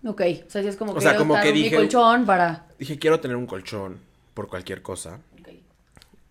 ok, 0.06 0.20
o 0.46 0.50
sea, 0.50 0.60
es 0.62 0.76
como 0.76 0.92
O 0.92 0.94
que 0.96 1.00
sea, 1.00 1.12
quiero 1.12 1.26
como 1.28 1.40
que 1.40 1.52
dije- 1.52 1.74
colchón 1.76 2.26
para... 2.26 2.66
Dije, 2.78 2.98
quiero 2.98 3.20
tener 3.20 3.36
un 3.36 3.46
colchón 3.46 3.98
por 4.34 4.48
cualquier 4.48 4.82
cosa. 4.82 5.20
Ok. 5.40 5.48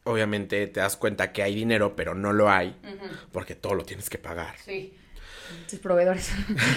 Obviamente 0.03 0.65
te 0.67 0.79
das 0.79 0.97
cuenta 0.97 1.31
que 1.31 1.43
hay 1.43 1.53
dinero, 1.55 1.95
pero 1.95 2.15
no 2.15 2.33
lo 2.33 2.49
hay, 2.49 2.75
porque 3.31 3.55
todo 3.55 3.75
lo 3.75 3.83
tienes 3.85 4.09
que 4.09 4.17
pagar. 4.17 4.55
Sí. 4.65 4.93
Tus 5.69 5.79
proveedores. 5.79 6.31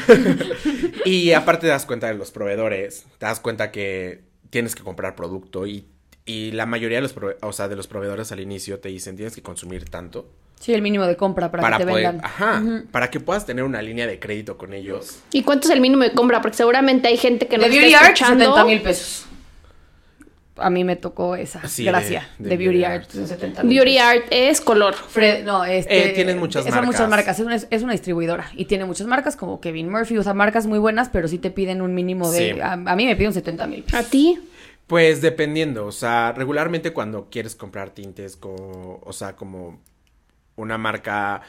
Y 1.05 1.33
aparte 1.33 1.63
te 1.63 1.69
das 1.69 1.87
cuenta 1.87 2.07
de 2.09 2.15
los 2.15 2.31
proveedores, 2.31 3.05
te 3.19 3.27
das 3.27 3.41
cuenta 3.41 3.71
que 3.71 4.23
tienes 4.51 4.75
que 4.75 4.83
comprar 4.83 5.15
producto 5.17 5.67
y, 5.67 5.87
y 6.25 6.53
la 6.53 6.67
mayoría 6.67 6.99
de 6.99 7.03
los, 7.03 7.15
prove- 7.15 7.37
o 7.43 7.53
sea, 7.53 7.69
de 7.69 7.77
los 7.77 7.87
proveedores 7.87 8.33
al 8.33 8.41
inicio 8.41 8.79
te 8.81 8.89
dicen 8.89 9.17
tienes 9.17 9.35
que 9.35 9.43
consumir 9.43 9.89
tanto 9.89 10.31
Sí, 10.61 10.73
el 10.73 10.83
mínimo 10.83 11.05
de 11.07 11.17
compra 11.17 11.51
para, 11.51 11.63
para 11.63 11.77
que 11.79 11.85
te 11.85 11.91
poder, 11.91 12.07
vendan. 12.07 12.25
ajá, 12.25 12.63
para 12.91 13.11
que 13.11 13.21
puedas 13.21 13.45
tener 13.45 13.65
una 13.65 13.83
línea 13.83 14.07
de 14.07 14.19
crédito 14.19 14.57
con 14.57 14.73
ellos. 14.73 15.19
¿Y 15.33 15.43
cuánto 15.43 15.69
es 15.69 15.75
el 15.75 15.81
mínimo 15.81 16.03
de 16.05 16.13
compra? 16.13 16.41
Porque 16.41 16.57
seguramente 16.57 17.09
hay 17.09 17.17
gente 17.19 17.49
que 17.49 17.59
no 17.59 17.65
de 17.69 17.87
está 17.87 18.05
escuchando. 18.07 18.45
70 18.45 18.65
mil 18.65 18.81
pesos. 18.81 19.27
A 20.57 20.71
mí 20.71 20.85
me 20.85 20.95
tocó 20.97 21.35
esa. 21.37 21.67
Sí, 21.67 21.85
de- 21.85 21.91
Gracias. 21.91 22.27
de 22.39 22.51
De, 22.51 22.57
Beauty 22.57 22.79
Beauty 22.79 22.85
Art, 22.85 23.11
Art. 23.17 23.27
70 23.27 23.63
mil 23.65 23.77
Beauty. 23.79 23.99
Art 23.99 24.25
es 24.31 24.61
color. 24.61 24.95
Fred, 24.95 25.45
no, 25.45 25.65
este. 25.65 26.11
Eh, 26.11 26.15
tienen 26.15 26.39
muchas 26.39 26.65
Son 26.65 26.73
muchas 26.85 27.09
marcas. 27.09 27.39
marcas. 27.39 27.41
Es 27.41 27.45
una, 27.47 27.57
es 27.77 27.83
una 27.83 27.93
distribuidora. 27.93 28.51
Y 28.55 28.67
tiene 28.67 28.85
muchas 28.85 29.07
marcas 29.09 29.35
como 29.37 29.61
Kevin 29.61 29.91
Murphy. 29.91 30.17
O 30.19 30.23
sea, 30.23 30.33
marcas 30.35 30.67
muy 30.67 30.79
buenas, 30.79 31.09
pero 31.09 31.27
sí 31.27 31.39
te 31.39 31.51
piden 31.51 31.83
un 31.83 31.95
mínimo 31.95 32.31
de. 32.31 32.55
Sí. 32.55 32.61
A, 32.61 32.73
a 32.75 32.97
mí 32.97 33.05
me 33.07 33.17
piden 33.17 33.33
70 33.33 33.67
mil 33.67 33.85
¿A 33.93 34.03
ti? 34.05 34.39
Pues 34.87 35.23
dependiendo, 35.23 35.87
o 35.87 35.93
sea, 35.93 36.33
regularmente 36.37 36.93
cuando 36.93 37.29
quieres 37.31 37.57
comprar 37.57 37.91
tintes, 37.91 38.37
co- 38.37 39.01
o 39.03 39.13
sea, 39.15 39.35
como 39.35 39.81
una 40.57 40.77
marca 40.79 41.41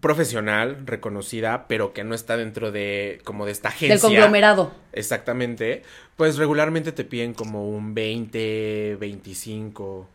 profesional, 0.00 0.78
reconocida, 0.86 1.66
pero 1.68 1.92
que 1.92 2.04
no 2.04 2.14
está 2.14 2.36
dentro 2.36 2.70
de 2.72 3.20
como 3.24 3.44
de 3.46 3.52
esta 3.52 3.68
agencia. 3.68 3.94
Del 3.96 4.00
conglomerado. 4.00 4.72
Exactamente. 4.92 5.82
Pues 6.16 6.36
regularmente 6.36 6.92
te 6.92 7.04
piden 7.04 7.34
como 7.34 7.68
un 7.68 7.94
20, 7.94 8.96
25 9.00 10.06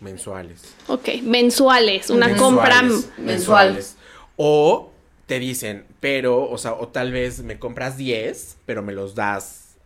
mensuales. 0.00 0.74
Ok, 0.88 1.08
mensuales. 1.22 2.10
Una 2.10 2.28
Mensuales, 2.28 2.38
compra. 2.40 2.82
mensual. 3.18 3.80
O 4.36 4.90
te 5.26 5.38
dicen, 5.38 5.84
pero, 6.00 6.48
o 6.50 6.58
sea, 6.58 6.74
o 6.74 6.88
tal 6.88 7.12
vez 7.12 7.42
me 7.42 7.58
compras 7.58 7.96
10, 7.96 8.58
pero 8.66 8.82
me 8.82 8.92
los 8.92 9.14
das 9.14 9.76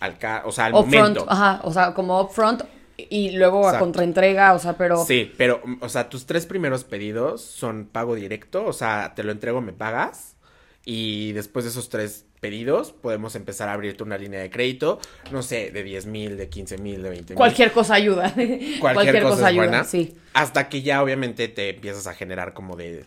al 0.00 0.18
ca 0.18 0.42
o 0.44 0.52
sea, 0.52 0.66
al 0.66 0.74
Upfront. 0.74 0.94
momento. 0.94 1.26
Ajá. 1.28 1.60
O 1.64 1.72
sea, 1.72 1.94
como 1.94 2.20
upfront 2.20 2.62
y 2.96 3.30
luego 3.32 3.64
a 3.64 3.70
Exacto. 3.70 3.84
contraentrega. 3.84 4.52
O 4.54 4.58
sea, 4.58 4.76
pero. 4.76 5.04
Sí, 5.04 5.32
pero, 5.36 5.62
o 5.80 5.88
sea, 5.88 6.08
tus 6.08 6.26
tres 6.26 6.46
primeros 6.46 6.84
pedidos 6.84 7.42
son 7.42 7.86
pago 7.86 8.14
directo, 8.14 8.64
o 8.64 8.72
sea, 8.72 9.12
te 9.14 9.24
lo 9.24 9.32
entrego, 9.32 9.60
me 9.60 9.72
pagas, 9.72 10.36
y 10.84 11.32
después 11.32 11.64
de 11.64 11.70
esos 11.70 11.88
tres 11.88 12.26
pedidos, 12.40 12.92
podemos 12.92 13.36
empezar 13.36 13.70
a 13.70 13.72
abrirte 13.72 14.02
una 14.02 14.18
línea 14.18 14.40
de 14.40 14.50
crédito, 14.50 15.00
no 15.32 15.42
sé, 15.42 15.70
de 15.70 15.82
10 15.82 16.04
mil, 16.04 16.36
de 16.36 16.50
15 16.50 16.76
mil, 16.76 17.02
de 17.02 17.08
20 17.08 17.32
mil. 17.32 17.36
Cualquier 17.38 17.72
cosa 17.72 17.94
ayuda. 17.94 18.34
Cualquier, 18.80 19.22
cosa, 19.22 19.48
es 19.48 19.56
buena. 19.56 19.84
Sí. 19.84 20.14
Hasta 20.34 20.68
que 20.68 20.82
ya 20.82 21.02
obviamente 21.02 21.48
te 21.48 21.70
empiezas 21.70 22.06
a 22.06 22.12
generar 22.12 22.52
como 22.52 22.76
de... 22.76 23.06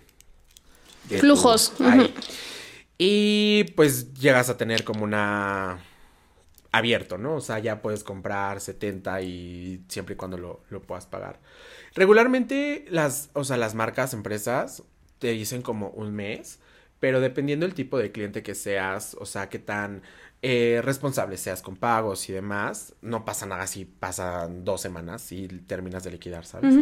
Flujos. 1.20 1.72
Y 2.98 3.66
pues 3.76 4.16
llegas 4.16 4.50
a 4.50 4.58
tener 4.58 4.84
como 4.84 5.04
una 5.04 5.78
abierto, 6.78 7.18
¿no? 7.18 7.36
O 7.36 7.42
sea, 7.42 7.60
ya 7.60 7.82
puedes 7.82 8.04
comprar 8.04 8.62
70 8.62 9.22
y 9.22 9.84
siempre 9.88 10.14
y 10.14 10.18
cuando 10.18 10.38
lo, 10.38 10.62
lo, 10.70 10.82
puedas 10.82 11.06
pagar. 11.06 11.40
Regularmente 11.96 12.86
las, 12.90 13.30
o 13.34 13.44
sea, 13.44 13.58
las 13.58 13.76
marcas, 13.76 14.14
empresas 14.14 14.84
te 15.20 15.32
dicen 15.32 15.62
como 15.62 15.90
un 15.90 16.14
mes, 16.14 16.60
pero 17.00 17.20
dependiendo 17.20 17.66
del 17.66 17.76
tipo 17.76 17.98
de 17.98 18.12
cliente 18.12 18.44
que 18.44 18.56
seas, 18.56 19.16
o 19.20 19.26
sea, 19.26 19.50
qué 19.50 19.60
tan 19.60 20.02
eh, 20.42 20.82
responsable 20.84 21.38
seas 21.38 21.62
con 21.62 21.76
pagos 21.76 22.30
y 22.30 22.34
demás, 22.34 22.94
no 23.02 23.26
pasa 23.26 23.46
nada 23.46 23.66
si 23.66 23.86
pasan 23.86 24.64
dos 24.64 24.82
semanas 24.82 25.32
y 25.32 25.48
terminas 25.48 26.04
de 26.04 26.12
liquidar, 26.12 26.46
¿sabes? 26.46 26.76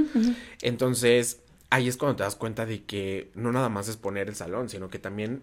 Entonces, 0.61 1.41
ahí 1.69 1.87
es 1.87 1.95
cuando 1.95 2.17
te 2.17 2.23
das 2.23 2.35
cuenta 2.35 2.65
de 2.65 2.83
que 2.83 3.31
no 3.33 3.51
nada 3.51 3.69
más 3.69 3.87
es 3.87 3.97
poner 3.97 4.27
el 4.27 4.35
salón, 4.35 4.67
sino 4.69 4.89
que 4.89 4.99
también 4.99 5.41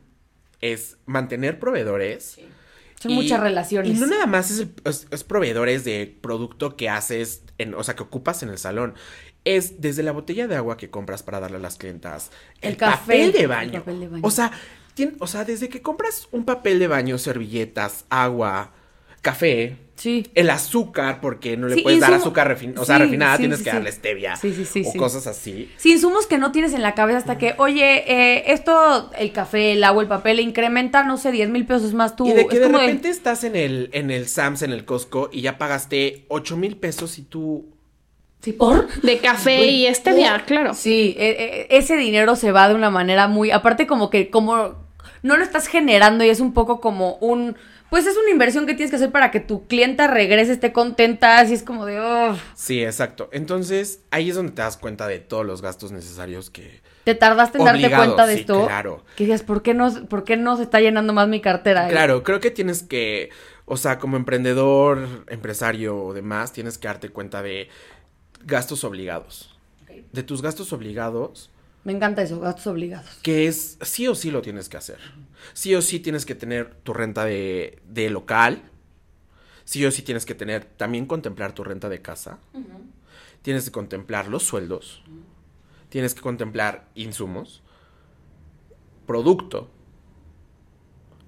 es 0.61 0.99
mantener 1.07 1.59
proveedores. 1.59 2.39
Son 3.03 3.15
muchas 3.15 3.41
relaciones. 3.41 3.97
Y 3.97 4.01
no 4.01 4.07
nada 4.07 4.27
más 4.27 4.51
es, 4.51 5.25
proveedores 5.25 5.85
de 5.85 6.17
producto 6.21 6.77
que 6.77 6.89
haces, 6.89 7.43
en, 7.59 7.75
o 7.75 7.83
sea, 7.83 7.97
que 7.97 8.05
ocupas 8.05 8.43
en 8.43 8.49
el 8.49 8.59
salón. 8.59 8.95
Es 9.45 9.81
desde 9.81 10.05
la 10.05 10.13
botella 10.13 10.47
de 10.47 10.55
agua 10.55 10.77
que 10.77 10.89
compras 10.89 11.25
para 11.25 11.41
darle 11.41 11.57
a 11.57 11.61
las 11.61 11.77
clientas. 11.77 12.31
El, 12.61 12.77
papel, 12.77 13.33
de 13.33 13.49
baño. 13.49 13.81
papel 13.81 14.01
de 14.01 14.09
baño. 14.09 14.23
O 14.25 14.31
sea, 14.31 14.53
o 15.19 15.27
sea, 15.27 15.45
desde 15.45 15.69
que 15.69 15.83
compras 15.83 16.29
un 16.31 16.45
papel 16.45 16.79
de 16.79 16.87
baño, 16.87 17.19
servilletas, 17.19 18.05
agua, 18.09 18.73
café, 19.21 19.79
Sí. 20.03 20.27
El 20.35 20.51
azúcar, 20.51 21.21
porque 21.21 21.57
no 21.57 21.69
le 21.69 21.81
puedes 21.81 22.01
dar 22.01 22.13
azúcar 22.13 22.49
refinada, 22.49 22.81
o 22.81 22.85
sea, 22.85 22.99
refinada, 22.99 23.39
tienes 23.39 23.63
que 23.63 23.71
darle 23.71 23.93
stevia. 23.93 24.35
O 24.35 24.99
cosas 24.99 25.29
así. 25.29 25.71
Sí, 25.77 25.93
insumos 25.93 26.27
que 26.27 26.39
no 26.39 26.51
tienes 26.51 26.75
en 26.75 26.83
la 26.83 26.97
cabeza 26.97 27.19
hasta 27.19 27.39
que, 27.39 27.55
oye, 27.59 28.03
eh, 28.09 28.53
esto, 28.53 29.13
el 29.17 29.31
café, 29.31 29.71
el 29.71 29.85
agua, 29.85 30.03
el 30.03 30.09
papel, 30.09 30.41
incrementa, 30.41 31.05
no 31.05 31.19
sé, 31.19 31.31
10 31.31 31.51
mil 31.51 31.67
pesos 31.67 31.95
más 31.95 32.17
tú. 32.17 32.27
Y 32.27 32.33
de 32.33 32.49
que 32.49 32.59
de 32.59 32.67
repente 32.67 33.11
estás 33.11 33.45
en 33.45 33.55
el, 33.55 33.91
en 33.93 34.11
el 34.11 34.27
Sams, 34.27 34.63
en 34.63 34.73
el 34.73 34.85
Costco, 34.85 35.31
y 35.33 35.43
ya 35.43 35.57
pagaste 35.57 36.25
8 36.27 36.57
mil 36.57 36.77
pesos 36.77 37.19
y 37.19 37.23
tú 37.23 37.67
¿Sí, 38.41 38.51
por? 38.51 38.89
De 39.03 39.19
café 39.19 39.67
y 39.67 39.95
stevia, 39.95 40.43
claro. 40.45 40.75
Sí, 40.75 41.15
e, 41.17 41.69
e, 41.71 41.79
ese 41.79 41.97
dinero 41.97 42.35
se 42.35 42.51
va 42.51 42.69
de 42.69 42.75
una 42.75 42.91
manera 42.91 43.29
muy. 43.29 43.53
Aparte, 43.53 43.87
como 43.87 44.11
que, 44.11 44.31
como 44.31 44.75
no 45.23 45.37
lo 45.37 45.45
estás 45.45 45.69
generando 45.69 46.25
y 46.25 46.29
es 46.29 46.41
un 46.41 46.53
poco 46.53 46.81
como 46.81 47.15
un 47.21 47.55
pues 47.93 48.07
es 48.07 48.17
una 48.17 48.31
inversión 48.31 48.65
que 48.65 48.73
tienes 48.73 48.89
que 48.89 48.97
hacer 48.97 49.13
para 49.13 49.31
que 49.31 49.39
tu 49.39 49.67
clienta 49.67 50.07
regrese, 50.07 50.53
esté 50.53 50.73
contenta, 50.73 51.41
así 51.41 51.53
es 51.53 51.63
como 51.63 51.85
de, 51.85 52.01
oh. 52.01 52.35
Sí, 52.55 52.83
exacto. 52.83 53.29
Entonces, 53.33 54.01
ahí 54.11 54.31
es 54.31 54.35
donde 54.35 54.53
te 54.53 54.63
das 54.63 54.79
cuenta 54.79 55.07
de 55.07 55.19
todos 55.19 55.45
los 55.45 55.61
gastos 55.61 55.93
necesarios 55.93 56.49
que... 56.49 56.81
¿Te 57.05 57.15
tardaste 57.15 57.59
en 57.59 57.67
darte 57.67 57.91
cuenta 57.95 58.27
de 58.27 58.33
esto? 58.33 58.65
claro. 58.65 59.05
Que 59.15 59.25
dices, 59.25 59.43
¿por 59.43 59.63
qué, 59.63 59.75
no, 59.75 59.93
¿por 60.07 60.25
qué 60.25 60.39
no 60.39 60.57
se 60.57 60.63
está 60.63 60.81
llenando 60.81 61.13
más 61.13 61.29
mi 61.29 61.43
cartera? 61.43 61.87
Claro, 61.89 62.23
creo 62.23 62.41
que 62.41 62.51
tienes 62.51 62.83
que, 62.83 63.29
o 63.67 63.77
sea, 63.77 63.99
como 63.99 64.17
emprendedor, 64.17 65.27
empresario 65.29 66.03
o 66.03 66.15
demás, 66.15 66.55
tienes 66.55 66.79
que 66.79 66.89
darte 66.89 67.11
cuenta 67.11 67.43
de 67.43 67.69
gastos 68.47 68.85
obligados. 68.85 69.55
De 70.13 70.23
tus 70.23 70.41
gastos 70.41 70.73
obligados 70.73 71.51
me 71.85 71.93
encanta 71.93 72.23
eso, 72.23 72.39
gastos 72.39 72.67
obligados. 72.69 73.07
Que 73.23 73.49
es, 73.49 73.77
sí 73.83 74.07
o 74.07 74.15
sí 74.15 74.31
lo 74.31 74.41
tienes 74.41 74.69
que 74.69 74.77
hacer. 74.77 74.99
Sí 75.53 75.75
o 75.75 75.83
sí 75.83 76.01
tienes 76.01 76.27
que 76.27 76.35
tener 76.35 76.75
tu 76.83 76.93
renta 76.93 77.25
de, 77.25 77.81
de 77.89 78.11
local. 78.11 78.63
Sí 79.65 79.85
o 79.87 79.91
sí 79.91 80.03
tienes 80.03 80.27
que 80.27 80.35
tener, 80.35 80.65
también 80.65 81.07
contemplar 81.07 81.53
tu 81.53 81.65
renta 81.65 81.89
de 81.89 82.03
casa. 82.03 82.39
Tienes 83.43 83.65
que 83.65 83.71
contemplar 83.71 84.29
los 84.29 84.43
sueldos. 84.43 85.03
Tienes 85.89 86.15
que 86.15 86.21
contemplar 86.21 86.89
insumos. 86.95 87.63
Producto. 89.07 89.71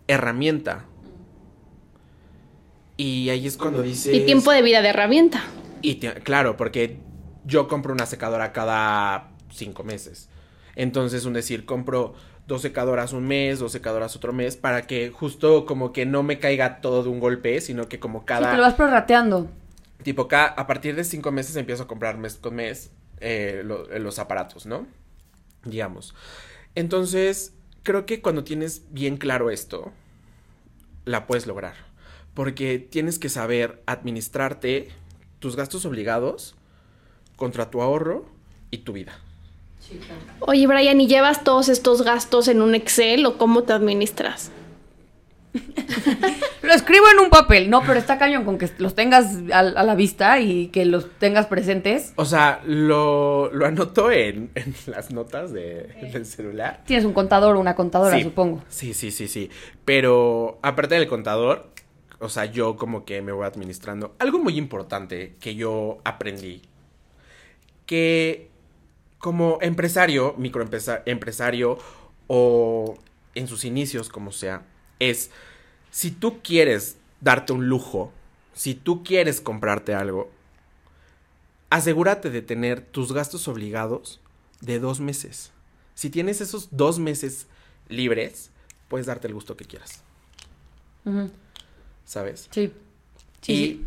Herramienta. 0.06 0.86
Y 2.96 3.28
ahí 3.30 3.46
es 3.46 3.56
cuando 3.56 3.82
dice... 3.82 4.14
Y 4.14 4.24
tiempo 4.24 4.52
de 4.52 4.62
vida 4.62 4.80
de 4.80 4.88
herramienta. 4.88 5.42
Y 5.82 5.96
claro, 5.96 6.56
porque 6.56 6.98
yo 7.44 7.68
compro 7.68 7.92
una 7.92 8.06
secadora 8.06 8.52
cada 8.52 9.32
cinco 9.50 9.84
meses. 9.84 10.28
Entonces, 10.76 11.24
un 11.24 11.32
decir, 11.34 11.64
compro 11.66 12.14
dos 12.46 12.62
secadoras 12.62 13.12
un 13.12 13.26
mes, 13.26 13.58
dos 13.58 13.72
secadoras 13.72 14.16
otro 14.16 14.32
mes, 14.32 14.56
para 14.56 14.86
que 14.86 15.10
justo 15.10 15.66
como 15.66 15.92
que 15.92 16.06
no 16.06 16.22
me 16.22 16.38
caiga 16.38 16.80
todo 16.80 17.02
de 17.02 17.08
un 17.08 17.20
golpe, 17.20 17.60
sino 17.60 17.88
que 17.88 17.98
como 17.98 18.24
cada... 18.24 18.48
Sí, 18.48 18.50
te 18.52 18.56
lo 18.56 18.62
vas 18.62 18.74
prorrateando. 18.74 19.48
Tipo, 20.02 20.28
cada, 20.28 20.46
a 20.48 20.66
partir 20.66 20.94
de 20.94 21.04
cinco 21.04 21.32
meses 21.32 21.56
empiezo 21.56 21.84
a 21.84 21.86
comprar 21.86 22.18
mes 22.18 22.36
con 22.36 22.54
mes 22.54 22.90
eh, 23.20 23.62
los 23.64 24.18
aparatos, 24.18 24.66
¿no? 24.66 24.86
Digamos. 25.64 26.14
Entonces, 26.74 27.54
creo 27.82 28.04
que 28.04 28.20
cuando 28.20 28.44
tienes 28.44 28.82
bien 28.90 29.16
claro 29.16 29.50
esto, 29.50 29.92
la 31.04 31.26
puedes 31.26 31.46
lograr. 31.46 31.74
Porque 32.34 32.78
tienes 32.78 33.18
que 33.18 33.28
saber 33.28 33.82
administrarte 33.86 34.88
tus 35.38 35.56
gastos 35.56 35.86
obligados 35.86 36.56
contra 37.36 37.70
tu 37.70 37.80
ahorro 37.80 38.26
y 38.70 38.78
tu 38.78 38.92
vida. 38.92 39.18
Oye, 40.40 40.66
Brian, 40.66 41.00
¿y 41.00 41.06
llevas 41.06 41.44
todos 41.44 41.68
estos 41.68 42.02
gastos 42.02 42.48
en 42.48 42.62
un 42.62 42.74
Excel 42.74 43.24
o 43.26 43.38
cómo 43.38 43.62
te 43.62 43.72
administras? 43.72 44.50
lo 46.62 46.72
escribo 46.72 47.04
en 47.12 47.20
un 47.20 47.30
papel, 47.30 47.70
no, 47.70 47.82
pero 47.82 47.98
está 47.98 48.18
cañón 48.18 48.44
con 48.44 48.58
que 48.58 48.68
los 48.78 48.94
tengas 48.94 49.36
a, 49.52 49.62
la 49.62 49.94
vista 49.94 50.40
y 50.40 50.68
que 50.68 50.84
los 50.84 51.10
tengas 51.18 51.46
presentes. 51.46 52.12
O 52.16 52.24
sea, 52.24 52.60
lo, 52.66 53.50
lo 53.52 53.66
anoto 53.66 54.10
en, 54.10 54.50
las 54.86 55.12
notas 55.12 55.52
del 55.52 56.26
celular. 56.26 56.82
Tienes 56.86 57.04
un 57.04 57.12
contador 57.12 57.56
o 57.56 57.60
una 57.60 57.74
contadora, 57.74 58.20
supongo. 58.20 58.62
Sí, 58.68 58.94
sí, 58.94 59.10
sí, 59.10 59.28
sí. 59.28 59.50
Pero 59.84 60.58
aparte 60.62 60.96
del 60.96 61.06
contador, 61.06 61.70
o 62.18 62.28
sea, 62.28 62.46
yo 62.46 62.76
como 62.76 63.04
que 63.04 63.22
me 63.22 63.32
voy 63.32 63.46
administrando. 63.46 64.14
Algo 64.18 64.38
muy 64.38 64.56
importante 64.56 65.36
que 65.40 65.54
yo 65.54 65.98
aprendí, 66.04 66.62
que 67.86 68.53
como 69.24 69.56
empresario, 69.62 70.34
microempresario 70.36 71.78
o 72.26 72.98
en 73.34 73.48
sus 73.48 73.64
inicios, 73.64 74.10
como 74.10 74.32
sea, 74.32 74.66
es 74.98 75.30
si 75.90 76.10
tú 76.10 76.42
quieres 76.42 76.98
darte 77.22 77.54
un 77.54 77.66
lujo, 77.66 78.12
si 78.52 78.74
tú 78.74 79.02
quieres 79.02 79.40
comprarte 79.40 79.94
algo, 79.94 80.30
asegúrate 81.70 82.28
de 82.28 82.42
tener 82.42 82.82
tus 82.82 83.14
gastos 83.14 83.48
obligados 83.48 84.20
de 84.60 84.78
dos 84.78 85.00
meses. 85.00 85.52
Si 85.94 86.10
tienes 86.10 86.42
esos 86.42 86.68
dos 86.76 86.98
meses 86.98 87.46
libres, 87.88 88.50
puedes 88.88 89.06
darte 89.06 89.26
el 89.26 89.32
gusto 89.32 89.56
que 89.56 89.64
quieras. 89.64 90.02
¿Sabes? 92.04 92.50
Sí. 92.50 92.74
y 93.46 93.80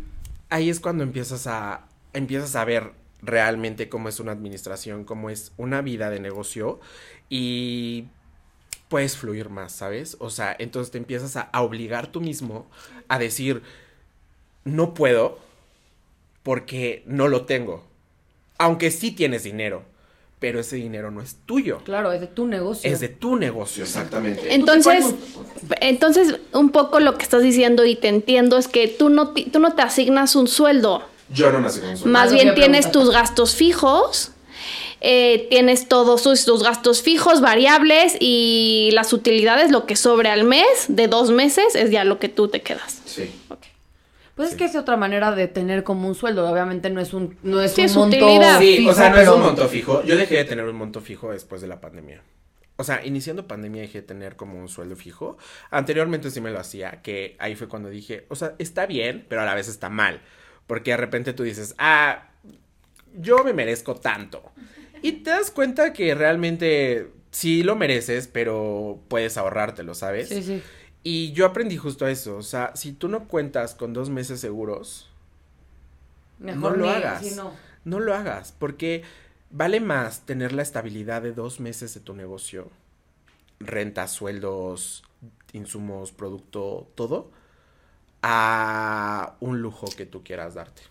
ahí 0.50 0.68
es 0.68 0.80
cuando 0.80 1.04
empiezas 1.04 1.46
a, 1.46 1.86
empiezas 2.12 2.56
a 2.56 2.64
ver 2.64 2.92
realmente 3.22 3.88
cómo 3.88 4.08
es 4.08 4.20
una 4.20 4.32
administración, 4.32 5.04
cómo 5.04 5.30
es 5.30 5.52
una 5.56 5.82
vida 5.82 6.10
de 6.10 6.20
negocio 6.20 6.80
y 7.28 8.06
puedes 8.88 9.16
fluir 9.16 9.50
más, 9.50 9.72
¿sabes? 9.72 10.16
O 10.20 10.30
sea, 10.30 10.54
entonces 10.58 10.90
te 10.90 10.98
empiezas 10.98 11.36
a, 11.36 11.50
obligar 11.60 12.06
tú 12.08 12.20
mismo 12.20 12.66
a 13.08 13.18
decir, 13.18 13.62
no 14.64 14.94
puedo 14.94 15.38
porque 16.42 17.02
no 17.06 17.28
lo 17.28 17.44
tengo. 17.44 17.84
Aunque 18.58 18.90
sí 18.90 19.12
tienes 19.12 19.44
dinero, 19.44 19.84
pero 20.38 20.60
ese 20.60 20.76
dinero 20.76 21.10
no 21.10 21.20
es 21.20 21.36
tuyo. 21.46 21.82
Claro, 21.84 22.12
es 22.12 22.20
de 22.20 22.26
tu 22.26 22.46
negocio. 22.46 22.90
Es 22.90 23.00
de 23.00 23.08
tu 23.08 23.36
negocio, 23.36 23.84
exactamente. 23.84 24.54
Entonces, 24.54 25.04
entonces 25.80 26.40
un 26.52 26.70
poco 26.70 27.00
lo 27.00 27.16
que 27.16 27.24
estás 27.24 27.42
diciendo 27.42 27.84
y 27.84 27.96
te 27.96 28.08
entiendo 28.08 28.56
es 28.56 28.68
que 28.68 28.88
tú 28.88 29.10
no, 29.10 29.32
tú 29.32 29.58
no 29.58 29.74
te 29.74 29.82
asignas 29.82 30.34
un 30.34 30.48
sueldo. 30.48 31.04
Yo 31.30 31.52
no 31.52 31.60
nací 31.60 31.80
con 31.80 31.90
un 31.90 32.10
Más 32.10 32.32
bien 32.32 32.54
tienes 32.54 32.90
tus 32.90 33.10
gastos 33.10 33.54
fijos. 33.54 34.32
Eh, 35.00 35.46
tienes 35.48 35.86
todos 35.86 36.24
tus, 36.24 36.62
gastos 36.62 37.02
fijos, 37.02 37.40
variables 37.40 38.16
y 38.18 38.90
las 38.94 39.12
utilidades, 39.12 39.70
lo 39.70 39.86
que 39.86 39.94
sobre 39.94 40.28
al 40.28 40.42
mes, 40.42 40.66
de 40.88 41.06
dos 41.06 41.30
meses, 41.30 41.76
es 41.76 41.90
ya 41.90 42.02
lo 42.02 42.18
que 42.18 42.28
tú 42.28 42.48
te 42.48 42.62
quedas. 42.62 43.00
Sí. 43.04 43.30
Pues 44.34 44.50
es 44.50 44.56
que 44.56 44.64
es 44.64 44.76
otra 44.76 44.96
manera 44.96 45.32
de 45.32 45.48
tener 45.48 45.82
como 45.82 46.06
un 46.06 46.14
sueldo. 46.14 46.48
Obviamente 46.48 46.90
no 46.90 47.00
es 47.00 47.12
un, 47.12 47.36
no 47.42 47.60
es 47.60 47.76
un 47.76 47.92
monto 47.92 48.16
utilidad. 48.16 48.60
Sí, 48.60 48.86
o 48.88 48.94
sea, 48.94 49.10
no 49.10 49.18
es 49.18 49.28
un 49.28 49.40
monto 49.40 49.66
fijo. 49.68 50.04
Yo 50.04 50.16
dejé 50.16 50.36
de 50.36 50.44
tener 50.44 50.64
un 50.64 50.76
monto 50.76 51.00
fijo 51.00 51.32
después 51.32 51.60
de 51.60 51.66
la 51.66 51.80
pandemia. 51.80 52.22
O 52.76 52.84
sea, 52.84 53.04
iniciando 53.04 53.48
pandemia 53.48 53.82
dejé 53.82 54.02
de 54.02 54.06
tener 54.06 54.36
como 54.36 54.60
un 54.60 54.68
sueldo 54.68 54.94
fijo. 54.94 55.38
Anteriormente 55.72 56.30
sí 56.30 56.40
me 56.40 56.52
lo 56.52 56.60
hacía, 56.60 57.02
que 57.02 57.34
ahí 57.40 57.56
fue 57.56 57.66
cuando 57.66 57.88
dije, 57.88 58.26
o 58.28 58.36
sea, 58.36 58.54
está 58.58 58.86
bien, 58.86 59.26
pero 59.28 59.42
a 59.42 59.44
la 59.44 59.56
vez 59.56 59.66
está 59.66 59.88
mal. 59.88 60.20
Porque 60.68 60.92
de 60.92 60.98
repente 60.98 61.32
tú 61.32 61.42
dices, 61.42 61.74
ah, 61.78 62.28
yo 63.18 63.42
me 63.42 63.52
merezco 63.52 63.96
tanto. 63.96 64.52
Y 65.02 65.12
te 65.12 65.30
das 65.30 65.50
cuenta 65.50 65.92
que 65.92 66.14
realmente 66.14 67.10
sí 67.32 67.64
lo 67.64 67.74
mereces, 67.74 68.28
pero 68.28 69.00
puedes 69.08 69.36
ahorrártelo, 69.36 69.94
¿sabes? 69.94 70.28
Sí, 70.28 70.42
sí. 70.42 70.62
Y 71.02 71.32
yo 71.32 71.46
aprendí 71.46 71.76
justo 71.76 72.06
eso, 72.06 72.36
o 72.36 72.42
sea, 72.42 72.72
si 72.76 72.92
tú 72.92 73.08
no 73.08 73.26
cuentas 73.28 73.74
con 73.74 73.92
dos 73.92 74.10
meses 74.10 74.40
seguros, 74.40 75.08
Mejor 76.38 76.72
no 76.72 76.84
lo 76.84 76.90
hagas. 76.90 77.36
no. 77.36 77.52
no 77.84 78.00
lo 78.00 78.14
hagas, 78.14 78.54
porque 78.58 79.02
vale 79.50 79.80
más 79.80 80.26
tener 80.26 80.52
la 80.52 80.62
estabilidad 80.62 81.22
de 81.22 81.32
dos 81.32 81.60
meses 81.60 81.94
de 81.94 82.00
tu 82.00 82.14
negocio, 82.14 82.68
renta, 83.60 84.06
sueldos, 84.08 85.04
insumos, 85.52 86.12
producto, 86.12 86.90
todo, 86.94 87.30
a 88.22 89.36
un 89.40 89.60
lujo 89.60 89.86
que 89.96 90.06
tú 90.06 90.22
quieras 90.22 90.54
darte. 90.54 90.82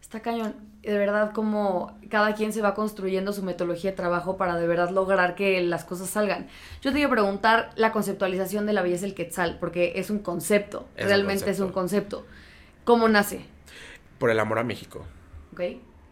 Está 0.00 0.20
cañón. 0.20 0.56
De 0.82 0.98
verdad, 0.98 1.32
como 1.32 1.96
cada 2.08 2.34
quien 2.34 2.52
se 2.52 2.62
va 2.62 2.74
construyendo 2.74 3.32
su 3.32 3.44
metodología 3.44 3.90
de 3.92 3.96
trabajo 3.96 4.36
para 4.36 4.56
de 4.56 4.66
verdad 4.66 4.90
lograr 4.90 5.36
que 5.36 5.60
las 5.60 5.84
cosas 5.84 6.10
salgan. 6.10 6.48
Yo 6.82 6.92
te 6.92 6.98
iba 6.98 7.06
a 7.06 7.12
preguntar 7.12 7.70
la 7.76 7.92
conceptualización 7.92 8.66
de 8.66 8.72
la 8.72 8.82
belleza 8.82 9.06
del 9.06 9.14
quetzal, 9.14 9.58
porque 9.60 9.92
es 9.96 10.10
un 10.10 10.18
concepto. 10.18 10.88
Es 10.96 11.04
un 11.04 11.10
realmente 11.10 11.48
es 11.48 11.60
un 11.60 11.70
concepto. 11.70 12.26
¿Cómo 12.84 13.08
nace? 13.08 13.44
Por 14.18 14.30
el 14.30 14.40
amor 14.40 14.58
a 14.58 14.64
México. 14.64 15.06
¿Ok? 15.52 15.60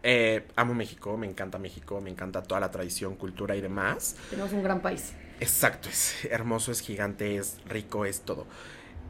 Eh, 0.04 0.46
amo 0.54 0.74
México, 0.74 1.16
me 1.16 1.26
encanta 1.26 1.58
México, 1.58 2.00
me 2.00 2.10
encanta 2.10 2.42
toda 2.42 2.60
la 2.60 2.70
tradición, 2.70 3.16
cultura 3.16 3.56
y 3.56 3.60
demás. 3.60 4.16
Tenemos 4.30 4.52
un 4.52 4.62
gran 4.62 4.80
país. 4.80 5.12
Exacto, 5.40 5.88
es 5.88 6.24
hermoso, 6.30 6.70
es 6.70 6.80
gigante, 6.80 7.36
es 7.36 7.58
rico, 7.66 8.04
es 8.04 8.20
todo. 8.20 8.46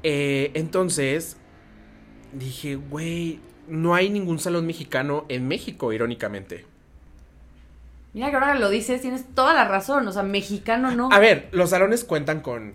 Eh, 0.03 0.51
entonces, 0.55 1.37
dije, 2.33 2.77
güey, 2.77 3.41
no 3.67 3.95
hay 3.95 4.11
ningún 4.11 4.39
salón 4.39 4.67
mexicano 4.67 5.25
en 5.29 5.49
México, 5.49 5.93
irónicamente. 5.93 6.65
Mira 8.15 8.31
que 8.31 8.37
ahora 8.37 8.55
lo 8.55 8.71
dices, 8.71 9.01
tienes 9.01 9.27
toda 9.35 9.53
la 9.55 9.65
razón. 9.67 10.09
O 10.09 10.13
sea, 10.13 10.23
mexicano 10.23 10.91
no. 10.91 11.11
A 11.13 11.19
ver, 11.19 11.49
los 11.53 11.71
salones 11.71 12.05
cuentan 12.05 12.41
con 12.41 12.75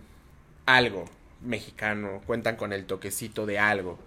algo 0.65 1.05
mexicano, 1.41 2.21
cuentan 2.25 2.55
con 2.55 2.73
el 2.73 2.85
toquecito 2.85 3.45
de 3.45 3.59
algo. 3.59 3.99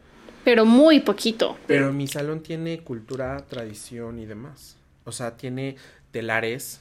Pero 0.45 0.64
muy 0.64 1.01
poquito. 1.01 1.59
Pero 1.67 1.93
mi 1.93 2.07
salón 2.07 2.43
tiene 2.43 2.81
cultura, 2.81 3.37
tradición 3.49 4.19
y 4.19 4.27
demás. 4.27 4.77
O 5.05 5.12
sea, 5.12 5.37
tiene 5.37 5.77
telares, 6.12 6.81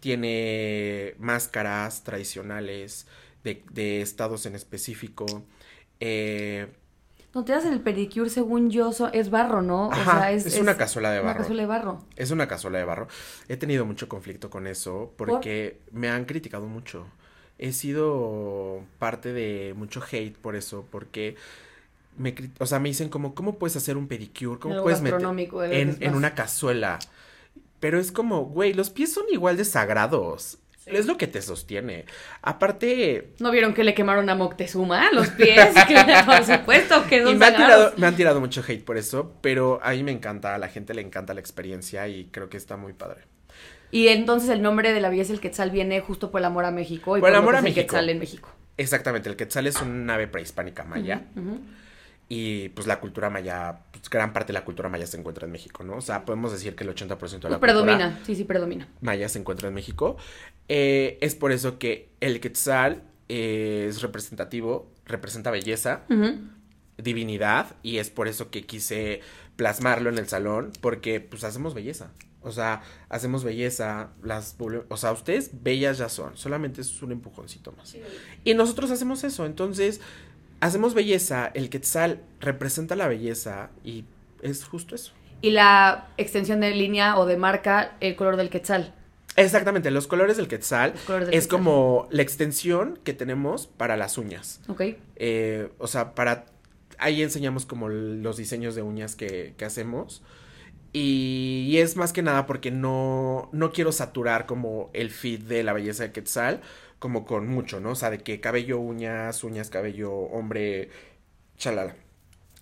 tiene 0.00 1.14
máscaras 1.18 2.02
tradicionales 2.02 3.06
de, 3.44 3.64
de 3.72 4.00
estados 4.00 4.46
en 4.46 4.54
específico. 4.54 5.26
Eh, 6.00 6.68
No 7.34 7.44
te 7.44 7.52
das 7.52 7.64
el 7.66 7.80
pedicure, 7.80 8.30
según 8.30 8.70
yo, 8.70 8.92
so- 8.92 9.12
es 9.12 9.30
barro, 9.30 9.62
¿no? 9.62 9.90
Ajá, 9.92 10.32
es 10.32 10.58
una 10.58 10.76
cazuela 10.76 11.10
de 11.12 11.20
Una 11.20 11.28
barro. 11.28 11.40
cazuela 11.40 11.62
de 11.62 11.68
barro. 11.68 11.98
es 12.16 12.30
una 12.30 12.48
cazuela 12.48 12.78
de 12.78 12.84
barro. 12.84 13.08
He 13.48 13.56
tenido 13.56 13.84
mucho 13.86 14.08
conflicto 14.08 14.50
con 14.50 14.66
eso 14.66 15.12
porque 15.16 15.80
me 15.92 16.08
han 16.08 16.24
criticado 16.24 16.66
mucho. 16.66 17.06
He 17.58 17.72
sido 17.72 18.82
parte 18.98 19.32
de 19.32 19.74
mucho 19.76 20.00
hate 20.10 20.36
por 20.36 20.54
eso, 20.56 20.86
porque 20.90 21.36
me, 22.16 22.34
o 22.58 22.66
sea, 22.66 22.78
me 22.80 22.88
dicen 22.88 23.08
como, 23.08 23.34
¿cómo 23.34 23.58
puedes 23.58 23.76
hacer 23.76 23.96
un 23.96 24.08
pedicure? 24.08 24.58
¿Cómo 24.60 24.74
Algo 24.74 24.84
puedes 24.84 25.00
meter 25.02 25.20
en, 25.72 25.96
en 26.00 26.14
una 26.14 26.34
cazuela? 26.34 26.98
Pero 27.80 28.00
es 28.00 28.10
como, 28.12 28.44
güey, 28.46 28.74
los 28.74 28.90
pies 28.90 29.12
son 29.12 29.24
igual 29.30 29.56
de 29.56 29.64
sagrados. 29.64 30.58
Es 30.90 31.06
lo 31.06 31.16
que 31.16 31.26
te 31.26 31.42
sostiene. 31.42 32.04
Aparte, 32.42 33.30
¿No 33.38 33.50
vieron 33.50 33.74
que 33.74 33.84
le 33.84 33.94
quemaron 33.94 34.28
a 34.30 34.34
Moctezuma 34.34 35.10
los 35.12 35.28
pies? 35.28 35.68
Por 36.26 36.44
supuesto 36.44 37.04
que 37.08 37.22
son 37.22 37.38
me 37.38 37.46
han, 37.46 37.56
tirado, 37.56 37.92
me 37.96 38.06
han 38.06 38.16
tirado 38.16 38.40
mucho 38.40 38.62
hate 38.66 38.84
por 38.84 38.96
eso, 38.96 39.32
pero 39.40 39.80
a 39.82 39.92
mí 39.92 40.02
me 40.02 40.12
encanta, 40.12 40.54
a 40.54 40.58
la 40.58 40.68
gente 40.68 40.94
le 40.94 41.02
encanta 41.02 41.34
la 41.34 41.40
experiencia 41.40 42.08
y 42.08 42.26
creo 42.30 42.48
que 42.48 42.56
está 42.56 42.76
muy 42.76 42.92
padre. 42.92 43.22
Y 43.90 44.08
entonces 44.08 44.50
el 44.50 44.60
nombre 44.60 44.92
de 44.92 45.00
la 45.00 45.08
belleza 45.08 45.32
del 45.32 45.40
Quetzal 45.40 45.70
viene 45.70 46.00
justo 46.00 46.30
por 46.30 46.40
el 46.40 46.44
amor 46.44 46.64
a 46.66 46.70
México 46.70 47.16
y 47.16 47.20
Por 47.20 47.30
el 47.30 47.36
amor 47.36 47.54
a 47.54 47.58
es 47.58 47.64
el 47.64 47.70
México. 47.70 47.86
Quetzal 47.86 48.08
en 48.10 48.18
México. 48.18 48.50
Exactamente, 48.76 49.28
el 49.28 49.34
quetzal 49.36 49.66
es 49.66 49.80
una 49.82 50.14
ave 50.14 50.28
prehispánica 50.28 50.84
maya. 50.84 51.22
Y 52.30 52.68
pues 52.70 52.86
la 52.86 53.00
cultura 53.00 53.30
maya, 53.30 53.78
pues, 53.90 54.10
gran 54.10 54.34
parte 54.34 54.48
de 54.48 54.52
la 54.58 54.64
cultura 54.64 54.90
maya 54.90 55.06
se 55.06 55.16
encuentra 55.16 55.46
en 55.46 55.52
México, 55.52 55.82
¿no? 55.82 55.96
O 55.96 56.00
sea, 56.02 56.26
podemos 56.26 56.52
decir 56.52 56.76
que 56.76 56.84
el 56.84 56.90
80% 56.94 56.98
de 56.98 57.08
la 57.08 57.16
Pues 57.16 57.38
cultura 57.38 57.58
predomina, 57.58 58.20
sí, 58.26 58.36
sí, 58.36 58.44
predomina. 58.44 58.86
maya 59.00 59.28
se 59.30 59.38
encuentra 59.38 59.68
en 59.68 59.74
México. 59.74 60.18
Eh, 60.68 61.18
es 61.20 61.34
por 61.34 61.52
eso 61.52 61.78
que 61.78 62.10
el 62.20 62.40
quetzal 62.40 63.02
eh, 63.28 63.86
es 63.88 64.02
representativo, 64.02 64.90
representa 65.04 65.50
belleza, 65.50 66.02
divinidad, 66.98 67.76
y 67.82 67.98
es 67.98 68.10
por 68.10 68.28
eso 68.28 68.50
que 68.50 68.66
quise 68.66 69.20
plasmarlo 69.56 70.10
en 70.10 70.18
el 70.18 70.28
salón, 70.28 70.72
porque 70.80 71.20
pues 71.20 71.44
hacemos 71.44 71.74
belleza. 71.74 72.10
O 72.42 72.52
sea, 72.52 72.82
hacemos 73.08 73.42
belleza, 73.44 74.10
las 74.22 74.56
o 74.88 74.96
sea, 74.96 75.12
ustedes 75.12 75.50
bellas 75.62 75.98
ya 75.98 76.08
son, 76.08 76.36
solamente 76.36 76.80
es 76.80 77.02
un 77.02 77.12
empujoncito 77.12 77.72
más. 77.72 77.96
Y 78.44 78.54
nosotros 78.54 78.90
hacemos 78.90 79.24
eso, 79.24 79.44
entonces 79.44 80.00
hacemos 80.60 80.94
belleza, 80.94 81.50
el 81.54 81.68
quetzal 81.68 82.22
representa 82.40 82.94
la 82.94 83.08
belleza 83.08 83.70
y 83.84 84.04
es 84.42 84.64
justo 84.64 84.94
eso. 84.94 85.12
Y 85.40 85.50
la 85.50 86.08
extensión 86.16 86.60
de 86.60 86.74
línea 86.74 87.18
o 87.18 87.26
de 87.26 87.36
marca, 87.36 87.96
el 88.00 88.16
color 88.16 88.36
del 88.36 88.50
Quetzal. 88.50 88.92
Exactamente, 89.38 89.90
los 89.90 90.06
colores 90.06 90.36
del 90.36 90.48
quetzal 90.48 90.92
Los 90.92 91.02
colores 91.02 91.28
del 91.28 91.34
es 91.36 91.44
quetzal. 91.44 91.58
como 91.58 92.08
la 92.10 92.22
extensión 92.22 92.98
que 93.04 93.14
tenemos 93.14 93.66
para 93.66 93.96
las 93.96 94.18
uñas. 94.18 94.60
¿Ok? 94.68 94.82
Eh, 95.16 95.70
o 95.78 95.86
sea, 95.86 96.14
para... 96.14 96.46
Ahí 96.98 97.22
enseñamos 97.22 97.64
como 97.64 97.88
los 97.88 98.36
diseños 98.36 98.74
de 98.74 98.82
uñas 98.82 99.14
que, 99.14 99.54
que 99.56 99.64
hacemos. 99.64 100.22
Y, 100.92 101.66
y 101.68 101.78
es 101.78 101.96
más 101.96 102.12
que 102.12 102.22
nada 102.22 102.46
porque 102.46 102.70
no, 102.72 103.50
no 103.52 103.72
quiero 103.72 103.92
saturar 103.92 104.46
como 104.46 104.90
el 104.94 105.10
feed 105.10 105.42
de 105.42 105.62
la 105.62 105.72
belleza 105.72 106.02
de 106.04 106.12
Quetzal 106.12 106.60
como 106.98 107.24
con 107.24 107.46
mucho, 107.46 107.78
¿no? 107.78 107.90
O 107.90 107.94
sea, 107.94 108.10
de 108.10 108.18
que 108.18 108.40
cabello, 108.40 108.80
uñas, 108.80 109.44
uñas, 109.44 109.70
cabello, 109.70 110.12
hombre, 110.12 110.88
chalala. 111.56 111.94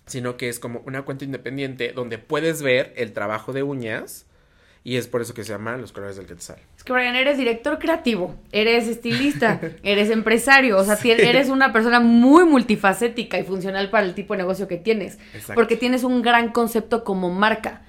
Sino 0.05 0.37
que 0.37 0.49
es 0.49 0.59
como 0.59 0.81
una 0.85 1.03
cuenta 1.03 1.25
independiente 1.25 1.91
donde 1.93 2.19
puedes 2.19 2.61
ver 2.61 2.93
el 2.97 3.13
trabajo 3.13 3.51
de 3.53 3.63
uñas 3.63 4.26
y 4.89 4.95
es 4.95 5.09
por 5.09 5.21
eso 5.21 5.33
que 5.33 5.43
se 5.43 5.51
llama 5.51 5.75
Los 5.75 5.91
Colores 5.91 6.15
del 6.15 6.27
Quetzal. 6.27 6.55
Es 6.77 6.85
que 6.85 6.93
Brian, 6.93 7.13
eres 7.17 7.37
director 7.37 7.77
creativo, 7.77 8.35
eres 8.53 8.87
estilista, 8.87 9.59
eres 9.83 10.09
empresario, 10.09 10.77
o 10.77 10.83
sea, 10.85 10.97
eres 11.03 11.49
una 11.49 11.73
persona 11.73 11.99
muy 11.99 12.45
multifacética 12.45 13.37
y 13.37 13.43
funcional 13.43 13.89
para 13.89 14.05
el 14.05 14.13
tipo 14.13 14.33
de 14.33 14.37
negocio 14.37 14.69
que 14.69 14.77
tienes. 14.77 15.17
Exacto. 15.33 15.55
Porque 15.55 15.75
tienes 15.75 16.05
un 16.05 16.21
gran 16.21 16.53
concepto 16.53 17.03
como 17.03 17.29
marca. 17.29 17.81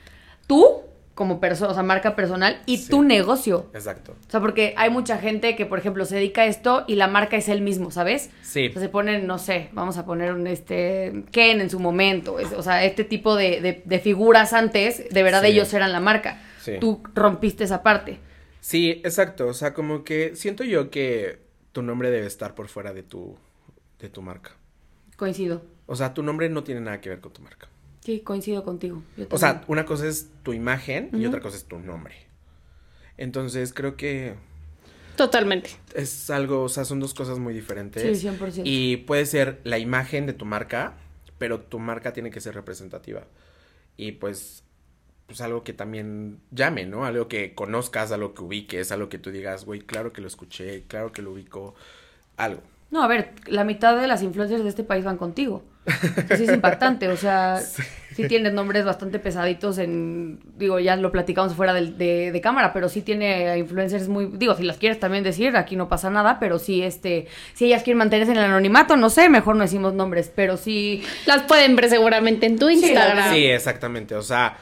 Tú, 0.49 0.81
como 1.15 1.39
persona, 1.39 1.71
o 1.71 1.75
sea, 1.75 1.85
marca 1.85 2.17
personal, 2.17 2.61
y 2.67 2.79
Sí. 2.79 2.91
tu 2.91 3.03
negocio. 3.05 3.71
Exacto. 3.75 4.17
O 4.27 4.31
sea, 4.31 4.41
porque 4.41 4.75
hay 4.77 4.91
mucha 4.91 5.19
gente 5.19 5.55
que, 5.55 5.67
por 5.67 5.79
ejemplo, 5.79 6.05
se 6.05 6.17
dedica 6.17 6.43
a 6.43 6.47
esto 6.47 6.85
y 6.89 6.97
la 6.97 7.07
marca 7.07 7.37
es 7.37 7.49
él 7.49 7.61
mismo, 7.61 7.93
¿sabes? 7.93 8.31
Sí. 8.43 8.67
O 8.69 8.73
sea, 8.73 8.83
se 8.83 8.89
ponen, 8.89 9.25
no 9.29 9.39
sé, 9.39 9.69
vamos 9.73 9.99
a 9.99 10.05
poner 10.05 10.33
un 10.33 10.49
este 10.49 11.25
Ken 11.31 11.61
en 11.61 11.71
su 11.71 11.79
momento. 11.79 12.41
es- 12.41 12.53
o 12.53 12.63
sea, 12.63 12.83
este 12.85 13.05
tipo 13.05 13.37
de, 13.37 13.61
de- 13.61 13.83
de 13.85 13.99
figuras 14.01 14.53
antes, 14.53 15.09
de 15.11 15.23
verdad 15.23 15.43
Sí. 15.43 15.49
ellos 15.51 15.73
eran 15.75 15.93
la 15.93 16.01
marca. 16.01 16.41
Sí. 16.75 16.81
Tú 16.81 17.03
rompiste 17.15 17.65
esa 17.65 17.83
parte. 17.83 18.19
Sí, 18.61 19.01
exacto. 19.05 19.47
O 19.47 19.55
sea, 19.55 19.75
como 19.75 20.05
que 20.05 20.35
siento 20.37 20.65
yo 20.65 20.91
que 20.91 21.39
tu 21.73 21.83
nombre 21.83 22.11
debe 22.11 22.27
estar 22.27 22.55
por 22.55 22.69
fuera 22.69 22.93
de 22.93 23.03
tu, 23.03 23.37
de 23.99 24.09
tu 24.09 24.23
marca. 24.23 24.53
Coincido. 25.17 25.63
O 25.87 25.97
sea, 25.97 26.15
tu 26.15 26.23
nombre 26.23 26.49
no 26.49 26.65
tiene 26.65 26.81
nada 26.81 27.01
que 27.01 27.09
ver 27.09 27.21
con 27.21 27.33
tu 27.33 27.43
marca. 27.43 27.69
Sí, 28.01 28.21
coincido 28.21 28.65
contigo. 28.65 29.03
O 29.31 29.39
sea, 29.39 29.65
una 29.67 29.85
cosa 29.85 30.07
es 30.07 30.31
tu 30.43 30.53
imagen 30.53 31.11
y 31.13 31.27
otra 31.27 31.41
cosa 31.41 31.57
es 31.57 31.65
tu 31.65 31.79
nombre. 31.79 32.15
Entonces 33.17 33.73
creo 33.75 33.97
que 33.97 34.35
Totalmente. 35.17 35.71
es 35.95 36.31
algo, 36.31 36.63
o 36.63 36.69
sea, 36.69 36.85
son 36.85 37.01
dos 37.01 37.13
cosas 37.13 37.39
muy 37.39 37.53
diferentes. 37.53 38.19
Sí, 38.19 38.29
100%. 38.29 38.63
Y 38.65 38.99
puede 38.99 39.27
ser 39.27 39.61
la 39.65 39.79
imagen 39.79 40.27
de 40.27 40.33
tu 40.33 40.45
marca, 40.45 40.95
pero 41.37 41.61
tu 41.61 41.81
marca 41.81 42.13
tiene 42.13 42.31
que 42.31 42.41
ser 42.41 42.55
representativa. 42.55 43.27
Y 43.97 44.13
pues, 44.13 44.63
pues 45.29 45.43
algo 45.43 45.63
que 45.63 45.75
también 45.75 46.41
llame, 46.51 46.87
¿no? 46.87 47.05
Algo 47.05 47.29
que 47.29 47.55
conozcas, 47.55 48.11
algo 48.13 48.33
que 48.33 48.43
ubiques, 48.43 48.91
algo 48.93 49.11
que 49.11 49.19
tú 49.19 49.31
digas, 49.31 49.67
güey, 49.67 49.81
claro 49.81 50.11
que 50.11 50.23
lo 50.23 50.27
escuché, 50.27 50.85
claro 50.89 51.13
que 51.13 51.21
lo 51.21 51.33
ubico, 51.33 51.75
algo. 52.39 52.63
No, 52.91 53.03
a 53.03 53.09
ver, 53.09 53.33
la 53.47 53.65
mitad 53.65 54.01
de 54.01 54.07
las 54.07 54.23
influencers 54.23 54.63
de 54.63 54.71
este 54.71 54.85
país 54.85 55.05
van 55.05 55.19
contigo. 55.19 55.63
Sí 56.35 56.45
es 56.45 56.51
impactante, 56.51 57.09
o 57.09 57.17
sea, 57.19 57.61
sí. 58.17 58.27
tienes 58.27 58.55
nombres 58.55 58.87
bastante 58.87 59.19
pesaditos 59.19 59.77
en, 59.77 60.41
digo, 60.57 60.81
ya 60.81 60.97
lo 60.97 61.13
platicamos 61.13 61.53
fuera 61.53 61.75
de 61.75 62.41
cámara, 62.43 62.73
pero 62.73 62.89
sí 62.89 63.03
tiene 63.03 63.59
influencers 63.59 64.09
muy, 64.09 64.31
digo, 64.33 64.55
si 64.55 64.63
las 64.63 64.79
quieres 64.79 64.99
también 64.99 65.25
decir, 65.25 65.59
aquí 65.59 65.77
no 65.77 65.91
pasa 65.91 66.09
nada, 66.09 66.39
pero 66.41 66.59
sí, 66.59 66.83
este, 66.83 67.27
si 67.53 67.67
ellas 67.67 67.83
quieren 67.83 67.99
mantenerse 67.99 68.33
en 68.33 68.39
el 68.39 68.45
anonimato, 68.45 68.97
no 68.97 69.11
sé, 69.11 69.29
mejor 69.29 69.57
no 69.57 69.63
decimos 69.65 69.93
nombres, 69.93 70.33
pero 70.35 70.57
sí, 70.57 71.05
Las 71.27 71.43
pueden 71.43 71.77
ver 71.77 71.91
seguramente 71.91 72.47
en 72.47 72.59
tu 72.59 72.71
Instagram. 72.71 73.35
Sí, 73.35 73.45
exactamente. 73.45 74.15
O 74.15 74.23
sea, 74.23 74.57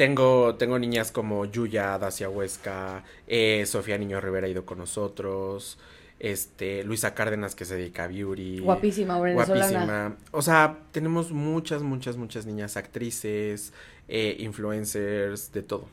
tengo, 0.00 0.54
tengo 0.54 0.78
niñas 0.78 1.12
como 1.12 1.44
Yuya, 1.44 1.98
Dacia 1.98 2.30
Huesca, 2.30 3.04
eh, 3.28 3.64
Sofía 3.66 3.98
Niño 3.98 4.18
Rivera 4.18 4.46
ha 4.46 4.48
ido 4.48 4.64
con 4.64 4.78
nosotros, 4.78 5.76
este, 6.18 6.84
Luisa 6.84 7.12
Cárdenas 7.12 7.54
que 7.54 7.66
se 7.66 7.76
dedica 7.76 8.04
a 8.04 8.06
beauty. 8.06 8.60
Guapísima, 8.60 9.20
venezolana. 9.20 9.68
Guapísima. 9.68 10.16
O 10.30 10.40
sea, 10.40 10.78
tenemos 10.92 11.32
muchas, 11.32 11.82
muchas, 11.82 12.16
muchas 12.16 12.46
niñas 12.46 12.78
actrices, 12.78 13.74
eh, 14.08 14.36
influencers, 14.38 15.52
de 15.52 15.60
todo. 15.60 15.84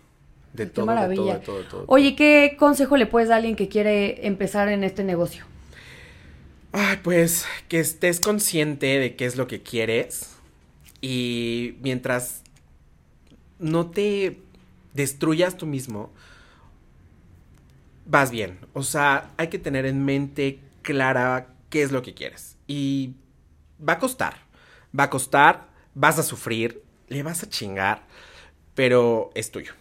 De 0.53 0.63
Qué 0.63 0.69
todo, 0.69 0.85
maravilla. 0.85 1.39
de 1.39 1.39
todo, 1.41 1.57
de 1.57 1.63
todo, 1.65 1.77
de 1.79 1.85
todo. 1.85 1.85
Oye, 1.87 2.15
¿qué 2.15 2.55
consejo 2.57 2.95
le 2.95 3.07
puedes 3.07 3.27
dar 3.27 3.35
a 3.35 3.37
alguien 3.39 3.57
que 3.57 3.67
quiere 3.67 4.25
empezar 4.25 4.69
en 4.69 4.85
este 4.85 5.03
negocio? 5.03 5.43
Ay, 6.71 6.99
pues 7.03 7.45
que 7.67 7.81
estés 7.81 8.21
consciente 8.21 8.99
de 8.99 9.17
qué 9.17 9.25
es 9.25 9.35
lo 9.35 9.47
que 9.47 9.61
quieres 9.61 10.37
y 11.01 11.75
mientras 11.81 12.43
no 13.59 13.87
te 13.87 14.41
destruyas 14.93 15.57
tú 15.57 15.65
mismo, 15.65 16.11
vas 18.05 18.31
bien. 18.31 18.59
O 18.73 18.83
sea, 18.83 19.31
hay 19.37 19.47
que 19.49 19.59
tener 19.59 19.85
en 19.85 20.03
mente 20.03 20.59
clara 20.81 21.47
qué 21.69 21.83
es 21.83 21.91
lo 21.91 22.01
que 22.01 22.13
quieres. 22.13 22.57
Y 22.67 23.13
va 23.87 23.93
a 23.93 23.99
costar, 23.99 24.37
va 24.97 25.05
a 25.05 25.09
costar, 25.09 25.67
vas 25.93 26.19
a 26.19 26.23
sufrir, 26.23 26.81
le 27.07 27.23
vas 27.23 27.43
a 27.43 27.49
chingar, 27.49 28.03
pero 28.75 29.31
es 29.35 29.51
tuyo. 29.51 29.73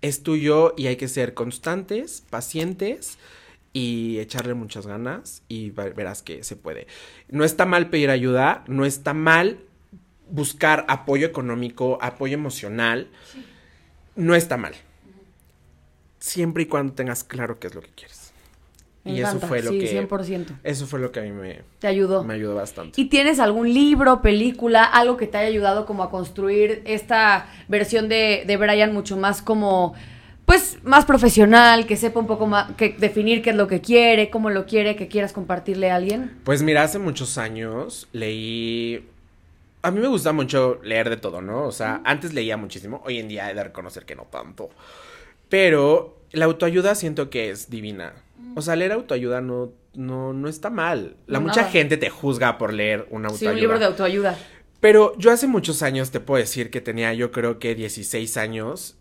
Es 0.00 0.22
tuyo 0.22 0.74
y 0.76 0.86
hay 0.86 0.96
que 0.96 1.08
ser 1.08 1.34
constantes, 1.34 2.22
pacientes 2.30 3.18
y 3.72 4.18
echarle 4.18 4.54
muchas 4.54 4.86
ganas 4.86 5.42
y 5.48 5.70
verás 5.70 6.22
que 6.22 6.44
se 6.44 6.56
puede. 6.56 6.86
No 7.28 7.44
está 7.44 7.66
mal 7.66 7.90
pedir 7.90 8.10
ayuda, 8.10 8.64
no 8.68 8.84
está 8.84 9.12
mal 9.12 9.60
buscar 10.30 10.84
apoyo 10.88 11.26
económico, 11.26 11.98
apoyo 12.00 12.34
emocional. 12.34 13.08
No 14.16 14.34
está 14.34 14.56
mal. 14.56 14.74
Siempre 16.18 16.64
y 16.64 16.66
cuando 16.66 16.94
tengas 16.94 17.24
claro 17.24 17.58
qué 17.58 17.68
es 17.68 17.74
lo 17.74 17.80
que 17.80 17.90
quieres. 17.90 18.32
y 19.04 19.20
eso 19.20 19.38
fue 19.40 19.62
lo 19.62 19.70
sí, 19.70 19.78
que 19.78 20.08
100%. 20.08 20.58
Eso 20.64 20.86
fue 20.86 20.98
lo 20.98 21.12
que 21.12 21.20
a 21.20 21.22
mí 21.22 21.30
me 21.30 21.62
te 21.78 21.86
ayudó. 21.86 22.24
Me 22.24 22.34
ayudó 22.34 22.56
bastante. 22.56 23.00
¿Y 23.00 23.06
tienes 23.06 23.38
algún 23.38 23.72
libro, 23.72 24.20
película, 24.20 24.84
algo 24.84 25.16
que 25.16 25.26
te 25.26 25.38
haya 25.38 25.48
ayudado 25.48 25.86
como 25.86 26.02
a 26.02 26.10
construir 26.10 26.82
esta 26.84 27.46
versión 27.68 28.08
de, 28.08 28.44
de 28.46 28.56
Brian 28.56 28.92
mucho 28.92 29.16
más 29.16 29.40
como 29.40 29.94
pues 30.48 30.78
más 30.82 31.04
profesional, 31.04 31.86
que 31.86 31.98
sepa 31.98 32.20
un 32.20 32.26
poco 32.26 32.46
más, 32.46 32.72
que 32.72 32.96
definir 32.98 33.42
qué 33.42 33.50
es 33.50 33.56
lo 33.56 33.66
que 33.66 33.82
quiere, 33.82 34.30
cómo 34.30 34.48
lo 34.48 34.64
quiere, 34.64 34.96
que 34.96 35.06
quieras 35.06 35.34
compartirle 35.34 35.90
a 35.90 35.96
alguien? 35.96 36.38
Pues 36.42 36.62
mira, 36.62 36.82
hace 36.82 36.98
muchos 36.98 37.36
años 37.36 38.08
leí... 38.12 39.06
A 39.88 39.90
mí 39.90 40.00
me 40.00 40.08
gusta 40.08 40.32
mucho 40.32 40.78
leer 40.82 41.08
de 41.08 41.16
todo, 41.16 41.40
¿no? 41.40 41.64
O 41.64 41.72
sea, 41.72 42.02
antes 42.04 42.34
leía 42.34 42.58
muchísimo, 42.58 43.02
hoy 43.06 43.18
en 43.18 43.28
día 43.28 43.50
he 43.50 43.54
de 43.54 43.64
reconocer 43.64 44.04
que 44.04 44.14
no 44.14 44.24
tanto. 44.24 44.68
Pero 45.48 46.18
la 46.32 46.44
autoayuda 46.44 46.94
siento 46.94 47.30
que 47.30 47.48
es 47.48 47.70
divina. 47.70 48.12
O 48.54 48.60
sea, 48.60 48.76
leer 48.76 48.92
autoayuda 48.92 49.40
no, 49.40 49.72
no, 49.94 50.34
no 50.34 50.48
está 50.48 50.68
mal. 50.68 51.16
La 51.26 51.40
mucha 51.40 51.64
gente 51.64 51.96
te 51.96 52.10
juzga 52.10 52.58
por 52.58 52.74
leer 52.74 53.06
una 53.08 53.28
autoayuda. 53.28 53.50
Sí, 53.50 53.54
un 53.54 53.60
libro 53.60 53.78
de 53.78 53.84
autoayuda. 53.86 54.38
Pero 54.80 55.16
yo 55.16 55.32
hace 55.32 55.46
muchos 55.46 55.82
años 55.82 56.10
te 56.10 56.20
puedo 56.20 56.38
decir 56.38 56.70
que 56.70 56.82
tenía 56.82 57.14
yo 57.14 57.32
creo 57.32 57.58
que 57.58 57.74
16 57.74 58.36
años 58.36 58.98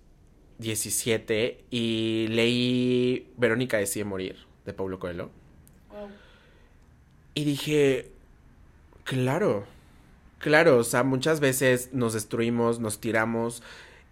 17 0.60 1.66
y 1.70 2.28
leí 2.30 3.30
Verónica 3.36 3.78
decide 3.78 4.06
morir 4.06 4.38
de 4.66 4.74
Pablo 4.74 5.00
Coelho. 5.00 5.32
Y 7.36 7.44
dije, 7.44 8.10
claro, 9.04 9.66
claro, 10.48 10.78
o 10.78 10.84
sea, 10.86 11.04
muchas 11.04 11.42
veces 11.42 11.90
nos 11.92 12.14
destruimos, 12.14 12.80
nos 12.80 13.02
tiramos 13.02 13.62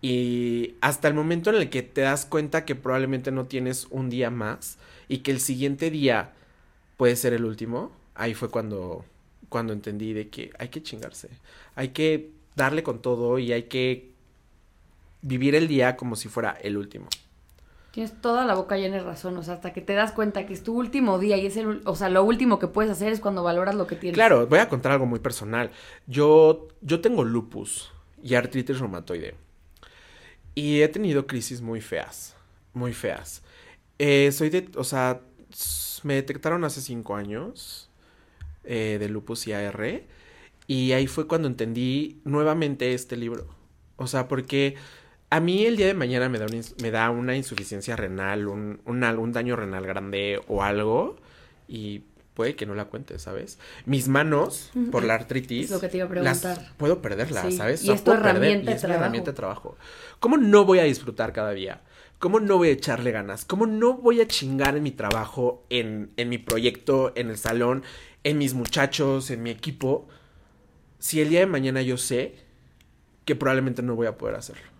y 0.01 0.75
hasta 0.81 1.07
el 1.07 1.13
momento 1.13 1.49
en 1.49 1.55
el 1.55 1.69
que 1.69 1.81
te 1.81 2.01
das 2.01 2.25
cuenta 2.25 2.65
que 2.65 2.75
probablemente 2.75 3.31
no 3.31 3.45
tienes 3.45 3.87
un 3.89 4.09
día 4.09 4.29
más 4.29 4.77
y 5.07 5.19
que 5.19 5.31
el 5.31 5.39
siguiente 5.39 5.89
día 5.89 6.33
puede 6.97 7.15
ser 7.15 7.31
el 7.31 7.45
último, 7.45 7.93
ahí 8.15 8.33
fue 8.33 8.49
cuando 8.49 9.05
cuando 9.47 9.71
entendí 9.71 10.11
de 10.11 10.27
que 10.27 10.51
hay 10.59 10.67
que 10.67 10.83
chingarse, 10.83 11.29
hay 11.75 11.89
que 11.89 12.31
darle 12.57 12.83
con 12.83 13.01
todo 13.01 13.39
y 13.39 13.53
hay 13.53 13.63
que 13.63 14.11
vivir 15.21 15.55
el 15.55 15.69
día 15.69 15.95
como 15.95 16.17
si 16.17 16.27
fuera 16.27 16.51
el 16.61 16.75
último. 16.75 17.07
Tienes 17.95 18.19
toda 18.19 18.43
la 18.43 18.55
boca 18.55 18.75
llena 18.75 18.97
de 18.97 19.03
razón, 19.03 19.37
o 19.37 19.41
sea, 19.41 19.53
hasta 19.53 19.71
que 19.71 19.79
te 19.79 19.93
das 19.93 20.11
cuenta 20.11 20.45
que 20.45 20.53
es 20.53 20.63
tu 20.63 20.77
último 20.77 21.17
día 21.17 21.37
y 21.37 21.45
es 21.45 21.55
el, 21.55 21.81
o 21.85 21.95
sea, 21.95 22.09
lo 22.09 22.25
último 22.25 22.59
que 22.59 22.67
puedes 22.67 22.91
hacer 22.91 23.13
es 23.13 23.21
cuando 23.21 23.41
valoras 23.41 23.73
lo 23.73 23.87
que 23.87 23.95
tienes. 23.95 24.15
Claro, 24.15 24.47
voy 24.47 24.59
a 24.59 24.67
contar 24.67 24.91
algo 24.91 25.05
muy 25.05 25.19
personal. 25.19 25.71
Yo, 26.05 26.67
yo 26.81 26.99
tengo 26.99 27.23
lupus 27.23 27.93
y 28.21 28.35
artritis 28.35 28.81
reumatoide. 28.81 29.35
Y 30.55 30.81
he 30.81 30.89
tenido 30.89 31.25
crisis 31.25 31.61
muy 31.61 31.79
feas, 31.79 32.35
muy 32.73 32.91
feas. 32.91 33.43
Eh, 33.97 34.29
soy 34.33 34.49
de, 34.49 34.69
o 34.75 34.83
sea, 34.83 35.21
me 36.03 36.15
detectaron 36.15 36.65
hace 36.65 36.81
cinco 36.81 37.15
años 37.15 37.89
eh, 38.65 38.97
de 38.99 39.07
lupus 39.07 39.47
y 39.47 39.53
AR. 39.53 40.03
Y 40.67 40.91
ahí 40.91 41.07
fue 41.07 41.27
cuando 41.27 41.47
entendí 41.47 42.19
nuevamente 42.25 42.93
este 42.93 43.15
libro. 43.15 43.47
O 43.95 44.07
sea, 44.07 44.27
porque 44.27 44.75
a 45.29 45.39
mí 45.39 45.65
el 45.65 45.77
día 45.77 45.87
de 45.87 45.93
mañana 45.93 46.29
me 46.29 46.39
da, 46.39 46.45
me 46.81 46.91
da 46.91 47.09
una 47.09 47.35
insuficiencia 47.35 47.95
renal, 47.95 48.47
un, 48.47 48.79
un, 48.85 49.31
daño 49.31 49.55
renal 49.55 49.85
grande 49.85 50.39
o 50.47 50.63
algo 50.63 51.17
y 51.67 52.03
puede 52.35 52.55
que 52.55 52.65
no 52.65 52.75
la 52.75 52.85
cuente, 52.85 53.17
¿sabes? 53.17 53.57
Mis 53.85 54.07
manos, 54.07 54.71
por 54.91 55.03
la 55.03 55.15
artritis, 55.15 55.71
lo 55.71 55.79
que 55.79 55.87
te 55.89 55.97
iba 55.97 56.05
a 56.05 56.09
preguntar. 56.09 56.57
Las 56.57 56.69
puedo 56.77 57.01
perderlas, 57.01 57.55
¿sabes? 57.55 57.83
Y 57.83 57.91
es 57.91 58.03
tu 58.03 58.11
herramienta, 58.11 58.71
de 58.71 58.77
trabajo. 58.77 58.99
herramienta 58.99 59.31
de 59.31 59.35
trabajo. 59.35 59.77
¿Cómo 60.19 60.37
no 60.37 60.65
voy 60.65 60.79
a 60.79 60.83
disfrutar 60.83 61.33
cada 61.33 61.51
día? 61.51 61.81
¿Cómo 62.19 62.39
no 62.39 62.57
voy 62.57 62.69
a 62.69 62.71
echarle 62.71 63.11
ganas? 63.11 63.45
¿Cómo 63.45 63.65
no 63.65 63.95
voy 63.95 64.21
a 64.21 64.27
chingar 64.27 64.77
en 64.77 64.83
mi 64.83 64.91
trabajo, 64.91 65.65
en, 65.69 66.11
en 66.17 66.29
mi 66.29 66.37
proyecto, 66.37 67.13
en 67.15 67.29
el 67.29 67.37
salón, 67.37 67.83
en 68.23 68.37
mis 68.37 68.53
muchachos, 68.53 69.31
en 69.31 69.43
mi 69.43 69.49
equipo? 69.49 70.07
Si 70.99 71.21
el 71.21 71.29
día 71.29 71.41
de 71.41 71.45
mañana 71.45 71.81
yo 71.81 71.97
sé 71.97 72.35
que 73.25 73.35
probablemente 73.35 73.81
no 73.81 73.95
voy 73.95 74.07
a 74.07 74.17
poder 74.17 74.35
hacerlo. 74.35 74.74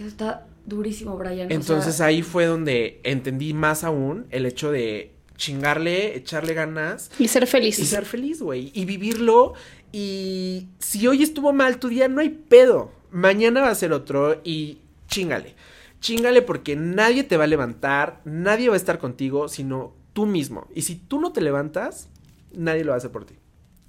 Eso 0.00 0.08
está 0.08 0.46
durísimo, 0.64 1.18
Brian. 1.18 1.52
Entonces 1.52 2.00
ahí 2.00 2.22
fue 2.22 2.46
donde 2.46 3.02
entendí 3.04 3.52
más 3.52 3.84
aún 3.84 4.26
el 4.30 4.46
hecho 4.46 4.72
de 4.72 5.12
chingarle, 5.36 6.16
echarle 6.16 6.54
ganas. 6.54 7.10
Y 7.18 7.28
ser 7.28 7.46
feliz. 7.46 7.78
Y 7.78 7.84
ser 7.84 8.06
feliz, 8.06 8.40
güey. 8.40 8.72
Y 8.74 8.86
vivirlo. 8.86 9.52
Y 9.92 10.68
si 10.78 11.06
hoy 11.06 11.22
estuvo 11.22 11.52
mal 11.52 11.78
tu 11.78 11.88
día, 11.88 12.08
no 12.08 12.22
hay 12.22 12.30
pedo. 12.30 12.92
Mañana 13.10 13.60
va 13.60 13.68
a 13.68 13.74
ser 13.74 13.92
otro 13.92 14.40
y 14.42 14.78
chingale. 15.06 15.54
Chingale 16.00 16.40
porque 16.40 16.76
nadie 16.76 17.22
te 17.22 17.36
va 17.36 17.44
a 17.44 17.46
levantar, 17.46 18.22
nadie 18.24 18.70
va 18.70 18.74
a 18.76 18.78
estar 18.78 18.98
contigo, 18.98 19.48
sino 19.48 19.92
tú 20.14 20.24
mismo. 20.24 20.66
Y 20.74 20.80
si 20.80 20.94
tú 20.94 21.20
no 21.20 21.32
te 21.32 21.42
levantas, 21.42 22.08
nadie 22.54 22.84
lo 22.84 22.92
va 22.92 22.94
a 22.94 22.98
hacer 22.98 23.10
por 23.10 23.26
ti. 23.26 23.34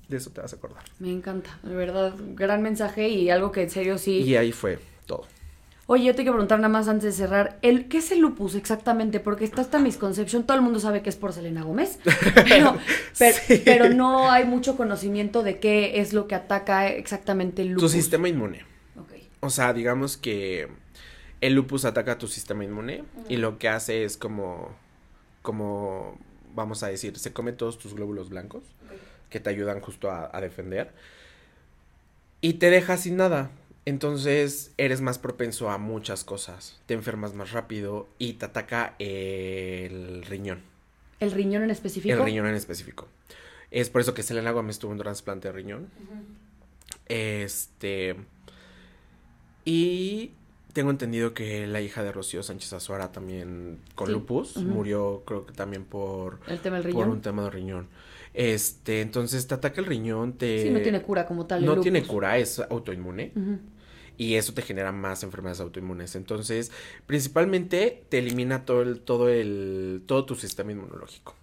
De 0.09 0.17
eso 0.17 0.29
te 0.31 0.41
vas 0.41 0.51
a 0.51 0.57
acordar. 0.57 0.83
Me 0.99 1.09
encanta, 1.09 1.57
de 1.63 1.73
verdad. 1.73 2.13
Gran 2.33 2.61
mensaje 2.61 3.07
y 3.07 3.29
algo 3.29 3.53
que 3.53 3.61
en 3.61 3.69
serio 3.69 3.97
sí. 3.97 4.23
Y 4.23 4.35
ahí 4.35 4.51
fue. 4.51 4.90
Oye, 5.93 6.05
yo 6.05 6.15
te 6.15 6.21
quiero 6.21 6.35
preguntar 6.35 6.57
nada 6.57 6.69
más 6.69 6.87
antes 6.87 7.03
de 7.03 7.11
cerrar, 7.11 7.59
el, 7.61 7.89
¿qué 7.89 7.97
es 7.97 8.13
el 8.13 8.19
lupus 8.19 8.55
exactamente? 8.55 9.19
Porque 9.19 9.43
está 9.43 9.61
esta 9.61 9.77
misconcepción, 9.77 10.45
todo 10.45 10.55
el 10.55 10.63
mundo 10.63 10.79
sabe 10.79 11.01
que 11.01 11.09
es 11.09 11.17
por 11.17 11.33
Selena 11.33 11.63
Gómez, 11.63 11.99
pero, 13.65 13.89
no 13.89 14.31
hay 14.31 14.45
mucho 14.45 14.77
conocimiento 14.77 15.43
de 15.43 15.59
qué 15.59 15.99
es 15.99 16.13
lo 16.13 16.29
que 16.29 16.35
ataca 16.35 16.87
exactamente 16.87 17.63
el 17.63 17.71
lupus. 17.71 17.91
Tu 17.91 17.97
sistema 17.97 18.29
inmune. 18.29 18.63
O 19.41 19.49
sea, 19.49 19.73
digamos 19.73 20.15
que 20.15 20.69
el 21.41 21.55
lupus 21.55 21.83
ataca 21.83 22.17
tu 22.17 22.29
sistema 22.29 22.63
inmune 22.63 23.03
y 23.27 23.35
lo 23.35 23.57
que 23.57 23.67
hace 23.67 24.05
es 24.05 24.15
como, 24.15 24.73
como, 25.41 26.17
vamos 26.55 26.83
a 26.83 26.87
decir, 26.87 27.19
se 27.19 27.33
come 27.33 27.51
todos 27.51 27.77
tus 27.77 27.95
glóbulos 27.95 28.29
blancos 28.29 28.63
que 29.29 29.41
te 29.41 29.49
ayudan 29.49 29.81
justo 29.81 30.09
a 30.09 30.39
defender 30.39 30.93
y 32.39 32.53
te 32.53 32.69
deja 32.69 32.95
sin 32.95 33.17
nada. 33.17 33.51
Entonces 33.85 34.73
eres 34.77 35.01
más 35.01 35.17
propenso 35.17 35.69
a 35.69 35.77
muchas 35.77 36.23
cosas. 36.23 36.79
Te 36.85 36.93
enfermas 36.93 37.33
más 37.33 37.51
rápido 37.51 38.07
y 38.19 38.33
te 38.33 38.45
ataca 38.45 38.95
el 38.99 40.23
riñón. 40.23 40.61
¿El 41.19 41.31
riñón 41.31 41.63
en 41.63 41.71
específico? 41.71 42.13
El 42.13 42.23
riñón 42.23 42.47
en 42.47 42.55
específico. 42.55 43.07
Es 43.71 43.89
por 43.89 44.01
eso 44.01 44.13
que 44.13 44.21
Selena 44.21 44.51
Gómez 44.51 44.79
tuvo 44.79 44.91
un 44.91 44.97
trasplante 44.97 45.47
de 45.47 45.51
riñón. 45.53 45.89
Este. 47.07 48.15
Y 49.65 50.31
tengo 50.73 50.91
entendido 50.91 51.33
que 51.33 51.67
la 51.67 51.81
hija 51.81 52.03
de 52.03 52.11
Rocío 52.11 52.43
Sánchez 52.43 52.73
Azuara 52.73 53.11
también 53.11 53.79
con 53.95 54.11
lupus 54.11 54.57
murió, 54.57 55.23
creo 55.25 55.45
que 55.45 55.53
también 55.53 55.85
por. 55.85 56.39
¿El 56.47 56.59
tema 56.59 56.77
del 56.77 56.85
riñón? 56.85 57.03
Por 57.03 57.09
un 57.09 57.21
tema 57.21 57.43
de 57.43 57.49
riñón. 57.49 57.87
Este, 58.33 59.01
entonces 59.01 59.47
te 59.47 59.55
ataca 59.55 59.81
el 59.81 59.87
riñón, 59.87 60.33
te... 60.33 60.63
Sí, 60.63 60.69
no 60.69 60.81
tiene 60.81 61.01
cura 61.01 61.25
como 61.25 61.45
tal. 61.47 61.65
no 61.65 61.79
tiene 61.79 62.03
cura, 62.03 62.37
es 62.37 62.59
autoinmune. 62.59 63.33
Y 64.17 64.35
eso 64.35 64.53
te 64.53 64.61
genera 64.61 64.91
más 64.91 65.23
enfermedades 65.23 65.61
autoinmunes. 65.61 66.15
Entonces, 66.15 66.71
principalmente 67.07 68.03
te 68.09 68.19
elimina 68.19 68.65
todo 68.65 68.81
el, 68.81 69.01
todo 69.01 69.29
el, 69.29 70.03
todo 70.05 70.25
tu 70.25 70.35
sistema 70.35 70.71
inmunológico. 70.71 71.35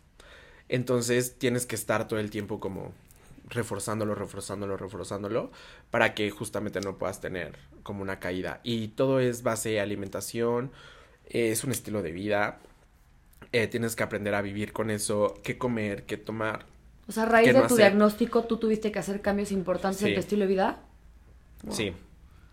Entonces, 0.69 1.37
tienes 1.39 1.67
que 1.67 1.75
estar 1.75 2.07
todo 2.09 2.21
el 2.21 2.31
tiempo 2.31 2.61
como 2.61 2.93
reforzándolo, 3.49 4.15
reforzándolo, 4.15 4.77
reforzándolo, 4.77 5.51
para 5.91 6.15
que 6.15 6.31
justamente 6.31 6.81
no 6.81 6.99
puedas 6.99 7.21
tener 7.21 7.57
como 7.83 8.03
una 8.03 8.21
caída. 8.21 8.61
Y 8.63 8.89
todo 8.89 9.21
es 9.21 9.43
base 9.43 9.71
de 9.71 9.81
alimentación, 9.81 10.71
es 11.27 11.65
un 11.65 11.73
estilo 11.73 12.03
de 12.03 12.13
vida. 12.13 12.61
Eh, 13.53 13.67
tienes 13.67 13.97
que 13.97 14.03
aprender 14.03 14.35
a 14.35 14.43
vivir 14.43 14.73
con 14.73 14.91
eso, 14.91 15.35
qué 15.43 15.59
comer, 15.59 16.05
qué 16.05 16.17
tomar. 16.17 16.67
O 17.09 17.13
sea, 17.13 17.23
a 17.25 17.27
raíz 17.27 17.55
de 17.55 17.63
tu 17.63 17.77
diagnóstico, 17.77 18.45
tú 18.45 18.59
tuviste 18.59 18.93
que 18.93 18.99
hacer 18.99 19.23
cambios 19.23 19.51
importantes 19.51 20.03
en 20.03 20.15
tu 20.15 20.21
estilo 20.21 20.43
de 20.43 20.49
vida. 20.49 20.81
Sí, 21.71 21.93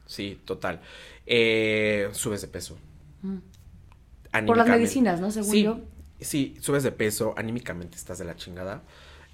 sí, 0.05 0.39
total. 0.45 0.81
Eh, 1.25 2.09
subes 2.13 2.41
de 2.41 2.47
peso. 2.47 2.77
Mm. 3.21 3.37
Por 4.45 4.57
las 4.57 4.67
medicinas, 4.67 5.19
¿no? 5.19 5.31
Según 5.31 5.51
sí, 5.51 5.63
yo. 5.63 5.79
Sí, 6.19 6.55
subes 6.61 6.83
de 6.83 6.91
peso, 6.91 7.33
anímicamente 7.37 7.97
estás 7.97 8.17
de 8.17 8.25
la 8.25 8.35
chingada. 8.35 8.83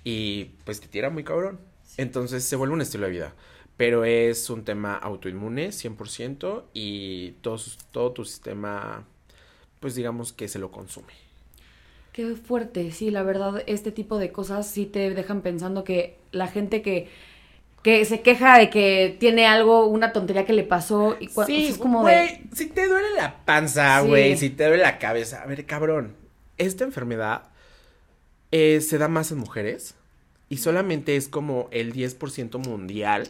y 0.03 0.45
pues 0.65 0.81
te 0.81 0.87
tira 0.87 1.09
muy 1.09 1.23
cabrón. 1.23 1.59
Entonces 1.97 2.43
se 2.43 2.55
vuelve 2.55 2.73
un 2.73 2.81
estilo 2.81 3.05
de 3.05 3.11
vida. 3.11 3.35
Pero 3.77 4.05
es 4.05 4.49
un 4.49 4.63
tema 4.63 4.95
autoinmune 4.95 5.69
100% 5.69 6.65
y 6.73 7.31
todo, 7.41 8.11
tu 8.11 8.25
sistema, 8.25 9.07
pues 9.79 9.95
digamos 9.95 10.33
que 10.33 10.47
se 10.47 10.59
lo 10.59 10.71
consume. 10.71 11.13
Qué 12.13 12.35
fuerte, 12.35 12.91
sí, 12.91 13.09
la 13.09 13.23
verdad, 13.23 13.63
este 13.67 13.91
tipo 13.91 14.17
de 14.17 14.31
cosas 14.31 14.67
sí 14.67 14.85
te 14.85 15.11
dejan 15.13 15.41
pensando 15.41 15.83
que 15.85 16.17
la 16.33 16.47
gente 16.47 16.81
que, 16.81 17.07
que 17.83 18.03
se 18.03 18.21
queja 18.21 18.57
de 18.57 18.69
que 18.69 19.15
tiene 19.19 19.47
algo, 19.47 19.85
una 19.85 20.11
tontería 20.11 20.45
que 20.45 20.51
le 20.53 20.63
pasó, 20.63 21.15
y 21.21 21.27
cua- 21.29 21.43
o 21.43 21.45
sea, 21.47 21.55
es 21.57 21.77
como 21.77 22.01
güey, 22.01 22.15
de... 22.17 22.41
si 22.53 22.67
te 22.67 22.87
duele 22.87 23.07
la 23.15 23.45
panza, 23.45 24.01
Sí. 24.01 24.07
güey, 24.09 24.37
si 24.37 24.49
te 24.49 24.67
duele 24.67 24.83
la 24.83 24.99
cabeza, 24.99 25.41
a 25.41 25.45
ver, 25.45 25.65
cabrón, 25.65 26.15
esta 26.57 26.83
enfermedad 26.83 27.43
eh, 28.51 28.81
se 28.81 28.97
da 28.97 29.07
más 29.07 29.31
en 29.31 29.37
mujeres 29.37 29.95
y 30.49 30.57
solamente 30.57 31.15
es 31.15 31.29
como 31.29 31.69
el 31.71 31.93
10% 31.93 32.57
mundial 32.59 33.29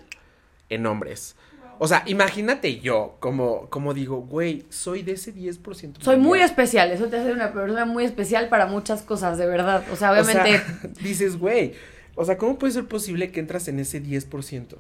en 0.70 0.88
hombres. 0.88 1.36
O 1.84 1.88
sea, 1.88 2.04
imagínate 2.06 2.80
yo, 2.80 3.16
como, 3.20 3.68
como 3.72 3.96
digo, 3.96 4.18
güey, 4.22 4.66
soy 4.70 5.02
de 5.02 5.14
ese 5.14 5.34
10%. 5.34 5.96
Soy 6.00 6.18
muy 6.18 6.40
especial, 6.40 6.92
eso 6.92 7.08
te 7.08 7.18
hace 7.18 7.32
una 7.34 7.52
persona 7.54 7.86
muy 7.86 8.04
especial 8.04 8.50
para 8.50 8.68
muchas 8.68 9.02
cosas, 9.02 9.40
de 9.40 9.48
verdad. 9.48 9.84
O 9.92 9.96
sea, 9.96 10.12
O 10.12 10.24
sea, 10.24 10.42
obviamente, 10.44 10.62
dices, 11.02 11.38
güey, 11.38 11.74
o 12.14 12.24
sea, 12.24 12.38
¿cómo 12.38 12.60
puede 12.60 12.74
ser 12.74 12.86
posible 12.88 13.32
que 13.32 13.40
entras 13.40 13.68
en 13.68 13.80
ese 13.80 14.00
10%? 14.04 14.76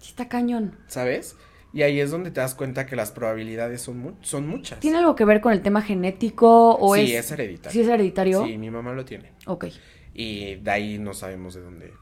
sí 0.00 0.10
está 0.10 0.28
cañón. 0.28 0.74
¿Sabes? 0.88 1.36
Y 1.72 1.82
ahí 1.82 2.00
es 2.00 2.10
donde 2.10 2.30
te 2.32 2.40
das 2.40 2.54
cuenta 2.56 2.84
que 2.86 2.96
las 2.96 3.12
probabilidades 3.12 3.82
son, 3.82 3.98
mu- 3.98 4.14
son 4.22 4.48
muchas. 4.48 4.80
¿Tiene 4.80 4.98
algo 4.98 5.14
que 5.14 5.24
ver 5.24 5.40
con 5.40 5.52
el 5.52 5.60
tema 5.62 5.82
genético 5.82 6.76
o 6.78 6.96
sí, 6.96 7.14
es... 7.14 7.26
es 7.26 7.30
hereditario. 7.32 7.72
¿Sí 7.72 7.80
es 7.82 7.88
hereditario? 7.88 8.44
Sí, 8.44 8.58
mi 8.58 8.70
mamá 8.70 8.92
lo 8.92 9.04
tiene. 9.04 9.30
Ok, 9.46 9.66
Y 10.14 10.56
de 10.56 10.70
ahí 10.72 10.98
no 10.98 11.14
sabemos 11.14 11.54
de 11.54 11.60
dónde, 11.60 11.92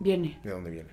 viene. 0.00 0.40
de 0.42 0.50
dónde 0.50 0.70
viene. 0.70 0.90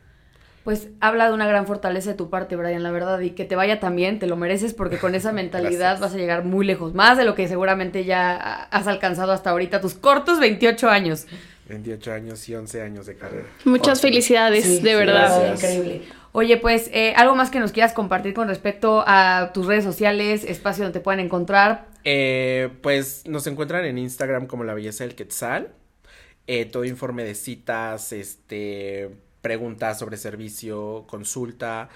Pues 0.68 0.90
habla 1.00 1.30
de 1.30 1.34
una 1.34 1.48
gran 1.48 1.66
fortaleza 1.66 2.10
de 2.10 2.18
tu 2.18 2.30
parte, 2.30 2.58
Brian, 2.58 2.84
la 2.84 2.92
verdad, 2.92 3.22
y 3.22 3.30
que 3.30 3.46
te 3.46 3.56
vaya 3.56 3.80
también, 3.80 4.20
te 4.20 4.28
lo 4.28 4.36
mereces, 4.36 4.74
porque 4.74 4.98
con 4.98 5.16
esa 5.16 5.32
mentalidad 5.42 5.98
vas 5.98 6.14
a 6.14 6.18
llegar 6.18 6.44
muy 6.44 6.66
lejos, 6.66 6.94
más 6.94 7.18
de 7.18 7.24
lo 7.24 7.36
que 7.36 7.48
seguramente 7.48 8.04
ya 8.04 8.36
has 8.66 8.86
alcanzado 8.86 9.32
hasta 9.32 9.52
ahorita, 9.52 9.80
tus 9.80 9.94
cortos 9.94 10.42
28 10.42 10.90
años. 10.90 11.26
28 11.70 12.12
años 12.12 12.50
y 12.50 12.56
11 12.56 12.82
años 12.82 13.06
de 13.06 13.16
carrera. 13.16 13.46
Muchas 13.64 14.02
felicidades, 14.02 14.66
Sí, 14.66 14.82
de 14.82 14.90
sí, 14.90 14.96
verdad. 14.98 15.42
Gracias. 15.42 15.74
Increíble. 15.74 16.02
Oye, 16.34 16.58
pues, 16.58 16.90
eh, 16.92 17.14
algo 17.16 17.34
más 17.34 17.50
que 17.50 17.62
nos 17.62 17.72
quieras 17.72 17.94
compartir 17.94 18.34
con 18.34 18.50
respecto 18.50 19.06
a 19.08 19.52
tus 19.54 19.68
redes 19.68 19.86
sociales, 19.86 20.44
espacio 20.44 20.84
donde 20.84 21.00
te 21.00 21.02
puedan 21.02 21.22
encontrar. 21.22 21.88
Eh, 22.04 22.68
pues 22.82 23.24
nos 23.26 23.48
encuentran 23.48 23.86
en 23.86 23.98
Instagram 23.98 24.48
como 24.48 24.66
La 24.66 24.74
Belleza 24.74 25.06
del 25.06 25.16
Quetzal. 25.16 25.70
Eh, 26.46 26.66
todo 26.66 26.84
informe 26.84 27.24
de 27.24 27.36
citas, 27.36 28.12
este, 28.12 29.12
preguntas 29.48 29.98
sobre 29.98 30.18
servicio, 30.18 31.06
consulta, 31.08 31.88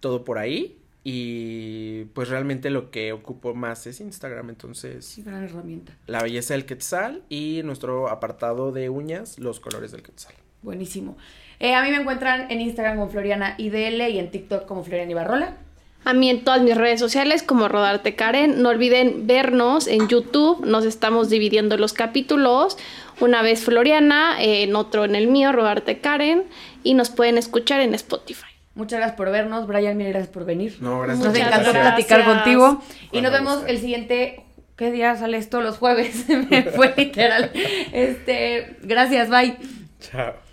todo 0.00 0.24
por 0.24 0.38
ahí. 0.38 0.78
Y 1.06 2.04
pues 2.14 2.30
realmente 2.30 2.70
lo 2.70 2.90
que 2.90 3.12
ocupo 3.12 3.54
más 3.54 3.86
es 3.86 4.00
Instagram, 4.00 4.48
entonces 4.48 5.04
Sí, 5.04 5.22
gran 5.22 5.44
herramienta. 5.44 5.92
La 6.06 6.22
Belleza 6.22 6.54
del 6.54 6.64
Quetzal 6.64 7.22
y 7.28 7.60
nuestro 7.62 8.08
apartado 8.08 8.72
de 8.72 8.88
uñas, 8.88 9.38
Los 9.38 9.60
Colores 9.60 9.92
del 9.92 10.02
Quetzal. 10.02 10.32
Buenísimo. 10.62 11.18
Eh, 11.60 11.74
a 11.74 11.82
mí 11.82 11.90
me 11.90 11.98
encuentran 11.98 12.50
en 12.50 12.62
Instagram 12.62 12.96
como 12.96 13.10
Floriana 13.10 13.54
IDL 13.58 14.00
y 14.08 14.18
en 14.18 14.30
TikTok 14.30 14.64
como 14.64 14.82
Floriana 14.82 15.10
Ibarrola. 15.10 15.58
A 16.06 16.12
mí 16.12 16.28
en 16.28 16.42
todas 16.44 16.62
mis 16.62 16.76
redes 16.76 17.00
sociales 17.00 17.42
como 17.42 17.68
Rodarte 17.68 18.14
Karen. 18.14 18.62
No 18.62 18.70
olviden 18.70 19.26
vernos 19.26 19.86
en 19.86 20.08
YouTube. 20.08 20.64
Nos 20.64 20.84
estamos 20.84 21.30
dividiendo 21.30 21.76
los 21.78 21.92
capítulos. 21.92 22.76
Una 23.20 23.42
vez 23.42 23.64
Floriana, 23.64 24.42
eh, 24.42 24.62
en 24.62 24.76
otro 24.76 25.04
en 25.04 25.14
el 25.14 25.28
mío, 25.28 25.52
Rodarte 25.52 26.00
Karen. 26.00 26.44
Y 26.82 26.94
nos 26.94 27.10
pueden 27.10 27.38
escuchar 27.38 27.80
en 27.80 27.94
Spotify. 27.94 28.46
Muchas 28.74 28.98
gracias 28.98 29.16
por 29.16 29.30
vernos, 29.30 29.66
Brian, 29.68 29.96
mil 29.96 30.08
gracias 30.08 30.32
por 30.32 30.44
venir. 30.44 30.76
No, 30.80 31.00
gracias. 31.00 31.24
Nos 31.24 31.36
encantó 31.36 31.72
gracias. 31.72 31.94
platicar 31.94 32.24
contigo. 32.24 32.82
Y 33.12 33.20
nos 33.20 33.32
vemos 33.32 33.62
el 33.66 33.78
siguiente. 33.78 34.40
¿Qué 34.76 34.90
día 34.90 35.14
sale 35.14 35.38
esto? 35.38 35.60
Los 35.60 35.78
jueves. 35.78 36.28
Me 36.50 36.64
fue 36.64 36.92
literal. 36.96 37.52
Este, 37.92 38.76
gracias, 38.82 39.30
bye. 39.30 39.56
Chao. 40.00 40.43